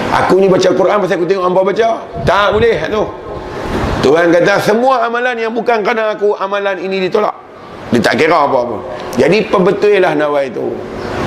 Aku 0.09 0.41
ni 0.41 0.51
baca 0.51 0.67
Quran 0.67 0.97
pasal 0.99 1.15
aku 1.15 1.27
tengok 1.27 1.45
hampa 1.47 1.61
baca. 1.63 1.89
Tak 2.27 2.47
boleh 2.51 2.75
tu 2.91 3.03
Tuhan 3.99 4.31
kata 4.31 4.63
semua 4.63 5.05
amalan 5.05 5.35
yang 5.35 5.51
bukan 5.51 5.83
kerana 5.83 6.15
aku 6.15 6.35
Amalan 6.39 6.79
ini 6.79 7.03
ditolak. 7.07 7.35
Dia 7.91 7.99
tak 7.99 8.21
kira 8.21 8.47
apa 8.47 8.59
pun 8.63 8.79
Jadi 9.15 9.47
perbetul 9.47 9.99
lah 9.99 10.15
nawai 10.15 10.51
tu. 10.51 10.75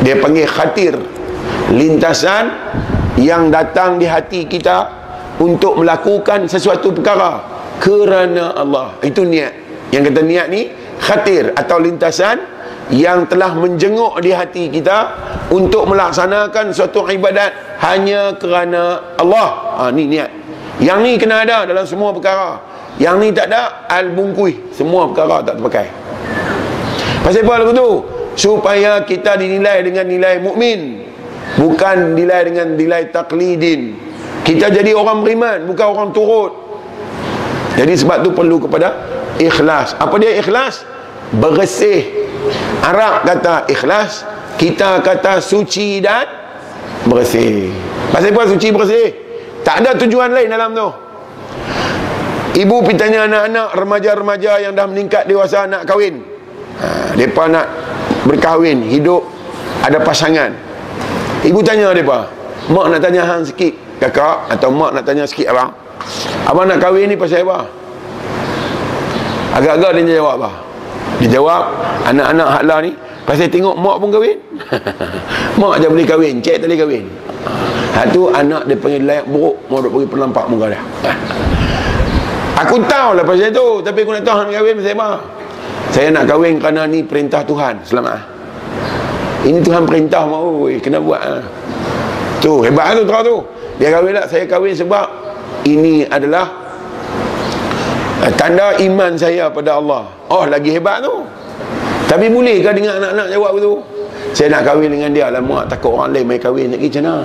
Dia 0.04 0.16
panggil 0.20 0.48
khatir. 0.48 0.96
Lintasan 1.72 2.52
yang 3.16 3.52
datang 3.52 3.96
di 3.96 4.04
hati 4.08 4.44
kita 4.44 4.88
untuk 5.40 5.80
melakukan 5.80 6.48
sesuatu 6.48 6.92
perkara 6.92 7.51
kerana 7.82 8.54
Allah. 8.54 8.94
Itu 9.02 9.26
niat. 9.26 9.50
Yang 9.90 10.14
kata 10.14 10.20
niat 10.22 10.46
ni 10.46 10.70
khatir 11.02 11.50
atau 11.58 11.82
lintasan 11.82 12.38
yang 12.94 13.26
telah 13.26 13.58
menjenguk 13.58 14.22
di 14.22 14.30
hati 14.30 14.70
kita 14.70 15.10
untuk 15.50 15.90
melaksanakan 15.90 16.70
suatu 16.70 17.10
ibadat 17.10 17.82
hanya 17.82 18.38
kerana 18.38 19.14
Allah. 19.18 19.48
Ha, 19.82 19.82
ni 19.90 20.06
niat. 20.06 20.30
Yang 20.78 20.98
ni 21.02 21.12
kena 21.18 21.42
ada 21.42 21.66
dalam 21.66 21.82
semua 21.82 22.14
perkara. 22.14 22.62
Yang 23.02 23.16
ni 23.18 23.28
tak 23.34 23.50
ada 23.50 23.90
al-bungkui 23.90 24.70
semua 24.70 25.10
perkara 25.10 25.42
tak 25.42 25.58
terpakai. 25.58 25.86
Pasal 27.26 27.42
apa 27.42 27.54
lagu 27.66 27.74
tu? 27.74 27.90
Supaya 28.32 29.04
kita 29.04 29.36
dinilai 29.36 29.84
dengan 29.84 30.08
nilai 30.08 30.40
mukmin 30.40 31.12
bukan 31.58 32.16
nilai 32.16 32.48
dengan 32.48 32.74
nilai 32.78 33.12
taklidin 33.12 33.96
kita 34.42 34.72
jadi 34.72 34.96
orang 34.96 35.20
beriman 35.22 35.58
bukan 35.68 35.86
orang 35.86 36.08
turut 36.16 36.52
jadi 37.78 37.92
sebab 37.96 38.24
tu 38.24 38.30
perlu 38.36 38.60
kepada 38.60 38.94
ikhlas 39.40 39.96
apa 39.96 40.14
dia 40.20 40.38
ikhlas 40.38 40.84
bersih 41.32 42.28
Arab 42.84 43.24
kata 43.24 43.70
ikhlas 43.70 44.26
kita 44.60 45.00
kata 45.00 45.40
suci 45.40 46.02
dan 46.02 46.28
bersih 47.08 47.72
pasal 48.12 48.34
apa 48.34 48.42
suci 48.50 48.68
bersih 48.70 49.08
tak 49.62 49.82
ada 49.82 49.96
tujuan 49.96 50.34
lain 50.34 50.50
dalam 50.50 50.74
tu 50.74 50.88
Ibu 52.52 52.84
pergi 52.84 53.00
tanya 53.00 53.24
anak-anak 53.24 53.68
remaja-remaja 53.80 54.60
yang 54.60 54.76
dah 54.76 54.84
meningkat 54.84 55.24
dewasa 55.24 55.64
nak 55.64 55.88
kahwin. 55.88 56.20
Ha, 56.84 57.16
mereka 57.16 57.48
nak 57.48 57.66
berkahwin, 58.28 58.84
hidup, 58.92 59.24
ada 59.80 59.96
pasangan. 60.04 60.52
Ibu 61.48 61.64
tanya 61.64 61.88
mereka, 61.96 62.28
mak 62.68 62.92
nak 62.92 63.00
tanya 63.00 63.24
hang 63.24 63.48
sikit, 63.48 63.72
kakak, 64.04 64.52
atau 64.52 64.68
mak 64.68 64.92
nak 64.92 65.00
tanya 65.08 65.24
sikit 65.24 65.48
abang. 65.48 65.72
Abang 66.48 66.66
nak 66.68 66.78
kahwin 66.82 67.10
ni 67.10 67.16
pasal 67.16 67.46
apa? 67.46 67.66
Agak-agak 69.52 70.00
dia 70.00 70.18
jawab 70.18 70.40
apa? 70.42 70.50
Dia 71.20 71.38
jawab, 71.38 71.62
anak-anak 72.08 72.48
haklah 72.48 72.78
ni, 72.82 72.90
pasal 73.28 73.46
tengok 73.46 73.76
mak 73.78 73.96
pun 74.00 74.08
kahwin. 74.10 74.36
mak 75.60 75.78
je 75.78 75.86
boleh 75.86 76.06
kahwin, 76.08 76.34
cek 76.42 76.62
tak 76.62 76.66
boleh 76.66 76.78
kahwin. 76.80 77.04
Ha, 77.92 78.08
tu 78.08 78.32
anak 78.32 78.64
dia 78.64 78.76
panggil 78.80 79.04
layak 79.04 79.28
buruk, 79.28 79.56
mau 79.68 79.84
pergi 79.84 80.08
pelampak 80.08 80.44
muka 80.48 80.66
dia. 80.72 80.80
Aku 82.62 82.76
tahu 82.84 83.16
lah 83.16 83.24
pasal 83.24 83.48
tu 83.48 83.80
Tapi 83.80 83.98
aku 84.04 84.12
nak 84.12 84.24
tahu 84.28 84.38
nak 84.44 84.52
kahwin 84.52 84.74
pasal 84.78 84.94
apa 84.94 85.08
Saya 85.88 86.06
nak 86.12 86.24
kahwin 86.28 86.60
kerana 86.60 86.84
ni 86.84 87.00
perintah 87.00 87.40
Tuhan 87.42 87.80
Selamat 87.82 88.20
Ini 89.42 89.58
Tuhan 89.64 89.88
perintah 89.88 90.28
mau 90.28 90.68
Kena 90.78 91.00
buat 91.00 91.22
ha. 91.22 91.40
Tu 92.44 92.52
hebat 92.68 92.92
tu 92.94 93.02
tahu 93.08 93.22
tu 93.24 93.36
Dia 93.80 93.88
kahwin 93.90 94.12
lah 94.14 94.26
Saya 94.28 94.44
kahwin 94.44 94.76
sebab 94.76 95.21
Ini 95.62 96.10
adalah 96.10 96.50
uh, 98.26 98.32
Tanda 98.34 98.74
iman 98.82 99.14
saya 99.14 99.46
pada 99.46 99.78
Allah. 99.78 100.10
Oh 100.26 100.42
lagi 100.46 100.74
hebat 100.74 101.02
tu. 101.06 101.22
Tapi 102.10 102.28
bolehkah 102.28 102.76
dengan 102.76 103.00
anak-anak 103.00 103.26
jawab 103.32 103.52
tu 103.56 103.72
Saya 104.36 104.58
nak 104.58 104.62
kahwin 104.68 104.92
dengan 104.92 105.10
dia. 105.14 105.26
Lah 105.32 105.40
Mak 105.40 105.70
takut 105.70 105.96
orang 105.96 106.12
lain 106.12 106.26
main 106.26 106.40
kahwin. 106.42 106.74
Lagi 106.74 106.90
macam 106.90 107.02
mana? 107.06 107.24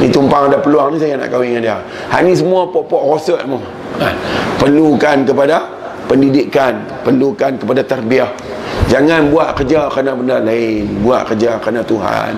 Ni 0.00 0.06
tumpang 0.08 0.48
ada 0.48 0.56
peluang 0.60 0.96
ni 0.96 0.98
saya 1.00 1.16
nak 1.16 1.28
kahwin 1.32 1.56
dengan 1.56 1.62
dia. 1.64 1.78
Ha 2.12 2.20
ni 2.20 2.32
semua 2.36 2.68
pok-pok 2.68 3.02
rosot 3.08 3.40
semua. 3.40 3.60
Ha, 4.00 4.12
Perlukan 4.60 5.24
kepada 5.24 5.64
pendidikan. 6.04 6.76
Perlukan 7.00 7.56
kepada 7.56 7.80
terbiah 7.80 8.30
Jangan 8.92 9.32
buat 9.32 9.56
kerja 9.56 9.88
kerana 9.88 10.12
benda 10.12 10.36
lain. 10.44 11.00
Buat 11.00 11.32
kerja 11.32 11.56
kerana 11.56 11.80
Tuhan. 11.88 12.32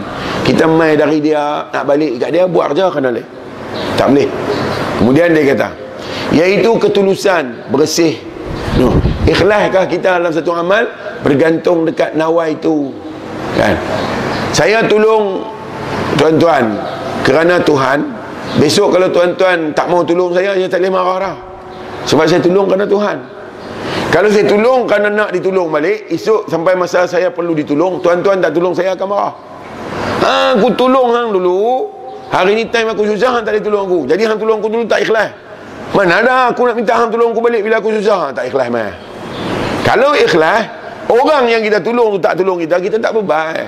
Kita 0.46 0.64
main 0.70 0.94
dari 0.94 1.18
dia 1.18 1.66
Nak 1.70 1.84
balik 1.86 2.18
kat 2.22 2.30
dia 2.34 2.46
Buat 2.46 2.74
kerja 2.74 2.86
kerana 2.86 3.18
lain. 3.18 3.28
Tak 3.98 4.07
boleh 4.14 4.61
Kemudian 5.01 5.32
dia 5.32 5.55
kata 5.55 5.68
Iaitu 6.32 6.76
ketulusan 6.80 7.68
Bersih. 7.68 8.18
No. 8.80 8.97
Ikhlaskah 9.28 9.86
kita 9.86 10.18
dalam 10.18 10.32
satu 10.32 10.53
amal? 10.57 10.88
Bergantung 11.22 11.86
dekat 11.86 12.18
nawai 12.18 12.59
itu. 12.59 12.90
Kan? 13.55 13.76
Saya 14.51 14.82
tolong 14.88 15.53
Tuan-tuan 16.22 16.76
kerana 17.24 17.59
Tuhan 17.62 17.99
besok 18.61 18.95
kalau 18.95 19.09
tuan-tuan 19.09 19.72
tak 19.72 19.88
mau 19.88 20.05
tolong 20.05 20.30
saya 20.30 20.55
saya 20.55 20.68
tak 20.68 20.84
boleh 20.84 20.93
marah 20.93 21.18
dah 21.18 21.36
sebab 22.05 22.24
saya 22.28 22.38
tolong 22.38 22.66
kerana 22.68 22.86
Tuhan. 22.86 23.18
Kalau 24.12 24.28
saya 24.28 24.45
tolong 24.45 24.84
kerana 24.84 25.09
nak 25.09 25.30
ditolong 25.32 25.72
balik 25.72 26.05
esok 26.12 26.47
sampai 26.47 26.76
masa 26.76 27.09
saya 27.09 27.32
perlu 27.32 27.57
ditolong 27.57 27.99
tuan-tuan 28.05 28.38
tak 28.45 28.53
tolong 28.53 28.70
saya 28.70 28.93
akan 28.93 29.07
marah. 29.09 29.34
Ha, 30.22 30.32
aku 30.55 30.68
tolong 30.78 31.11
hang 31.11 31.34
dulu 31.34 31.90
hari 32.33 32.57
ni 32.57 32.64
time 32.72 32.91
aku 32.97 33.05
susah 33.05 33.39
hang 33.39 33.45
tak 33.45 33.61
boleh 33.61 33.64
tolong 33.68 33.85
aku. 33.85 33.99
Jadi 34.09 34.22
hang 34.24 34.39
tolong 34.41 34.59
aku 34.59 34.68
dulu 34.72 34.85
tak 34.89 35.05
ikhlas. 35.05 35.30
Mana 35.93 36.24
ada 36.24 36.49
aku 36.49 36.64
nak 36.64 36.74
minta 36.80 36.97
hang 36.97 37.12
tolong 37.12 37.37
aku 37.37 37.45
balik 37.45 37.61
bila 37.61 37.76
aku 37.78 37.93
susah? 38.01 38.33
Tak 38.33 38.49
ikhlas 38.49 38.72
mah 38.72 39.12
kalau 39.83 40.14
ikhlas 40.14 40.62
orang 41.11 41.45
yang 41.51 41.61
kita 41.61 41.83
tolong 41.83 42.16
tu 42.16 42.18
tak 42.22 42.39
tolong 42.39 42.57
kita 42.62 42.78
kita 42.80 42.97
tak 43.03 43.12
beban 43.12 43.66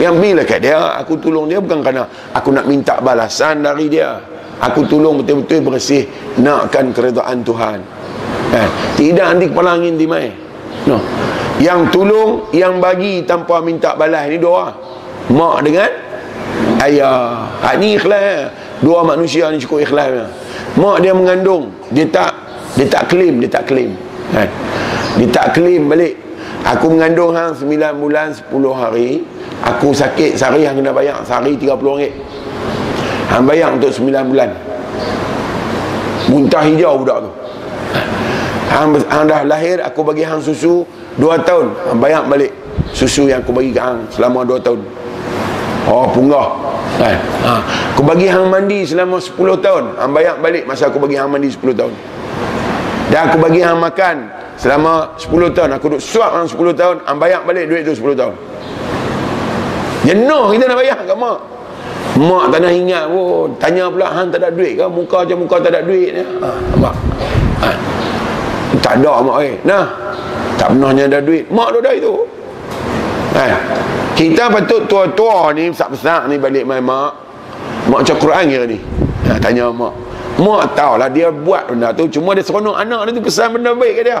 yang 0.00 0.18
bila 0.18 0.42
kat 0.42 0.58
dia 0.64 0.98
Aku 0.98 1.14
tolong 1.22 1.46
dia 1.46 1.62
bukan 1.62 1.78
kerana 1.84 2.02
Aku 2.34 2.50
nak 2.50 2.66
minta 2.66 2.98
balasan 2.98 3.62
dari 3.62 3.86
dia. 3.86 4.18
Aku 4.58 4.86
tolong 4.90 5.22
betul-betul 5.22 5.70
bersih 5.70 6.02
Nakkan 6.42 6.90
keredaan 6.90 7.46
Tuhan. 7.46 7.78
Eh, 8.54 8.68
Tidak 8.98 9.22
nanti 9.22 9.46
kepala 9.46 9.78
angin 9.78 9.94
di 9.94 10.06
mai. 10.08 10.34
No. 10.90 10.98
Yang 11.62 11.94
tolong 11.94 12.50
Yang 12.50 12.74
bagi 12.82 13.14
tanpa 13.22 13.62
minta 13.62 13.94
balas 13.94 14.26
Ini 14.26 14.38
doa. 14.42 14.74
Mak 15.30 15.56
dengan 15.62 15.90
Ayah 16.84 17.48
ha, 17.64 17.72
Ini 17.80 17.96
ikhlas. 17.96 18.52
Dua 18.84 19.00
manusia 19.00 19.48
ni 19.48 19.56
cukup 19.56 19.80
ikhlas. 19.88 20.28
Mak 20.76 21.00
dia 21.00 21.16
mengandung 21.16 21.72
Dia 21.88 22.04
tak 22.12 22.36
Dia 22.76 22.86
tak 22.90 23.08
claim 23.08 23.40
Dia 23.40 23.48
tak 23.48 23.64
claim. 23.64 23.96
Eh. 24.36 24.48
Dia 25.14 25.28
tak 25.30 25.54
claim 25.54 25.86
balik. 25.86 26.18
Aku 26.64 26.90
mengandung 26.90 27.36
hang 27.36 27.54
9 27.54 27.70
bulan 28.00 28.34
10 28.34 28.50
hari. 28.74 29.22
Aku 29.62 29.94
sakit 29.94 30.34
sehari 30.34 30.66
yang 30.66 30.74
kena 30.74 30.90
bayar. 30.90 31.22
Sehari 31.22 31.54
RM30 31.54 32.10
Hang 33.30 33.44
bayar 33.46 33.78
untuk 33.78 33.94
9 33.94 34.10
bulan. 34.32 34.50
Muntah 36.24 36.64
hijau 36.66 36.98
budak 36.98 37.18
tu. 37.22 37.30
Hang, 38.74 38.90
hang 39.06 39.28
dah 39.30 39.46
lahir 39.46 39.78
Aku 39.86 40.02
bagi 40.02 40.26
hang 40.26 40.42
susu 40.42 40.82
2 41.20 41.46
tahun. 41.46 41.70
Hang 41.86 42.00
bayar 42.02 42.26
balik 42.26 42.50
Susu 42.90 43.30
yang 43.30 43.38
aku 43.44 43.54
bagi 43.54 43.70
ke 43.70 43.78
hang 43.78 44.02
Selama 44.10 44.42
2 44.42 44.58
tahun. 44.66 44.80
Oh 45.84 46.08
punggah 46.10 46.48
ha. 47.00 47.54
Aku 47.94 48.02
bagi 48.06 48.30
hang 48.30 48.46
mandi 48.50 48.86
selama 48.86 49.18
10 49.18 49.34
tahun. 49.58 49.84
Hang 49.98 50.12
bayar 50.14 50.38
balik 50.38 50.64
masa 50.66 50.90
aku 50.90 51.02
bagi 51.02 51.18
hang 51.18 51.30
mandi 51.30 51.50
10 51.50 51.60
tahun. 51.74 51.94
Dan 53.10 53.20
aku 53.30 53.38
bagi 53.42 53.60
hang 53.60 53.78
makan 53.78 54.16
Selama 54.54 55.18
10 55.18 55.50
tahun. 55.50 55.70
Aku 55.78 55.90
duduk 55.90 56.02
suap 56.02 56.30
hang 56.38 56.46
10 56.46 56.78
tahun 56.78 56.96
Hang 57.04 57.18
bayar 57.18 57.42
balik 57.42 57.66
duit 57.66 57.82
tu 57.82 57.94
10 57.94 58.14
tahun. 58.14 58.34
Jenuh 60.04 60.52
kita 60.52 60.64
nak 60.68 60.78
bayar 60.78 60.98
kat 61.02 61.16
mak. 61.16 61.38
Mak 62.14 62.44
tak 62.54 62.58
nak 62.62 62.72
ingat 62.76 63.04
pun. 63.10 63.48
Tanya 63.58 63.90
pula 63.90 64.06
Han 64.14 64.30
tak 64.30 64.38
ada 64.44 64.50
duit 64.54 64.78
ke? 64.78 64.84
Muka 64.86 65.26
je 65.26 65.34
muka 65.34 65.58
tak 65.58 65.74
ada 65.74 65.82
duit 65.82 66.14
ni. 66.14 66.22
Ha, 66.22 66.48
Mak. 66.78 66.94
Ha. 67.64 67.70
Tak 68.78 68.94
ada 69.02 69.12
mak 69.24 69.38
eh. 69.42 69.54
Nah. 69.66 69.84
Tak 70.54 70.70
pernahnya 70.70 71.10
ada 71.10 71.18
duit. 71.18 71.50
Mak 71.50 71.68
tu 71.74 71.78
dah 71.82 71.92
itu. 71.96 72.12
Ha. 73.34 73.44
Kita 74.14 74.46
patut 74.46 74.86
tua-tua 74.86 75.50
ni 75.50 75.70
Besar-besar 75.74 76.30
ni 76.30 76.38
balik 76.38 76.62
main 76.62 76.80
mak. 76.80 77.12
Mak 77.90 78.00
cakap 78.06 78.22
Quran 78.22 78.44
kira 78.46 78.64
ni. 78.64 78.78
Ha, 79.28 79.36
Tanya 79.42 79.68
mak. 79.74 79.92
Mak 80.38 80.74
tahulah 80.74 81.10
dia 81.10 81.30
buat 81.30 81.70
benda 81.70 81.94
tu 81.94 82.10
Cuma 82.10 82.34
dia 82.34 82.42
seronok 82.42 82.74
anak 82.74 83.10
dia 83.10 83.12
tu 83.14 83.22
pesan 83.22 83.54
benda 83.54 83.74
baik 83.74 83.94
ke 83.98 84.02
dia. 84.06 84.18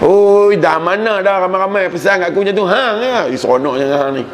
Oh, 0.00 0.48
dah 0.56 0.80
mana 0.80 1.20
dah 1.20 1.44
ramai-ramai 1.44 1.92
pesan 1.92 2.24
kat 2.24 2.32
aku 2.32 2.40
macam 2.40 2.54
tu. 2.56 2.64
Hang 2.64 2.94
ya, 3.04 3.28
seronoknya 3.36 3.86
hang 4.00 4.10
ni. 4.16 4.24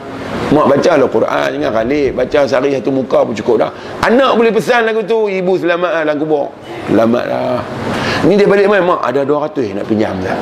Mak 0.47 0.66
baca 0.70 0.92
lah 0.94 1.09
Quran 1.11 1.49
jangan 1.59 1.72
kali 1.82 2.14
baca 2.14 2.38
sehari 2.47 2.70
satu 2.78 2.94
muka 2.94 3.26
pun 3.26 3.34
cukup 3.34 3.66
dah. 3.66 3.70
Anak 4.07 4.38
boleh 4.38 4.55
pesan 4.55 4.86
lagu 4.86 5.03
tu, 5.03 5.26
ibu 5.26 5.59
selamat 5.59 5.90
lah 5.90 6.03
dalam 6.07 6.16
kubur. 6.22 6.55
Selamat 6.86 7.24
lah. 7.26 7.59
Ni 8.25 8.41
dia 8.41 8.49
balik 8.49 8.67
main 8.73 8.81
mak 8.81 9.05
ada 9.05 9.21
200 9.27 9.77
nak 9.77 9.85
pinjam 9.85 10.17
dah. 10.25 10.39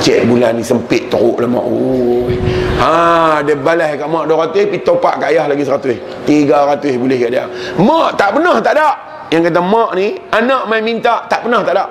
Cek 0.00 0.24
bulan 0.24 0.56
ni 0.56 0.64
sempit 0.64 1.12
teruk 1.12 1.36
lah 1.42 1.50
mak. 1.50 1.64
Oh. 1.68 2.24
Ha, 2.80 3.44
dia 3.44 3.54
balas 3.60 4.00
kat 4.00 4.08
mak 4.08 4.24
200, 4.24 4.72
pi 4.72 4.80
topak 4.80 5.20
kat 5.20 5.36
ayah 5.36 5.44
lagi 5.44 5.62
100. 5.62 6.24
300 6.24 6.96
boleh 6.96 7.18
kat 7.20 7.30
dia. 7.30 7.44
Mak 7.76 8.16
tak 8.16 8.40
pernah 8.40 8.56
tak 8.64 8.74
ada. 8.78 8.88
Yang 9.28 9.52
kata 9.52 9.60
mak 9.60 9.90
ni, 9.96 10.16
anak 10.32 10.62
main 10.68 10.82
minta 10.84 11.24
tak 11.28 11.44
pernah 11.44 11.60
tak 11.60 11.74
ada. 11.76 11.84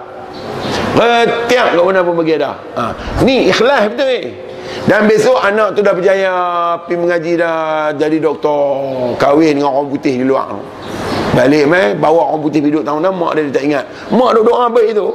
Setiap 0.97 1.77
kat 1.77 1.83
mana 1.85 2.01
pun 2.01 2.13
bagi 2.17 2.33
ada. 2.35 2.51
Ha. 2.75 2.83
Ni 3.21 3.53
ikhlas 3.53 3.87
betul 3.93 4.07
ni. 4.09 4.21
Dan 4.81 5.05
besok 5.05 5.37
anak 5.37 5.77
tu 5.77 5.85
dah 5.85 5.93
berjaya 5.93 6.33
pergi 6.83 6.97
mengaji 6.97 7.33
dah 7.37 7.91
jadi 7.93 8.17
doktor 8.17 9.13
kahwin 9.19 9.61
dengan 9.61 9.77
orang 9.77 9.93
putih 9.93 10.17
di 10.17 10.25
luar 10.25 10.57
balik 11.31 11.63
mai 11.67 11.95
bawa 11.95 12.35
orang 12.35 12.41
putih 12.43 12.59
hidup 12.59 12.83
tahun 12.83 13.07
dah 13.07 13.13
mak 13.13 13.31
dia, 13.39 13.43
dia 13.47 13.53
tak 13.55 13.63
ingat. 13.63 13.83
Mak 14.11 14.29
duk 14.35 14.43
doa 14.51 14.65
baik 14.67 14.91
tu. 14.95 15.07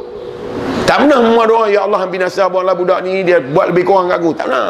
Tak 0.88 0.96
pernah 1.04 1.18
mak 1.20 1.46
doa 1.50 1.64
ya 1.68 1.84
Allah 1.84 2.00
ambil 2.08 2.20
nasihat 2.24 2.48
buatlah 2.48 2.74
budak 2.78 2.98
ni 3.04 3.20
dia 3.20 3.38
buat 3.40 3.72
lebih 3.74 3.84
kurang 3.84 4.08
kat 4.08 4.18
aku. 4.20 4.30
Tak 4.32 4.46
pernah. 4.48 4.68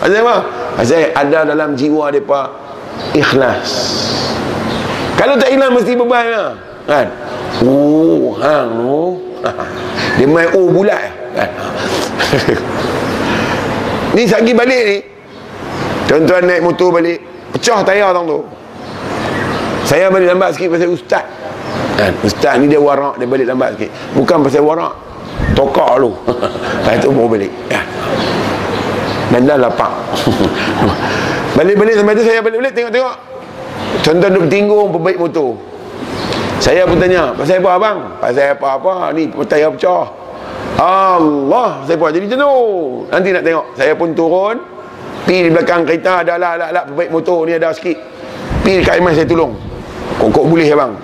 Pasal 0.00 0.20
apa? 0.24 0.36
Pasal 0.76 1.02
ada 1.12 1.38
dalam 1.44 1.70
jiwa 1.76 2.04
mereka 2.08 2.40
ikhlas. 3.12 3.70
Kalau 5.16 5.34
tak 5.36 5.48
ikhlas 5.52 5.70
mesti 5.72 5.92
beban 5.96 6.24
lah 6.32 6.50
kan? 6.86 7.06
Oh 7.66 8.36
hang 8.38 8.68
no 8.78 9.18
dia 10.20 10.26
main 10.28 10.48
oh 10.54 10.68
bulat 10.70 11.12
kan? 11.34 11.50
Ni 14.16 14.24
sagi 14.24 14.52
balik 14.56 14.82
ni. 14.86 14.98
Tuan-tuan 16.06 16.46
naik 16.46 16.62
motor 16.62 16.94
balik 16.94 17.18
pecah 17.50 17.82
tayar 17.82 18.14
tang 18.14 18.28
tu 18.28 18.40
saya 19.86 20.10
balik 20.10 20.26
lambat 20.34 20.50
sikit 20.58 20.74
pasal 20.74 20.90
ustaz. 20.90 21.22
Kan? 21.94 22.10
Ustaz 22.26 22.58
ni 22.58 22.66
dia 22.66 22.82
warak 22.82 23.22
dia 23.22 23.26
balik 23.30 23.46
lambat 23.46 23.78
sikit. 23.78 23.90
Bukan 24.18 24.42
pasal 24.42 24.66
warak 24.66 24.90
tokak 25.54 26.02
lu. 26.02 26.10
Lepas 26.82 26.98
tu 26.98 27.14
baru 27.14 27.30
balik. 27.30 27.52
Kan? 27.70 27.86
Dan 29.30 29.46
dah 29.46 29.58
lapak 29.58 29.90
balik-balik 31.58 31.98
sampai 31.98 32.14
tu 32.18 32.22
saya 32.26 32.42
balik-balik 32.42 32.74
tengok-tengok. 32.74 33.16
Tuan-tuan 34.02 34.30
duduk 34.34 34.50
tinggung 34.50 34.90
perbaik 34.90 35.18
motor. 35.22 35.54
Saya 36.58 36.82
pun 36.82 36.98
tanya 36.98 37.30
pasal 37.38 37.62
apa 37.62 37.70
abang? 37.78 37.98
Pasal 38.18 38.58
apa-apa 38.58 39.14
ni 39.14 39.30
tayar 39.46 39.70
pecah. 39.70 40.10
Allah 40.82 41.86
saya 41.86 41.94
pun 41.94 42.10
jadi 42.10 42.26
jenuh 42.26 43.06
nanti 43.06 43.30
nak 43.30 43.46
tengok. 43.46 43.66
Saya 43.78 43.94
pun 43.94 44.10
turun. 44.18 44.58
Pergi 45.22 45.46
di 45.46 45.50
belakang 45.54 45.82
kereta 45.86 46.26
ada 46.26 46.38
alat-alat 46.38 46.84
perbaik 46.90 47.10
motor 47.14 47.46
ni 47.46 47.54
ada 47.54 47.70
sikit. 47.70 47.98
Pergi 48.66 48.82
dekat 48.82 48.94
Iman 48.98 49.14
saya 49.14 49.26
tolong 49.30 49.75
kok 50.30 50.46
boleh 50.46 50.68
abang 50.72 50.94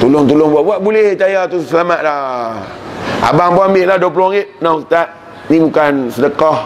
tolong-tolong 0.00 0.50
buat-buat 0.52 0.78
boleh 0.80 1.16
tayar 1.16 1.48
tu 1.48 1.60
selamat 1.60 2.00
dah 2.00 2.20
abang 3.24 3.56
pun 3.56 3.72
ambil 3.72 3.84
lah 3.94 3.96
20 4.00 4.12
ringgit 4.12 4.46
nah 4.60 4.74
ustaz. 4.76 5.08
Ni 5.44 5.60
bukan 5.60 6.08
sedekah 6.08 6.58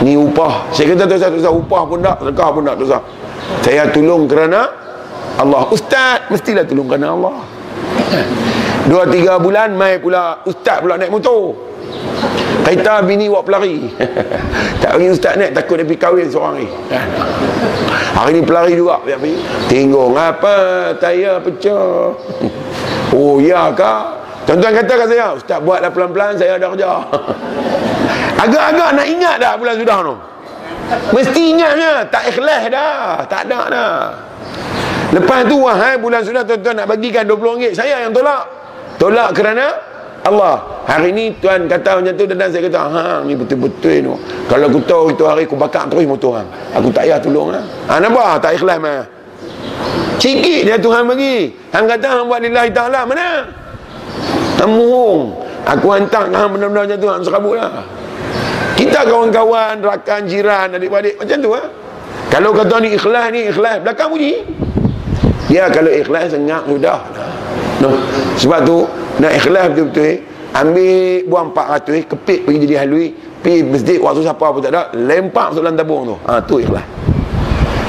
ni 0.00 0.16
upah. 0.16 0.72
Saya 0.72 0.96
kata 0.96 1.04
tu 1.04 1.16
ustaz. 1.20 1.52
Upah 1.52 1.82
pun 1.84 2.00
tak 2.00 2.16
sedekah 2.24 2.48
pun 2.48 2.62
tak 2.64 2.76
tu 2.80 2.86
saya 3.60 3.84
tolong 3.92 4.24
kerana 4.24 4.60
Allah. 5.36 5.68
Ustaz 5.68 6.28
mestilah 6.32 6.64
tolong 6.64 6.88
kerana 6.88 7.12
Allah. 7.12 7.36
Dua 8.88 9.04
tiga 9.06 9.36
bulan 9.38 9.76
mai 9.76 10.00
pula 10.00 10.40
ustaz 10.48 10.80
pula 10.80 10.96
naik 10.96 11.12
motor. 11.12 11.54
Kereta 12.62 13.04
bini 13.04 13.28
buat 13.28 13.44
pelari. 13.44 13.90
Tak 14.82 14.98
bagi 14.98 15.08
ustaz 15.12 15.36
naik 15.36 15.52
takut 15.52 15.78
dia 15.78 15.86
pergi 15.86 16.00
kahwin 16.00 16.26
seorang 16.26 16.54
ni 16.58 16.66
hari 18.12 18.38
ni 18.38 18.42
pelari 18.44 18.76
juga 18.76 19.00
tengok 19.66 20.06
apa 20.16 20.54
tayar 21.00 21.40
pecah. 21.40 22.12
Oh 23.12 23.36
ya 23.36 23.68
kak. 23.76 24.24
Tuan-tuan 24.48 24.72
kata 24.72 24.92
kat 25.04 25.06
saya 25.12 25.36
ustaz 25.36 25.60
buatlah 25.60 25.92
pelan-pelan 25.92 26.32
saya 26.40 26.56
ada 26.56 26.72
kerja. 26.72 27.04
Agak-agak 28.48 28.88
nak 28.96 29.06
ingat 29.06 29.36
dah 29.36 29.52
bulan 29.60 29.76
sudah 29.76 29.98
tu. 30.00 30.14
Mesti 31.12 31.42
ingatnya 31.52 32.08
tak 32.08 32.32
ikhlas 32.32 32.72
dah. 32.72 33.20
Tak 33.28 33.52
ada 33.52 33.60
dah. 33.68 33.96
Lepas 35.12 35.44
tu 35.44 35.60
wahai 35.60 36.00
bulan 36.00 36.24
sudah 36.24 36.40
tuan-tuan 36.40 36.80
nak 36.80 36.88
bagikan 36.88 37.28
20 37.28 37.36
ringgit. 37.36 37.72
Saya 37.76 38.00
yang 38.00 38.16
tolak. 38.16 38.48
Tolak 38.96 39.36
kerana 39.36 39.76
Allah 40.22 40.62
hari 40.86 41.10
ni 41.10 41.34
tuan 41.42 41.66
kata 41.66 41.98
macam 41.98 42.14
tu 42.14 42.24
dan 42.30 42.46
saya 42.46 42.62
kata 42.70 42.78
ha 42.78 43.04
ni 43.26 43.34
betul-betul 43.34 43.96
ni. 44.06 44.10
Kalau 44.46 44.70
aku 44.70 44.80
tahu 44.86 45.04
itu 45.10 45.24
hari 45.26 45.42
aku 45.46 45.58
bakar 45.58 45.90
terus 45.90 46.06
motor 46.06 46.38
hang 46.38 46.48
aku 46.74 46.94
tak 46.94 47.10
payah 47.10 47.18
tolong 47.18 47.50
lah. 47.50 47.64
Ha 47.90 47.98
nampak? 47.98 48.38
Tak 48.38 48.54
ikhlas 48.58 48.78
mah 48.78 49.02
sikit 50.22 50.62
dia 50.62 50.78
Tuhan 50.78 51.02
bagi. 51.10 51.50
Hang 51.74 51.90
kata 51.90 52.06
hang 52.06 52.30
buat 52.30 52.38
lillahi 52.38 52.70
ta'ala. 52.70 53.02
Mana? 53.02 53.50
Hang 54.62 54.74
aku 55.66 55.86
hantar 55.90 56.30
hang 56.30 56.48
benar-benar 56.54 56.86
macam 56.86 56.98
tu 57.02 57.08
hang 57.10 57.22
serabut 57.26 57.58
lah. 57.58 57.82
Kita 58.78 59.02
kawan-kawan 59.06 59.82
rakan 59.82 60.30
jiran 60.30 60.74
adik-adik 60.78 61.18
macam 61.18 61.38
tu 61.42 61.50
lah 61.50 61.66
kalau 62.32 62.48
kata 62.56 62.80
ni 62.80 62.96
ikhlas 62.96 63.26
ni 63.28 63.40
ikhlas. 63.52 63.84
Belakang 63.84 64.08
bunyi. 64.08 64.40
Dia 65.52 65.68
kalau 65.68 65.92
ikhlas 65.92 66.32
sengak 66.32 66.64
sudah 66.64 67.02
no. 67.82 67.90
sebab 68.38 68.60
tu 68.62 68.86
nak 69.18 69.32
ikhlas 69.34 69.74
betul-betul 69.74 70.06
eh, 70.06 70.16
ambil 70.54 71.26
buang 71.26 71.48
400 71.50 71.98
eh, 71.98 72.04
kepit 72.06 72.38
pergi 72.46 72.58
jadi 72.64 72.76
halui 72.86 73.10
pergi 73.42 73.60
masjid 73.66 73.98
waktu 73.98 74.22
siapa 74.22 74.46
pun 74.46 74.60
tak 74.62 74.70
ada 74.70 74.82
lempar 74.94 75.50
masuk 75.50 75.62
dalam 75.66 75.76
tabung 75.76 76.02
tu 76.06 76.16
ha, 76.30 76.38
tu 76.38 76.62
ikhlas 76.62 76.86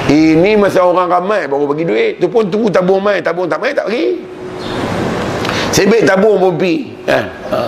ini 0.09 0.59
masa 0.59 0.83
orang 0.83 1.07
ramai 1.07 1.47
baru 1.47 1.69
bagi 1.69 1.85
duit 1.87 2.11
tu 2.19 2.27
pun 2.27 2.49
tunggu 2.49 2.67
tabung 2.73 2.99
mai 2.99 3.21
tabung 3.21 3.47
tak 3.47 3.61
mai 3.61 3.71
tak 3.71 3.87
bagi 3.87 4.19
sebab 5.73 6.01
tabung 6.05 6.37
pun 6.41 6.51
pergi 6.57 6.77
eh. 7.07 7.25
ha. 7.53 7.59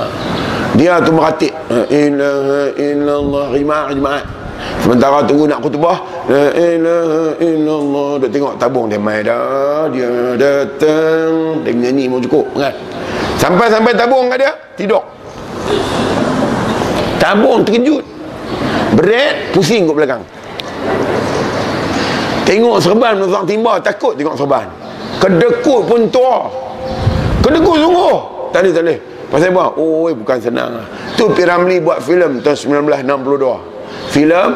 dia 0.74 0.98
tu 1.00 1.12
meratik 1.14 1.54
ilaha 1.70 2.74
illallah 2.76 3.46
rimah 3.54 3.86
jemaat 3.94 4.26
sementara 4.82 5.24
tunggu 5.24 5.46
nak 5.48 5.60
kutubah 5.62 5.98
la 6.26 6.46
ilaha 6.54 7.24
illallah. 7.42 8.10
Dia 8.22 8.30
tengok 8.30 8.54
tabung 8.58 8.86
dia 8.90 9.00
mai 9.02 9.22
dah 9.22 9.90
dia 9.94 10.10
datang. 10.38 11.62
Dia 11.62 11.72
menyanyi 11.74 12.10
mau 12.10 12.20
cukup 12.22 12.46
kan? 12.58 12.74
Sampai-sampai 13.38 13.94
tabung 13.94 14.32
kat 14.34 14.38
dia 14.42 14.52
Tidur. 14.76 15.04
Tabung 17.22 17.62
terkejut. 17.66 18.04
Berat 18.96 19.54
Pusing 19.54 19.86
kat 19.90 19.96
belakang. 19.96 20.24
Tengok 22.46 22.78
serban 22.78 23.18
Nusang 23.18 23.46
timba 23.50 23.82
Takut 23.82 24.14
tengok 24.14 24.38
serban. 24.38 24.70
Kedekut 25.18 25.90
pun 25.90 26.02
tua. 26.14 26.50
Kedekut 27.42 27.78
sungguh. 27.82 28.36
Tak 28.56 28.64
boleh 28.64 28.72
tak 28.72 28.84
boleh 28.88 29.00
Pasal 29.28 29.52
apa? 29.52 29.66
Oh 29.76 30.08
bukan 30.16 30.38
senang 30.40 30.80
Tu 31.20 31.26
Piramli 31.36 31.84
buat 31.84 32.00
filem 32.00 32.40
tahun 32.40 32.88
1962 33.04 34.16
Filem 34.16 34.50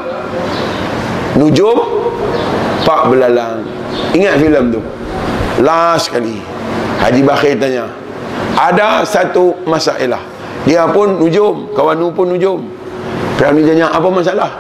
Nujum 1.39 1.79
Pak 2.83 3.07
Belalang. 3.07 3.63
Ingat 4.11 4.35
filem 4.43 4.75
tu? 4.75 4.81
Last 5.63 6.11
kali 6.11 6.39
Haji 6.99 7.21
Bakhir 7.23 7.55
tanya 7.59 7.87
ada 8.59 9.07
satu 9.07 9.55
masalah. 9.63 10.19
Dia 10.67 10.83
pun 10.91 11.15
nujum 11.15 11.71
kawan 11.71 11.95
nu 11.95 12.11
pun 12.11 12.27
nujum. 12.27 12.59
Piramli 13.39 13.63
tanya 13.63 13.87
apa 13.87 14.07
masalah? 14.11 14.51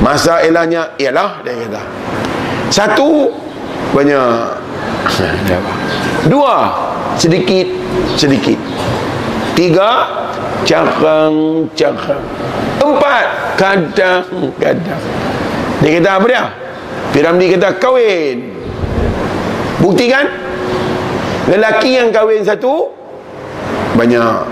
Masalahnya 0.00 0.96
ialah 0.96 1.44
dia 1.44 1.52
kata. 1.68 1.82
Satu 2.72 3.28
banyak. 3.92 4.24
Dua 6.32 6.72
sedikit 7.20 7.68
sedikit. 8.16 8.56
Tiga 9.52 10.08
cakang 10.68 11.64
cakang 11.72 12.24
empat. 12.76 13.24
Kadang 13.56 14.52
kadang 14.60 15.02
dia 15.80 15.90
kata 15.98 16.10
apa 16.20 16.26
dia? 16.28 16.44
Piramli 17.16 17.46
kata 17.56 17.80
kahwin. 17.80 18.52
Buktikan? 19.80 20.28
Lelaki 21.48 21.96
yang 21.96 22.12
kahwin 22.12 22.44
satu 22.44 22.92
Banyak. 23.96 24.44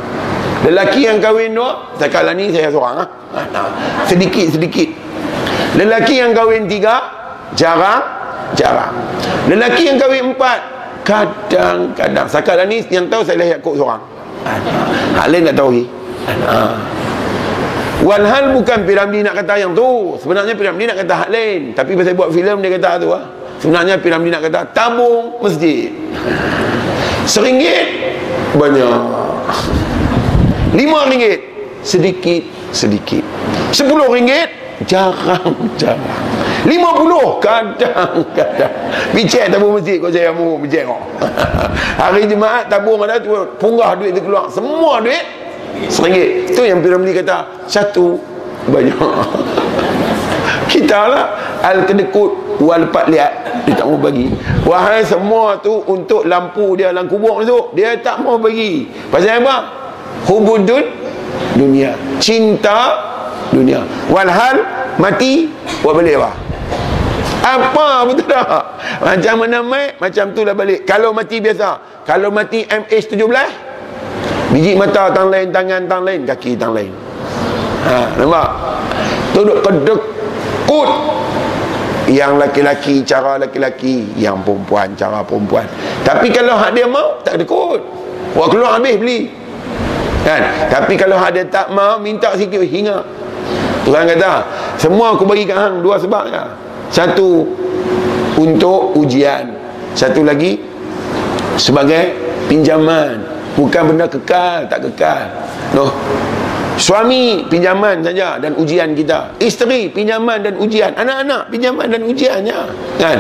Lelaki 0.65 1.05
yang 1.05 1.21
kahwin 1.21 1.53
dua 1.53 1.93
Sekarang 2.01 2.41
ni 2.41 2.49
saya 2.49 2.73
seorang 2.73 3.05
lah. 3.05 3.09
Sedikit 4.09 4.57
sedikit. 4.57 4.89
Lelaki 5.77 6.25
yang 6.25 6.33
kahwin 6.33 6.65
tiga 6.65 7.05
Jarang 7.53 8.01
Jarang. 8.57 8.97
Lelaki 9.53 9.93
yang 9.93 10.01
kahwin 10.01 10.33
empat 10.33 10.59
Kadang-kadang. 11.07 12.27
Sekarang 12.27 12.67
ni 12.67 12.83
yang 12.91 13.07
tahu 13.07 13.23
saya 13.23 13.39
lihat 13.39 13.61
kok 13.63 13.77
seorang. 13.79 14.03
Hal 15.15 15.31
lain 15.31 15.47
tak 15.51 15.59
tahu 15.59 15.71
lagi 15.71 15.85
Walhal 18.07 18.55
bukan 18.55 18.85
Piramli 18.85 19.25
nak 19.25 19.35
kata 19.41 19.55
yang 19.59 19.73
tu. 19.73 20.15
Sebenarnya 20.21 20.55
Piramli 20.55 20.85
nak 20.87 21.01
kata 21.03 21.15
hal 21.27 21.31
lain. 21.33 21.73
Tapi 21.73 21.97
pasal 21.97 22.15
buat 22.15 22.31
filem 22.31 22.61
dia 22.61 22.71
kata 22.79 23.03
tu 23.03 23.09
lah 23.11 23.25
Sebenarnya 23.59 23.97
Piramli 23.97 24.29
nak 24.29 24.45
kata 24.45 24.69
Tabung 24.71 25.41
masjid. 25.41 25.91
Seringgit 27.27 28.15
Banyak. 28.55 29.01
Lima 30.77 31.09
ringgit 31.09 31.41
Sedikit 31.81 32.45
Sedikit. 32.71 33.25
Sepuluh 33.73 34.13
ringgit 34.13 34.53
Jarang 34.85 35.57
Jarang. 35.81 36.23
Lima 36.69 36.93
puluh 36.95 37.41
Kadang 37.41 38.23
Kadang. 38.37 38.75
Picek 39.17 39.49
tabung 39.51 39.81
masjid 39.81 39.97
Kau 39.99 40.13
saya 40.13 40.31
mau 40.31 40.61
kau. 40.61 41.01
Hari 42.01 42.29
Jumaat 42.29 42.69
tabung 42.69 43.01
ada 43.03 43.17
tu 43.19 43.33
Punggah 43.57 43.97
duit 43.97 44.13
tu 44.13 44.21
keluar. 44.21 44.53
Semua 44.53 45.01
duit 45.01 45.25
Seringgit. 45.89 46.53
Itu 46.55 46.63
yang 46.67 46.81
Piramli 46.83 47.13
kata 47.15 47.67
Satu 47.71 48.19
Banyak. 48.67 48.97
Kita 50.73 51.01
lah 51.07 51.25
Al-kedekut 51.63 52.47
Wal 52.61 52.89
pat 52.89 53.13
liat. 53.13 53.33
Dia 53.69 53.75
tak 53.77 53.87
mau 53.91 53.99
bagi. 54.01 54.33
Wahai 54.65 55.05
semua 55.05 55.59
tu 55.61 55.83
untuk 55.85 56.25
lampu 56.25 56.79
dia 56.79 56.95
dalam 56.95 57.11
kubur 57.11 57.43
tu 57.45 57.75
dia 57.77 57.99
tak 58.01 58.23
mau 58.25 58.41
bagi. 58.41 58.89
Pasal 59.13 59.43
apa? 59.43 59.57
Hubudun 60.25 60.85
dunia. 61.59 61.93
Cinta 62.23 62.97
dunia. 63.53 63.85
Walhal 64.09 64.63
mati 64.97 65.51
buat 65.85 65.99
balik 65.99 66.17
apa? 66.17 66.31
Apa 67.47 67.87
betul 68.11 68.27
tak? 68.27 68.65
Macam 69.05 69.35
mana 69.45 69.59
mai 69.63 69.95
macam 70.01 70.35
tu 70.35 70.43
lah 70.43 70.55
balik. 70.57 70.89
Kalau 70.89 71.13
mati 71.13 71.39
biasa. 71.39 72.03
Kalau 72.07 72.31
mati 72.31 72.63
MH17 72.67 73.19
biji 74.51 74.79
mata 74.79 75.11
tang 75.11 75.29
lain 75.33 75.51
tangan 75.51 75.83
tang 75.91 76.03
lain 76.07 76.23
kaki 76.27 76.55
tang 76.55 76.73
lain. 76.77 76.93
Ha 77.87 78.19
nampak? 78.19 78.49
Tu 79.35 79.41
duk 79.43 79.59
kedekut. 79.63 80.91
Yang 82.07 82.39
laki-laki 82.39 83.03
cara 83.03 83.35
laki-laki 83.35 84.07
yang 84.15 84.39
perempuan 84.47 84.95
cara 84.95 85.27
perempuan. 85.27 85.67
Tapi 86.07 86.31
kalau 86.31 86.55
hak 86.55 86.71
dia 86.71 86.87
mau 86.87 87.19
tak 87.27 87.43
kot 87.43 87.83
buat 88.31 88.47
keluar 88.47 88.79
habis 88.79 88.95
beli. 88.95 89.21
Kan? 90.23 90.71
Tapi 90.71 90.95
kalau 90.95 91.19
hak 91.19 91.35
dia 91.35 91.45
tak 91.51 91.75
mau 91.75 91.99
minta 91.99 92.31
sikit 92.39 92.63
hingga. 92.63 93.03
Tuhan 93.83 94.07
kata 94.07 94.33
semua 94.79 95.15
aku 95.15 95.27
bagi 95.27 95.47
kat 95.47 95.59
hang 95.59 95.83
dua 95.83 95.99
sebab 95.99 96.31
ya. 96.31 96.47
satu 96.95 97.47
untuk 98.39 98.95
ujian. 98.95 99.51
Satu 99.97 100.23
lagi 100.23 100.61
sebagai 101.57 102.13
pinjaman 102.47 103.36
bukan 103.57 103.83
benda 103.91 104.07
kekal 104.07 104.69
tak 104.69 104.85
kekal 104.85 105.27
noh 105.75 105.91
Suami 106.77 107.41
pinjaman 107.49 108.05
saja 108.05 108.37
dan 108.37 108.53
ujian 108.61 108.93
kita. 108.93 109.33
Isteri 109.41 109.89
pinjaman 109.89 110.45
dan 110.45 110.61
ujian. 110.61 110.93
Anak-anak 110.93 111.49
pinjaman 111.49 111.89
dan 111.89 112.05
ujiannya. 112.05 112.59
Kan? 113.01 113.19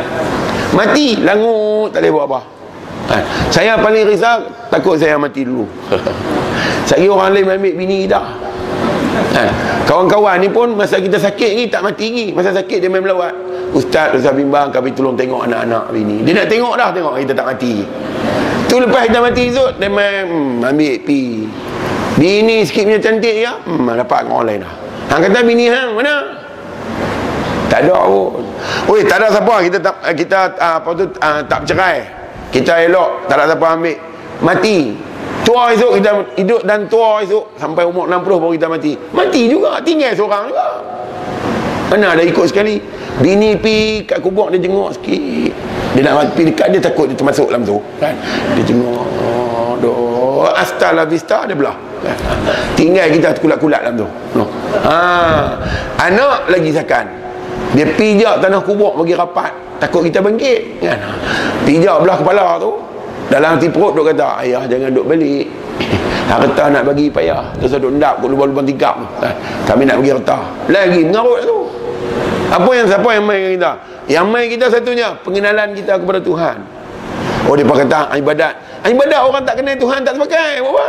Mati 0.76 1.24
langut 1.24 1.88
tak 1.88 2.04
boleh 2.04 2.12
buat 2.12 2.24
apa. 2.28 2.40
Kan? 3.08 3.22
Saya 3.48 3.80
paling 3.80 4.04
risau 4.04 4.44
takut 4.68 5.00
saya 5.00 5.16
mati 5.16 5.48
dulu. 5.48 5.64
Saya 6.88 7.08
orang 7.10 7.34
lain 7.34 7.48
ambil 7.48 7.74
bini 7.80 7.96
kita. 8.04 8.20
Kan? 9.32 9.48
Kawan-kawan 9.88 10.36
ni 10.38 10.52
pun 10.52 10.76
masa 10.76 11.00
kita 11.00 11.16
sakit 11.16 11.50
ni 11.56 11.64
tak 11.72 11.80
mati 11.80 12.12
ni. 12.12 12.24
Masa 12.36 12.52
sakit 12.52 12.76
dia 12.76 12.92
main 12.92 13.00
melawat. 13.00 13.32
Ustaz, 13.72 14.12
Ustaz 14.12 14.36
bimbang 14.36 14.68
kami 14.68 14.92
tolong 14.92 15.16
tengok 15.16 15.48
anak-anak 15.48 15.96
bini. 15.96 16.20
Dia 16.28 16.44
nak 16.44 16.46
tengok 16.52 16.76
dah 16.76 16.92
tengok 16.92 17.16
kita 17.24 17.32
tak 17.32 17.46
mati. 17.56 17.74
Tu 18.66 18.76
lepas 18.82 19.06
kita 19.06 19.18
mati 19.22 19.50
tu 19.54 19.64
dia 19.78 19.88
main 19.90 20.26
hmm, 20.26 20.66
ambil 20.66 20.94
pi 21.06 21.46
Bini 22.16 22.64
sikit 22.64 22.88
punya 22.88 23.00
cantik 23.00 23.36
ya 23.44 23.52
hmm, 23.62 23.92
Dapat 24.02 24.26
dengan 24.26 24.34
orang 24.40 24.46
lain 24.48 24.58
dah 24.64 24.74
Hang 25.06 25.20
kata 25.22 25.38
bini 25.46 25.70
hang 25.70 25.94
mana 25.94 26.14
Tak 27.70 27.86
ada 27.86 27.98
pun 28.10 28.46
Oi, 28.86 29.02
tak 29.02 29.18
ada 29.22 29.34
siapa 29.34 29.54
kita 29.66 29.78
tak 29.82 29.94
kita 30.14 30.38
uh, 30.58 30.74
apa 30.78 30.90
tu 30.94 31.04
uh, 31.06 31.40
tak 31.46 31.58
bercerai. 31.66 31.96
Kita 32.54 32.72
elok, 32.86 33.26
tak 33.26 33.42
ada 33.42 33.54
siapa 33.54 33.66
ambil. 33.74 33.96
Mati. 34.42 34.78
Tua 35.46 35.70
esok 35.70 36.02
kita 36.02 36.10
hidup 36.34 36.62
dan 36.66 36.90
tua 36.90 37.22
esok 37.22 37.54
sampai 37.54 37.86
umur 37.86 38.10
60 38.10 38.42
baru 38.42 38.52
kita 38.54 38.66
mati. 38.66 38.92
Mati 39.14 39.46
juga, 39.46 39.78
tinggal 39.82 40.14
seorang 40.14 40.50
juga. 40.50 40.66
Mana 41.86 42.18
ada 42.18 42.22
ikut 42.22 42.46
sekali. 42.50 42.82
Bini 43.22 43.56
pi 43.56 44.02
kat 44.04 44.20
kubur 44.20 44.50
dia 44.50 44.58
jenguk 44.60 44.92
sikit. 44.98 45.52
Dia 45.96 46.00
nak 46.04 46.14
mati 46.20 46.42
dekat 46.44 46.68
dia 46.74 46.80
takut 46.82 47.08
dia 47.08 47.16
termasuk 47.16 47.48
dalam 47.48 47.62
tu. 47.64 47.78
Kan? 48.02 48.12
Dia 48.58 48.62
jenguk. 48.66 49.06
Doh, 49.80 50.48
asta 50.52 50.92
la 50.92 51.04
vista 51.04 51.44
dia 51.46 51.54
belah. 51.54 51.76
Tinggal 52.76 53.08
kita 53.12 53.36
kulat-kulat 53.40 53.80
dalam 53.86 54.04
tu. 54.04 54.08
No. 54.36 54.44
Ha. 54.84 54.96
Anak 56.00 56.48
lagi 56.52 56.70
sakan. 56.74 57.06
Dia 57.72 57.86
pijak 57.96 58.40
tanah 58.40 58.60
kubur 58.64 58.96
bagi 59.00 59.16
rapat. 59.16 59.52
Takut 59.80 60.04
kita 60.04 60.24
bangkit. 60.24 60.80
Kan? 60.80 60.98
Pijak 61.64 62.00
belah 62.02 62.16
kepala 62.16 62.56
tu. 62.60 62.72
Dalam 63.26 63.58
hati 63.58 63.66
perut 63.66 63.90
duk 63.98 64.06
kata, 64.06 64.38
ayah 64.46 64.62
jangan 64.70 64.94
duk 64.94 65.02
balik. 65.02 65.50
Harta 66.26 66.64
nak 66.74 66.82
bagi 66.90 67.06
payah. 67.06 67.54
Terus 67.62 67.78
duk 67.78 67.94
ndap 68.02 68.18
kat 68.18 68.28
lubang-lubang 68.28 68.66
tingkap. 68.66 68.98
Ha. 69.22 69.30
Kami 69.62 69.86
nak 69.86 70.02
bagi 70.02 70.10
harta. 70.10 70.38
Lagi 70.66 71.00
mengarut 71.06 71.40
tu. 71.46 71.58
Apa 72.50 72.70
yang 72.74 72.86
siapa 72.90 73.08
yang 73.14 73.24
main 73.26 73.54
kita? 73.54 73.72
Yang 74.06 74.26
main 74.30 74.46
kita 74.50 74.66
satunya 74.70 75.08
pengenalan 75.22 75.74
kita 75.74 75.98
kepada 75.98 76.18
Tuhan. 76.22 76.56
Oh 77.46 77.54
dia 77.54 77.62
kata 77.62 78.10
ibadat. 78.18 78.54
Ibadat 78.86 79.20
orang 79.22 79.42
tak 79.46 79.54
kenal 79.62 79.78
Tuhan 79.78 79.98
tak 80.02 80.14
pakai. 80.18 80.62
Apa? 80.62 80.86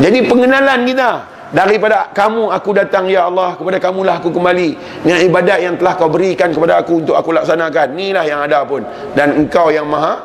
Jadi 0.00 0.18
pengenalan 0.26 0.80
kita 0.86 1.10
daripada 1.50 2.06
kamu 2.14 2.54
aku 2.54 2.70
datang 2.70 3.10
ya 3.10 3.26
Allah 3.26 3.58
kepada 3.58 3.82
kamulah 3.82 4.22
aku 4.22 4.30
kembali 4.30 5.02
dengan 5.02 5.18
ibadat 5.26 5.58
yang 5.58 5.74
telah 5.74 5.98
kau 5.98 6.06
berikan 6.06 6.54
kepada 6.54 6.78
aku 6.78 7.02
untuk 7.02 7.18
aku 7.18 7.34
laksanakan. 7.34 7.98
Inilah 7.98 8.24
yang 8.26 8.40
ada 8.46 8.62
pun 8.62 8.86
dan 9.18 9.34
engkau 9.34 9.74
yang 9.74 9.90
maha 9.90 10.22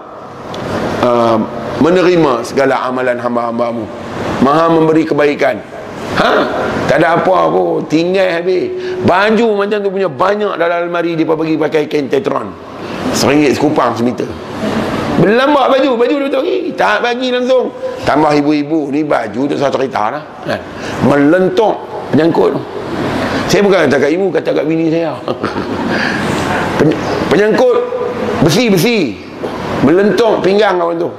uh, 1.01 1.37
menerima 1.79 2.43
segala 2.45 2.85
amalan 2.87 3.17
hamba-hambamu. 3.19 3.83
Maha 4.43 4.65
memberi 4.71 5.03
kebaikan. 5.03 5.59
Ha? 6.15 6.31
Tak 6.85 7.01
ada 7.01 7.19
apa 7.19 7.49
pun 7.51 7.83
tinggal 7.89 8.39
habis. 8.39 8.71
Baju 9.03 9.47
macam 9.57 9.77
tu 9.81 9.89
punya 9.91 10.07
banyak 10.07 10.53
dalam 10.55 10.87
almari 10.87 11.17
dia 11.17 11.27
bagi 11.27 11.57
pakai 11.57 11.89
kain 11.89 12.07
tetron. 12.07 12.53
Seringgit 13.11 13.57
sekupang 13.57 13.97
semeter. 13.97 14.27
Berlambak 15.15 15.71
baju, 15.71 15.89
baju 15.95 16.15
dia 16.27 16.39
bagi. 16.39 16.59
Tak 16.75 16.97
bagi 17.03 17.27
langsung. 17.31 17.71
Tambah 18.03 18.31
ibu-ibu 18.37 18.91
ni 18.91 19.01
baju 19.01 19.41
tu 19.47 19.55
satu 19.55 19.79
cerita 19.81 20.13
lah. 20.13 20.23
Kan? 20.45 20.59
Melentok 21.07 21.75
penyangkut. 22.13 22.53
Saya 23.45 23.61
bukan 23.61 23.87
kata 23.87 23.97
kat 24.01 24.11
ibu, 24.11 24.25
kata 24.33 24.49
kat 24.51 24.65
bini 24.67 24.91
saya. 24.91 25.15
penyangkut 27.31 27.77
besi-besi. 28.43 29.15
Melentok 29.83 30.43
pinggang 30.43 30.77
kawan 30.77 30.99
tu. 30.99 31.09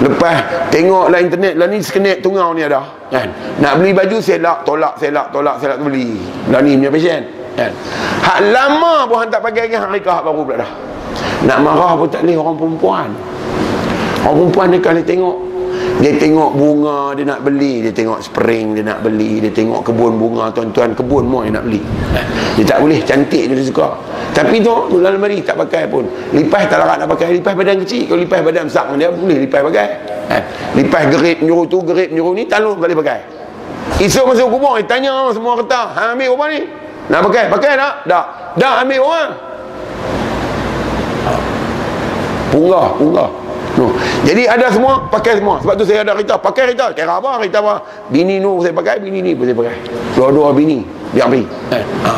Lepas 0.00 0.68
tengoklah 0.72 1.20
internet 1.20 1.54
lah 1.60 1.68
ni 1.68 1.84
sekenek 1.84 2.24
tungau 2.24 2.56
ni 2.56 2.64
ada. 2.64 2.80
Kan? 3.12 3.28
Nak 3.60 3.76
beli 3.76 3.92
baju 3.92 4.16
selak, 4.18 4.64
tolak, 4.64 4.96
selak, 4.96 5.28
tolak, 5.28 5.60
selak 5.60 5.76
tu 5.76 5.84
beli. 5.92 6.16
Lah 6.48 6.64
ni 6.64 6.80
punya 6.80 6.88
pasien. 6.88 7.22
Kan? 7.52 7.70
Hak 8.24 8.38
lama 8.48 9.04
pun 9.04 9.28
tak 9.28 9.44
pakai 9.44 9.68
lagi 9.68 9.76
hak 9.76 9.90
nikah 9.92 10.18
baru 10.24 10.40
pula 10.42 10.56
dah. 10.64 10.72
Nak 11.44 11.58
marah 11.60 11.92
pun 11.98 12.08
tak 12.08 12.22
boleh 12.22 12.38
orang 12.38 12.56
perempuan 12.56 13.08
Orang 14.22 14.36
perempuan 14.46 14.66
ni 14.70 14.78
kalau 14.78 15.02
tengok 15.02 15.36
Dia 16.02 16.18
tengok 16.18 16.58
bunga 16.58 17.14
dia 17.14 17.22
nak 17.22 17.46
beli. 17.46 17.86
Dia 17.86 17.94
tengok 17.94 18.18
spring 18.18 18.74
dia 18.74 18.82
nak 18.82 19.06
beli. 19.06 19.38
Dia 19.38 19.54
tengok 19.54 19.86
kebun 19.86 20.18
bunga 20.18 20.50
tuan-tuan. 20.50 20.98
Kebun 20.98 21.30
dia 21.30 21.54
nak 21.54 21.62
beli. 21.62 21.78
Dia 22.58 22.64
tak 22.66 22.82
boleh. 22.82 22.98
Cantik 23.06 23.46
dia 23.46 23.62
suka. 23.62 23.94
Tapi 24.34 24.58
tu 24.58 24.98
dalam 24.98 25.22
mari 25.22 25.38
tak 25.46 25.54
pakai 25.54 25.86
pun. 25.86 26.02
Lipas 26.34 26.66
tak 26.66 26.82
larat 26.82 26.98
nak 26.98 27.08
pakai. 27.14 27.38
Lipas 27.38 27.54
badan 27.54 27.78
kecil 27.86 28.10
Kalau 28.10 28.18
lipas 28.18 28.42
badan 28.42 28.66
besar? 28.66 28.90
Dia 28.98 29.14
boleh 29.14 29.38
lipas 29.46 29.62
pakai. 29.62 29.86
Eh, 30.26 30.42
Lipas 30.82 31.02
gerip 31.14 31.38
nyuruh 31.38 31.70
tu 31.70 31.78
gerip 31.86 32.10
nyuruh 32.10 32.34
ni 32.34 32.50
Talung 32.50 32.82
boleh 32.82 32.98
pakai. 32.98 33.20
Esok 34.02 34.34
masuk 34.34 34.58
kubur 34.58 34.74
Dia 34.82 34.86
tanya 34.90 35.30
semua 35.30 35.54
kata 35.54 35.94
Ha 35.94 36.02
ambil 36.18 36.34
apa 36.34 36.44
ni. 36.50 36.60
Nak 37.14 37.20
pakai? 37.30 37.44
Pakai 37.46 37.72
tak? 37.78 37.94
Tak. 38.10 38.24
Tak 38.58 38.74
ambil 38.82 39.00
apa 39.06 39.22
punggah 42.52 42.86
punggah 43.00 43.30
no. 43.78 43.92
jadi 44.24 44.52
ada 44.52 44.72
semua 44.72 45.08
pakai 45.08 45.38
semua 45.40 45.60
sebab 45.60 45.74
tu 45.78 45.84
saya 45.88 46.04
ada 46.04 46.12
kereta 46.16 46.36
pakai 46.40 46.62
kereta 46.72 46.92
kira 46.92 47.18
apa 47.18 47.30
kereta 47.40 47.58
apa 47.60 47.74
bini 48.08 48.40
nu 48.40 48.60
saya 48.60 48.72
pakai 48.76 49.00
bini 49.00 49.20
ni 49.24 49.32
pun 49.32 49.48
saya 49.48 49.56
pakai 49.56 49.74
dua-dua 50.16 50.52
bini 50.52 50.84
biar 51.12 51.28
pergi 51.28 51.44
eh. 51.72 51.84
ha. 52.04 52.12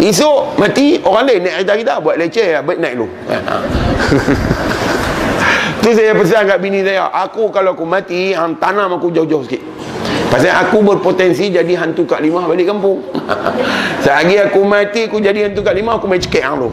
esok 0.00 0.60
mati 0.60 1.00
orang 1.04 1.24
lain 1.26 1.40
naik 1.44 1.54
kereta 1.62 1.74
kita 1.76 1.94
buat 2.00 2.14
leceh 2.20 2.48
ya, 2.56 2.60
baik 2.60 2.78
naik 2.80 2.94
dulu 2.96 3.08
eh. 3.28 3.42
ha. 3.42 3.56
tu 5.82 5.94
saya 5.94 6.12
pesan 6.12 6.42
kat 6.44 6.58
bini 6.58 6.82
saya 6.82 7.06
aku 7.08 7.48
kalau 7.54 7.72
aku 7.72 7.86
mati 7.86 8.34
hang 8.34 8.58
tanam 8.58 8.98
aku 8.98 9.14
jauh-jauh 9.14 9.46
sikit 9.46 9.77
Pasal 10.28 10.52
aku 10.52 10.84
berpotensi 10.84 11.48
jadi 11.48 11.72
hantu 11.80 12.04
kat 12.04 12.20
lima 12.20 12.44
balik 12.44 12.68
kampung. 12.68 13.00
Selagi 14.04 14.36
aku 14.44 14.60
mati 14.60 15.08
aku 15.08 15.24
jadi 15.24 15.48
hantu 15.48 15.64
kat 15.64 15.72
lima 15.72 15.96
aku 15.96 16.04
main 16.04 16.20
cekik 16.20 16.44
hang 16.44 16.60
tu. 16.60 16.68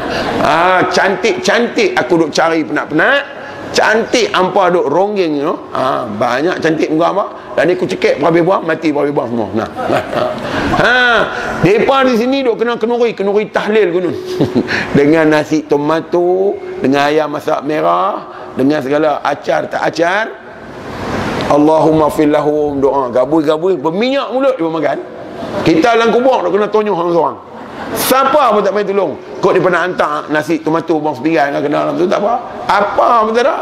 ah, 0.46 0.86
cantik-cantik 0.94 1.98
aku 1.98 2.26
duk 2.26 2.30
cari 2.30 2.62
penat-penat. 2.62 3.42
Cantik 3.70 4.34
ampa 4.34 4.66
duk 4.70 4.90
ronggeng 4.90 5.38
you 5.38 5.46
know? 5.46 5.58
ah, 5.74 6.06
banyak 6.06 6.58
cantik 6.62 6.90
muka 6.90 7.10
apa? 7.10 7.24
Dan 7.58 7.74
aku 7.74 7.86
cekik 7.90 8.22
berhabis 8.22 8.42
buang 8.46 8.62
mati 8.62 8.88
berhabis 8.94 9.14
buang 9.14 9.28
semua. 9.30 9.48
Nah. 9.58 9.70
ha, 10.82 10.94
depa 11.66 11.96
di 12.06 12.14
sini 12.14 12.46
duk 12.46 12.62
kena 12.62 12.78
kenuri, 12.78 13.10
kenuri 13.14 13.50
tahlil 13.50 13.90
gunung. 13.90 14.16
dengan 14.98 15.34
nasi 15.34 15.66
tomato, 15.66 16.54
dengan 16.78 17.10
ayam 17.10 17.30
masak 17.30 17.58
merah, 17.66 18.50
dengan 18.54 18.78
segala 18.82 19.18
acar 19.22 19.66
tak 19.66 19.82
acar, 19.82 20.49
Allahumma 21.50 22.06
fillahum 22.06 22.78
doa 22.78 23.10
gabui-gabui 23.10 23.74
berminyak 23.82 24.30
mulut 24.30 24.54
dia 24.54 24.70
makan. 24.70 24.98
Kita 25.66 25.98
dalam 25.98 26.14
kubur 26.14 26.46
nak 26.46 26.50
kena 26.54 26.66
tonyoh 26.70 26.94
orang 26.94 27.10
seorang. 27.10 27.38
Siapa 27.90 28.54
pun 28.54 28.62
tak 28.62 28.70
main 28.70 28.86
tolong 28.86 29.18
kok 29.42 29.50
dia 29.50 29.62
pernah 29.64 29.82
hantar 29.82 30.30
nasi 30.30 30.62
tomato 30.62 31.02
bang 31.02 31.14
sepinggan 31.16 31.58
kena 31.58 31.90
dalam 31.90 31.94
tu 31.98 32.06
tak 32.06 32.22
apa. 32.22 32.34
Apa 32.70 33.26
pun 33.26 33.32
tak 33.34 33.44
ada. 33.50 33.56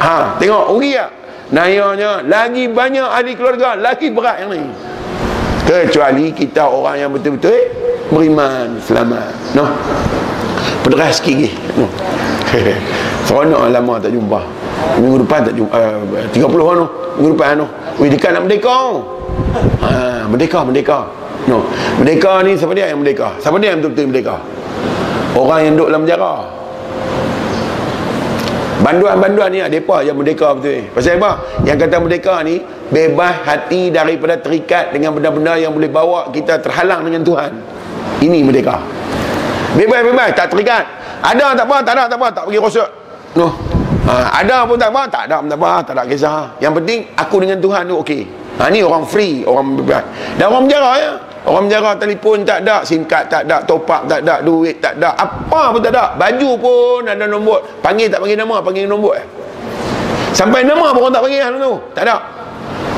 Ha, 0.00 0.12
tengok 0.36 0.76
uri 0.76 1.00
tak 1.00 1.10
nayanya 1.50 2.22
lagi 2.28 2.68
banyak 2.68 3.08
ahli 3.08 3.32
keluarga 3.34 3.72
lagi 3.80 4.12
berat 4.12 4.44
yang 4.44 4.52
ni. 4.52 4.68
Kecuali 5.64 6.36
kita 6.36 6.68
orang 6.68 7.08
yang 7.08 7.10
betul-betul 7.10 7.56
beriman 8.12 8.76
selamat. 8.84 9.32
No 9.56 9.64
pederas 10.84 11.20
sikit 11.20 11.52
no 11.76 11.86
seronok 13.28 13.68
lama 13.70 13.94
tak 14.00 14.10
jumpa 14.10 14.40
minggu 15.00 15.16
depan 15.24 15.38
tak 15.48 15.54
jumpa 15.56 15.76
uh, 15.76 16.28
30 16.32 16.44
orang 16.46 16.76
no 16.84 16.86
minggu 17.16 17.30
depan 17.36 17.52
no 17.60 17.66
wih 18.00 18.08
dekat 18.08 18.30
nak 18.36 18.42
merdeka. 18.48 18.76
Ha, 19.80 19.90
merdeka 20.30 20.58
merdeka. 20.62 20.98
No. 21.48 21.64
Merdeka 21.98 22.44
ni 22.44 22.54
siapa 22.54 22.72
dia 22.76 22.92
yang 22.92 23.00
merdeka? 23.00 23.34
Siapa 23.40 23.56
dia 23.58 23.74
yang 23.74 23.80
betul-betul 23.82 24.06
merdeka? 24.12 24.36
Orang 25.34 25.60
yang 25.64 25.74
duduk 25.76 25.88
dalam 25.90 26.02
penjara. 26.04 26.34
Banduan-banduan 28.80 29.48
ni 29.52 29.60
mereka 29.60 29.96
yang 30.00 30.16
merdeka 30.16 30.46
betul 30.56 30.72
ni. 30.80 30.84
Pasal 30.88 31.20
apa? 31.20 31.30
Yang 31.68 31.76
kata 31.84 31.96
merdeka 32.00 32.34
ni 32.46 32.64
bebas 32.88 33.34
hati 33.44 33.92
daripada 33.92 34.40
terikat 34.40 34.94
dengan 34.96 35.12
benda-benda 35.12 35.60
yang 35.60 35.76
boleh 35.76 35.90
bawa 35.92 36.32
kita 36.32 36.60
terhalang 36.64 37.04
dengan 37.04 37.20
Tuhan. 37.26 37.50
Ini 38.24 38.38
merdeka. 38.44 38.80
Bebas-bebas 39.76 40.28
tak 40.32 40.48
terikat. 40.52 40.84
Ada 41.20 41.52
tak 41.52 41.66
apa 41.68 41.76
tak 41.84 41.92
ada 42.00 42.04
tak 42.08 42.16
apa 42.16 42.26
tak 42.32 42.44
pergi 42.48 42.60
rosak 42.64 42.88
no 43.36 43.69
ha, 44.10 44.42
ada 44.42 44.66
pun 44.66 44.74
tak 44.74 44.90
apa 44.90 45.02
tak 45.06 45.22
ada 45.30 45.38
pun 45.38 45.48
tak 45.48 45.60
apa 45.62 45.72
tak 45.86 45.94
ada 45.94 46.02
kisah. 46.10 46.58
Yang 46.58 46.82
penting 46.82 47.00
aku 47.14 47.36
dengan 47.38 47.58
Tuhan 47.62 47.82
tu 47.86 47.96
okey. 48.02 48.22
Ha, 48.58 48.68
ni 48.68 48.82
orang 48.82 49.06
free 49.06 49.46
orang 49.46 49.78
bebas. 49.78 50.04
Dan 50.36 50.50
orang 50.50 50.66
penjara 50.66 50.92
ya. 50.98 51.12
Orang 51.48 51.70
penjara 51.70 51.96
telefon 51.96 52.44
tak 52.44 52.68
ada 52.68 52.84
sim 52.84 53.08
card 53.08 53.32
tak 53.32 53.48
ada 53.48 53.64
top 53.64 53.88
up 53.88 54.04
tak 54.04 54.20
ada 54.20 54.44
duit 54.44 54.76
tak 54.76 55.00
ada 55.00 55.16
apa 55.16 55.72
pun 55.72 55.80
tak 55.80 55.94
ada. 55.94 56.12
Baju 56.18 56.50
pun 56.60 57.00
ada 57.08 57.24
nombor. 57.24 57.64
Panggil 57.80 58.12
tak 58.12 58.20
panggil 58.20 58.36
nama 58.36 58.60
panggil 58.60 58.84
nombor 58.84 59.16
eh. 59.16 59.24
Sampai 60.36 60.66
nama 60.66 60.92
pun 60.92 61.08
orang 61.08 61.14
tak 61.16 61.22
panggil 61.24 61.40
tu. 61.56 61.74
Tak 61.96 62.04
ada. 62.04 62.16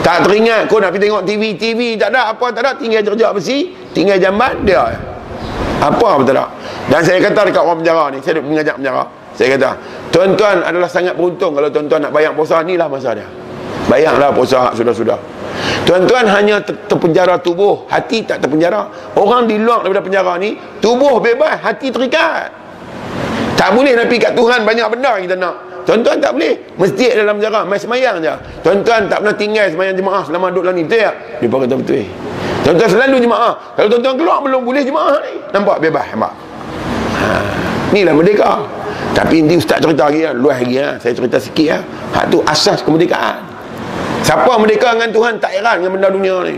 Tak 0.03 0.27
teringat 0.27 0.67
kau 0.67 0.83
nak 0.83 0.91
pergi 0.91 1.07
tengok 1.07 1.23
TV 1.23 1.43
TV 1.55 1.81
tak 1.95 2.11
ada 2.11 2.35
apa 2.35 2.47
tak 2.51 2.63
ada. 2.67 2.71
Tinggal 2.75 3.07
kerja 3.07 3.31
besi 3.31 3.71
tinggal 3.95 4.19
jamban 4.19 4.67
dia 4.67 4.91
apa 5.83 6.09
pun 6.19 6.27
tak 6.27 6.35
ada. 6.35 6.47
Dan 6.91 7.03
saya 7.07 7.19
kata 7.23 7.47
dekat 7.47 7.63
orang 7.63 7.79
penjara 7.83 8.05
ni 8.11 8.19
saya 8.23 8.43
mengajak 8.43 8.75
penjara. 8.79 9.07
Saya 9.39 9.49
kata 9.55 9.71
tuan-tuan 10.13 10.63
adalah 10.63 10.87
sangat 10.87 11.17
beruntung 11.17 11.57
kalau 11.57 11.73
tuan-tuan 11.73 12.07
nak 12.07 12.13
bayar 12.13 12.37
puasa 12.37 12.61
ni 12.63 12.77
lah 12.79 12.87
masa 12.87 13.17
dia 13.17 13.27
bayanglah 13.89 14.31
puasa 14.31 14.71
sudah-sudah 14.77 15.19
tuan-tuan 15.89 16.29
hanya 16.29 16.63
ter 16.63 16.77
terpenjara 16.87 17.41
tubuh 17.41 17.89
hati 17.89 18.23
tak 18.23 18.45
terpenjara 18.45 18.87
orang 19.19 19.49
di 19.49 19.59
luar 19.59 19.83
daripada 19.83 20.05
penjara 20.05 20.33
ni 20.39 20.55
tubuh 20.79 21.19
bebas 21.19 21.59
hati 21.65 21.91
terikat 21.91 22.53
tak 23.57 23.75
boleh 23.75 23.97
nak 23.97 24.07
pergi 24.07 24.21
kat 24.29 24.33
Tuhan 24.37 24.61
banyak 24.63 24.87
benda 24.93 25.13
kita 25.19 25.37
nak 25.41 25.57
Tuan-tuan 25.83 26.23
tak 26.23 26.39
boleh. 26.39 26.55
Masjid 26.79 27.11
dalam 27.11 27.43
penjara, 27.43 27.67
mai 27.67 27.79
semayang 27.79 28.23
je. 28.23 28.31
Tuan-tuan 28.63 29.11
tak 29.11 29.19
pernah 29.19 29.35
tinggal 29.35 29.67
semayang 29.67 29.99
jemaah 29.99 30.23
selama 30.23 30.55
duduk 30.55 30.71
dalam 30.71 30.79
ni. 30.79 30.85
Betul 30.87 31.03
tak? 31.03 31.15
Dia 31.43 31.49
kata 31.51 31.75
betul. 31.75 32.05
Tuan-tuan 32.63 32.91
selalu 32.95 33.17
jemaah. 33.19 33.53
Kalau 33.75 33.89
tuan-tuan 33.91 34.15
keluar 34.15 34.39
belum 34.47 34.63
boleh 34.63 34.83
jemaah 34.87 35.19
ni. 35.27 35.35
Nampak 35.51 35.77
bebas, 35.83 36.07
nampak. 36.15 36.33
Ha, 37.19 37.29
inilah 37.93 38.16
merdeka. 38.16 38.64
Tapi 39.12 39.45
nanti 39.45 39.61
ustaz 39.61 39.78
cerita 39.84 40.09
lagi 40.09 40.24
ya. 40.24 40.32
luas 40.32 40.57
lagi 40.64 40.76
ya. 40.80 40.88
Saya 40.97 41.12
cerita 41.12 41.36
sikit 41.36 41.66
ya. 41.68 41.78
Hak 42.16 42.32
tu 42.32 42.40
asas 42.49 42.80
kemerdekaan. 42.80 43.45
Siapa 44.24 44.53
merdeka 44.57 44.97
dengan 44.97 45.11
Tuhan 45.12 45.32
tak 45.36 45.53
heran 45.53 45.84
dengan 45.84 45.93
benda 46.01 46.09
dunia 46.09 46.36
ni. 46.49 46.57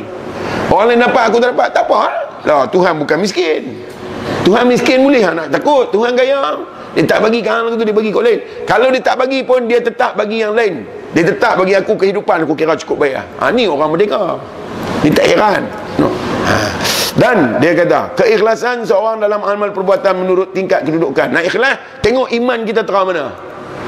Orang 0.71 0.95
lain 0.95 1.03
dapat 1.03 1.23
aku 1.29 1.37
tak 1.43 1.51
dapat. 1.53 1.69
Tak 1.75 1.85
apa. 1.91 2.01
Lah, 2.45 2.65
Tuhan 2.71 2.97
bukan 3.03 3.19
miskin. 3.19 3.83
Tuhan 4.45 4.69
miskin 4.69 5.03
boleh 5.03 5.25
nak 5.35 5.51
takut. 5.51 5.91
Tuhan 5.91 6.15
gaya. 6.15 6.55
Dia 6.95 7.03
tak 7.11 7.27
bagi 7.27 7.43
kan 7.43 7.67
tu 7.75 7.83
dia 7.83 7.91
bagi 7.91 8.15
kau 8.15 8.23
lain. 8.23 8.39
Kalau 8.71 8.87
dia 8.95 9.03
tak 9.03 9.19
bagi 9.19 9.43
pun 9.43 9.67
dia 9.67 9.83
tetap 9.83 10.15
bagi 10.15 10.47
yang 10.47 10.55
lain. 10.55 10.87
Dia 11.11 11.27
tetap 11.27 11.59
bagi 11.59 11.75
aku 11.75 11.99
kehidupan 11.99 12.47
aku 12.47 12.55
kira 12.55 12.79
cukup 12.79 13.03
baik. 13.03 13.19
Ha 13.43 13.51
ni 13.51 13.67
orang 13.67 13.91
merdeka. 13.91 14.39
Dia 15.03 15.11
tak 15.11 15.27
heran. 15.27 15.63
No. 15.99 16.07
Ha. 16.47 16.94
Dan 17.15 17.63
dia 17.63 17.79
kata, 17.79 18.19
keikhlasan 18.19 18.83
seorang 18.83 19.23
dalam 19.23 19.39
amal 19.47 19.71
perbuatan 19.71 20.15
menurut 20.19 20.49
tingkat 20.51 20.83
kedudukan. 20.83 21.31
Nak 21.31 21.45
ikhlas, 21.47 22.03
tengok 22.03 22.31
iman 22.35 22.59
kita 22.67 22.83
terang 22.83 23.07
mana. 23.07 23.31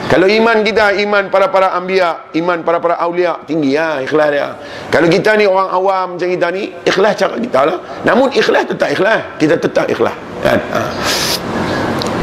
Kalau 0.07 0.31
iman 0.31 0.62
kita 0.62 0.95
iman 1.03 1.27
para-para 1.35 1.74
anbiya, 1.74 2.31
iman 2.39 2.62
para-para 2.62 2.95
aulia 3.03 3.43
tinggi 3.43 3.74
ya 3.74 3.99
ikhlas 3.99 4.29
dia. 4.31 4.55
Kalau 4.87 5.11
kita 5.11 5.35
ni 5.35 5.51
orang 5.51 5.66
awam 5.74 6.14
macam 6.14 6.31
kita 6.31 6.47
ni, 6.55 6.70
ikhlas 6.87 7.18
cara 7.18 7.35
kita 7.35 7.61
lah. 7.66 7.79
Namun 8.07 8.31
ikhlas 8.31 8.70
tetap 8.70 8.95
ikhlas. 8.95 9.35
Kita 9.43 9.59
tetap 9.59 9.91
ikhlas. 9.91 10.14
Kan? 10.47 10.59
Ha 10.70 10.83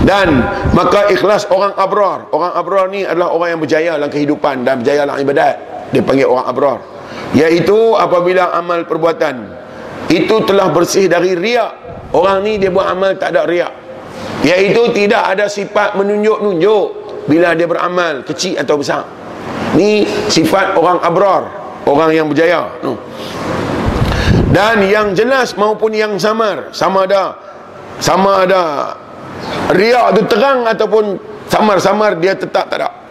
dan 0.04 0.44
maka 0.76 1.08
ikhlas 1.08 1.48
orang 1.48 1.72
abrar 1.80 2.28
orang 2.36 2.54
abrar 2.60 2.86
ni 2.92 3.08
adalah 3.08 3.32
orang 3.32 3.56
yang 3.56 3.62
berjaya 3.64 3.92
dalam 3.96 4.12
kehidupan 4.12 4.68
dan 4.68 4.84
berjaya 4.84 5.08
dalam 5.08 5.16
ibadat 5.24 5.56
dia 5.96 6.04
panggil 6.04 6.28
orang 6.28 6.46
abrar 6.48 6.80
iaitu 7.32 7.96
apabila 7.96 8.52
amal 8.52 8.84
perbuatan 8.84 9.63
itu 10.14 10.36
telah 10.46 10.70
bersih 10.70 11.10
dari 11.10 11.34
riak. 11.34 11.72
Orang 12.14 12.46
ni 12.46 12.62
dia 12.62 12.70
buat 12.70 12.86
amal 12.86 13.18
tak 13.18 13.34
ada 13.34 13.50
riak. 13.50 13.74
Iaitu 14.46 14.94
tidak 14.94 15.34
ada 15.34 15.50
sifat 15.50 15.98
menunjuk-nunjuk 15.98 16.86
bila 17.26 17.58
dia 17.58 17.66
beramal 17.66 18.22
kecil 18.22 18.60
atau 18.60 18.78
besar. 18.78 19.08
Ni 19.74 20.06
sifat 20.30 20.78
orang 20.78 21.02
abrar 21.02 21.44
orang 21.90 22.12
yang 22.14 22.28
berjaya. 22.30 22.70
Dan 24.54 24.86
yang 24.86 25.18
jelas 25.18 25.58
maupun 25.58 25.98
yang 25.98 26.14
samar 26.22 26.70
sama 26.70 27.10
ada 27.10 27.34
sama 27.98 28.46
ada 28.46 28.94
riak 29.74 30.14
tu 30.14 30.22
terang 30.30 30.70
ataupun 30.70 31.18
samar-samar 31.50 32.22
dia 32.22 32.38
tetap 32.38 32.70
tak 32.70 32.78
ada 32.78 33.03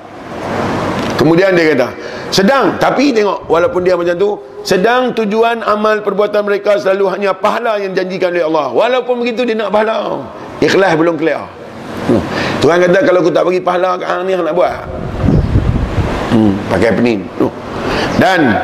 kemudian 1.23 1.55
dia 1.55 1.79
kata 1.79 1.89
sedang. 2.35 2.75
Tapi 2.83 3.15
tengok 3.15 3.47
walaupun 3.47 3.87
dia 3.87 3.95
macam 3.95 4.19
tu 4.19 4.35
sedang 4.67 5.15
tujuan 5.15 5.63
amal 5.63 6.03
perbuatan 6.03 6.43
mereka 6.43 6.75
selalu 6.83 7.07
hanya 7.15 7.31
pahala 7.31 7.79
yang 7.79 7.95
janjikan 7.95 8.35
oleh 8.35 8.43
Allah. 8.43 8.67
Walaupun 8.75 9.23
begitu 9.23 9.47
dia 9.47 9.55
nak 9.55 9.71
pahala. 9.71 10.27
Ikhlas 10.59 10.99
belum 10.99 11.15
clear. 11.15 11.47
Hmm. 12.11 12.23
Tuhan 12.59 12.83
kata 12.83 12.99
kalau 13.07 13.23
aku 13.23 13.31
tak 13.31 13.47
bagi 13.47 13.63
pahala 13.63 13.95
kat 13.95 14.09
hang 14.11 14.27
ni 14.27 14.35
nak 14.35 14.55
buat. 14.55 14.83
Hmm, 16.33 16.57
pakai 16.73 16.97
penin 16.97 17.29
hmm. 17.39 17.53
dan 18.17 18.57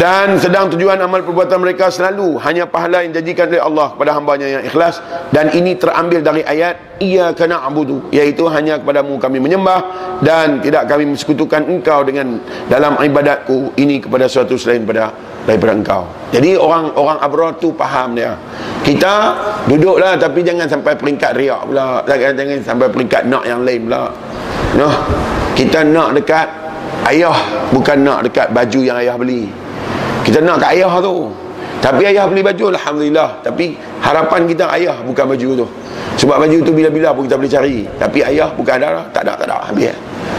dan 0.00 0.40
sedang 0.40 0.72
tujuan 0.72 0.96
amal 0.96 1.20
perbuatan 1.20 1.60
mereka 1.60 1.92
selalu 1.92 2.40
hanya 2.40 2.64
pahala 2.64 3.04
yang 3.04 3.12
janjikan 3.12 3.52
oleh 3.52 3.60
Allah 3.60 3.92
kepada 3.92 4.16
hambanya 4.16 4.48
yang 4.48 4.62
ikhlas. 4.64 4.96
Dan 5.28 5.52
ini 5.52 5.76
terambil 5.76 6.24
dari 6.24 6.40
ayat 6.40 6.96
ia 7.04 7.36
kena 7.36 7.60
abudu 7.60 8.08
iaitu 8.08 8.48
hanya 8.48 8.80
kepadamu 8.80 9.20
kami 9.20 9.44
menyembah 9.44 9.80
dan 10.24 10.64
tidak 10.64 10.88
kami 10.88 11.04
mensekutukan 11.12 11.68
engkau 11.68 12.00
dengan 12.00 12.40
dalam 12.72 12.96
ibadatku 12.96 13.76
ini 13.76 14.00
kepada 14.00 14.24
suatu 14.24 14.56
selain 14.56 14.88
pada 14.88 15.12
daripada 15.44 15.76
engkau. 15.76 16.02
Jadi 16.32 16.56
orang-orang 16.56 17.20
abrar 17.20 17.52
tu 17.60 17.76
faham 17.76 18.16
dia. 18.16 18.40
Kita 18.80 19.36
duduklah 19.68 20.16
tapi 20.16 20.40
jangan 20.40 20.64
sampai 20.64 20.96
peringkat 20.96 21.36
riak 21.36 21.68
pula. 21.68 22.00
Jangan, 22.08 22.32
jangan 22.40 22.58
sampai 22.64 22.88
peringkat 22.88 23.22
nak 23.28 23.44
yang 23.44 23.60
lain 23.68 23.84
pula. 23.84 24.08
No? 24.80 24.88
kita 25.60 25.84
nak 25.84 26.16
dekat 26.16 26.48
ayah 27.12 27.36
bukan 27.68 28.00
nak 28.00 28.24
dekat 28.24 28.48
baju 28.48 28.80
yang 28.80 28.96
ayah 28.96 29.12
beli 29.20 29.44
kita 30.30 30.46
nak 30.46 30.62
kat 30.62 30.78
ayah 30.78 30.94
tu. 31.02 31.26
Tapi 31.82 32.06
ayah 32.06 32.30
beli 32.30 32.38
baju 32.38 32.70
Alhamdulillah. 32.70 33.42
Tapi 33.42 33.74
harapan 33.98 34.46
kita 34.46 34.70
ayah 34.78 35.02
bukan 35.02 35.26
baju 35.26 35.48
tu. 35.58 35.66
Sebab 36.22 36.46
baju 36.46 36.58
tu 36.62 36.70
bila-bila 36.70 37.10
pun 37.10 37.26
kita 37.26 37.34
boleh 37.34 37.50
cari. 37.50 37.78
Tapi 37.98 38.22
ayah 38.22 38.46
bukan 38.54 38.78
ada 38.78 38.88
lah 38.94 39.04
tak 39.10 39.26
ada 39.26 39.34
tak 39.34 39.50
ada. 39.50 39.58
Habis. 39.66 39.90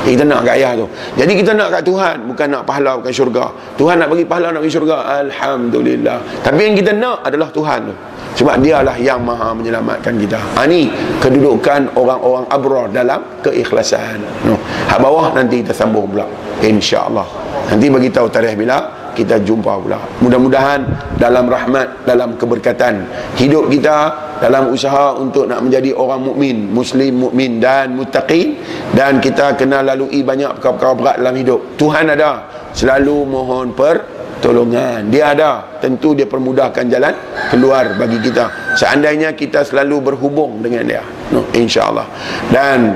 Kita 0.07 0.23
nak 0.23 0.47
kat 0.47 0.63
ayah 0.63 0.79
tu. 0.79 0.87
Jadi 1.19 1.33
kita 1.43 1.51
nak 1.51 1.75
kat 1.75 1.83
Tuhan 1.83 2.15
bukan 2.23 2.47
nak 2.47 2.63
pahala 2.63 3.03
bukan 3.03 3.11
syurga. 3.11 3.51
Tuhan 3.75 3.99
nak 3.99 4.07
bagi 4.07 4.23
pahala 4.23 4.55
nak 4.55 4.63
bagi 4.63 4.73
syurga. 4.79 4.97
Alhamdulillah. 5.27 6.17
Tapi 6.39 6.59
yang 6.71 6.75
kita 6.79 6.91
nak 6.95 7.27
adalah 7.27 7.51
Tuhan 7.51 7.91
tu. 7.91 7.95
Sebab 8.31 8.63
dialah 8.63 8.95
yang 8.95 9.19
maha 9.19 9.51
menyelamatkan 9.51 10.15
kita. 10.15 10.39
Ha, 10.55 10.63
ni 10.63 10.87
kedudukan 11.19 11.91
orang-orang 11.99 12.47
abrar 12.47 12.87
dalam 12.87 13.19
keikhlasan. 13.43 14.23
No. 14.47 14.55
hak 14.87 15.03
bawah 15.03 15.35
nanti 15.35 15.59
kita 15.59 15.75
sambung 15.75 16.07
pula. 16.07 16.23
insyaAllah 16.63 17.27
nanti 17.67 17.87
bagi 17.87 18.09
tahu 18.11 18.27
tarikh 18.27 18.55
bila 18.59 19.00
kita 19.13 19.39
jumpa 19.43 19.77
pula. 19.81 19.99
Mudah-mudahan 20.23 20.83
dalam 21.19 21.45
rahmat 21.47 22.07
dalam 22.07 22.35
keberkatan 22.39 23.05
hidup 23.37 23.69
kita 23.69 24.31
dalam 24.41 24.73
usaha 24.73 25.13
untuk 25.13 25.45
nak 25.45 25.61
menjadi 25.61 25.93
orang 25.93 26.25
mukmin 26.25 26.65
muslim 26.73 27.29
mukmin 27.29 27.61
dan 27.61 27.93
muttaqin 27.93 28.57
dan 28.97 29.21
kita 29.21 29.53
kena 29.53 29.85
lalui 29.85 30.25
banyak 30.25 30.57
perkara-perkara 30.57 30.97
berat 30.97 31.15
dalam 31.21 31.35
hidup. 31.37 31.59
Tuhan 31.77 32.09
ada. 32.09 32.31
Selalu 32.71 33.27
mohon 33.27 33.75
pertolongan. 33.75 35.11
Dia 35.11 35.35
ada. 35.35 35.77
Tentu 35.83 36.15
dia 36.15 36.25
permudahkan 36.25 36.87
jalan 36.87 37.13
keluar 37.51 37.99
bagi 37.99 38.17
kita. 38.23 38.75
Seandainya 38.79 39.35
kita 39.35 39.61
selalu 39.61 40.13
berhubung 40.13 40.63
dengan 40.63 40.87
dia. 40.87 41.03
No, 41.29 41.45
insyaallah. 41.51 42.07
Dan 42.49 42.95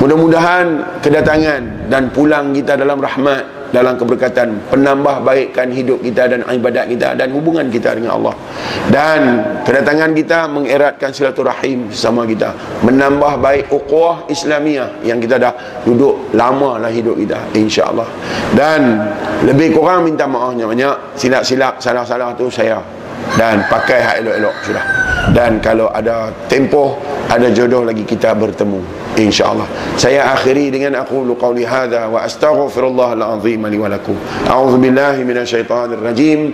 mudah-mudahan 0.00 0.98
kedatangan 1.04 1.92
dan 1.92 2.08
pulang 2.10 2.50
kita 2.56 2.74
dalam 2.80 2.98
rahmat 2.98 3.59
dalam 3.70 3.94
keberkatan 3.94 4.58
penambah 4.70 5.22
baikkan 5.22 5.70
hidup 5.70 6.02
kita 6.02 6.26
dan 6.26 6.42
ibadat 6.46 6.90
kita 6.90 7.14
dan 7.14 7.30
hubungan 7.34 7.66
kita 7.70 7.94
dengan 7.94 8.18
Allah. 8.18 8.34
Dan 8.90 9.20
kedatangan 9.62 10.10
kita 10.14 10.50
mengeratkan 10.50 11.10
silaturahim 11.14 11.90
sama 11.94 12.26
kita 12.26 12.54
menambah 12.82 13.38
baik 13.38 13.64
ukhuwah 13.70 14.26
Islamiah 14.26 14.90
yang 15.06 15.22
kita 15.22 15.38
dah 15.38 15.54
duduk 15.86 16.34
lama 16.34 16.82
lah 16.82 16.90
hidup 16.90 17.14
kita 17.18 17.38
insyaAllah. 17.54 18.06
Dan 18.54 18.98
lebih 19.46 19.78
kurang 19.78 20.06
minta 20.06 20.26
maafnya 20.26 20.66
banyak 20.66 21.16
silap-silap 21.18 21.78
salah-salah 21.78 22.34
tu 22.34 22.50
saya. 22.50 22.82
Dan 23.30 23.62
pakai 23.70 24.00
hak 24.02 24.14
elok-elok 24.26 24.54
sudah. 24.66 24.84
Dan 25.30 25.62
kalau 25.62 25.86
ada 25.92 26.34
tempoh 26.50 26.98
ada 27.30 27.46
jodoh 27.54 27.86
lagi 27.86 28.02
kita 28.02 28.34
bertemu 28.34 28.82
insyaallah. 29.14 29.68
Saya 29.94 30.34
akhiri 30.34 30.74
dengan 30.74 30.98
aku 30.98 31.22
qauli 31.38 31.62
hadza 31.62 32.10
wa 32.10 32.26
astaghfirullahal 32.26 33.22
azim 33.38 33.62
li 33.70 33.78
wa 33.78 33.86
lakum. 33.86 34.18
A'udzu 34.50 34.82
billahi 34.82 35.22
minasyaitonir 35.22 36.02
rajim 36.02 36.50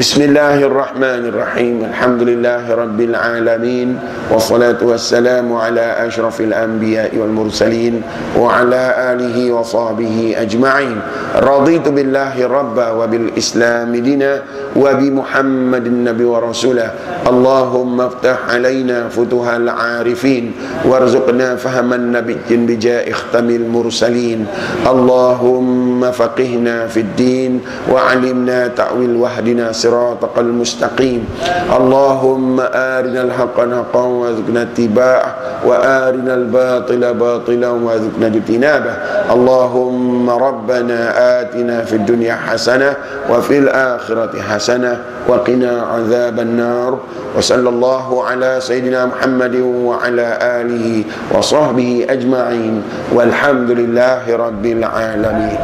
bismillahirrahmanirrahim. 0.00 1.84
Alhamdulillahi 1.84 2.68
rabbil 2.72 3.12
alamin. 3.12 4.00
Wassalatu 4.32 4.94
wassalamu 4.94 5.60
ala 5.60 6.00
asyrafil 6.06 6.54
anbiya'i 6.54 7.18
wal 7.20 7.34
mursalin 7.34 8.00
wa 8.38 8.56
ala 8.56 9.12
alihi 9.12 9.52
wa 9.52 9.60
sahbihi 9.60 10.38
ajma'in. 10.38 10.96
Raditu 11.44 11.92
billahi 11.92 12.46
rabba 12.48 12.96
wa 12.96 13.04
bil 13.04 13.34
islam 13.36 13.92
dina 13.98 14.40
wa 14.72 14.94
bi 14.94 15.10
muhammadin 15.10 16.06
nabi 16.06 16.24
wa 16.24 16.40
rasulah. 16.40 17.20
Allahumma 17.26 18.08
iftah 18.14 18.48
alaina 18.48 19.10
futuhal 19.10 19.66
arifin 19.98 20.56
warzuqna 20.88 21.58
فهم 21.60 21.92
النبي 21.92 22.48
بجاء 22.48 23.12
ختم 23.12 23.50
المرسلين. 23.50 24.46
اللهم 24.86 26.00
فقهنا 26.00 26.86
في 26.86 27.00
الدين 27.00 27.60
وعلمنا 27.92 28.72
تأويل 28.78 29.16
وحدنا 29.20 29.72
صراطك 29.74 30.38
المستقيم. 30.38 31.22
اللهم 31.68 32.56
آرنا 32.60 33.20
الحق 33.28 33.50
حقا 33.50 34.06
وارزقنا 34.06 34.62
اتباعه 34.62 35.34
وآرنا 35.66 36.34
الباطل 36.34 37.14
باطلا 37.14 37.70
وارزقنا 37.70 38.26
اجتنابه. 38.26 38.94
اللهم 39.30 40.30
ربنا 40.30 40.98
آتنا 41.40 41.84
في 41.84 41.96
الدنيا 41.96 42.34
حسنة 42.34 42.96
وفي 43.30 43.58
الآخرة 43.58 44.40
حسنة 44.40 44.92
وقنا 45.28 45.72
عذاب 45.82 46.40
النار. 46.40 46.98
وصلى 47.36 47.68
الله 47.68 48.24
على 48.24 48.50
سيدنا 48.58 49.06
محمد 49.06 49.54
وعلى 49.79 50.27
آله 50.41 51.03
وصحبه 51.31 51.65
وصحبه 51.75 52.05
أجمعين 52.09 52.83
والحمد 53.13 53.69
لله 53.71 54.23
رب 54.35 54.65
العالمين 54.65 55.57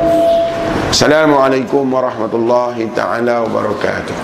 السلام 0.89 1.34
عليكم 1.34 1.93
ورحمة 1.93 2.34
الله 2.34 2.89
تعالى 2.95 3.36
وبركاته 3.38 4.15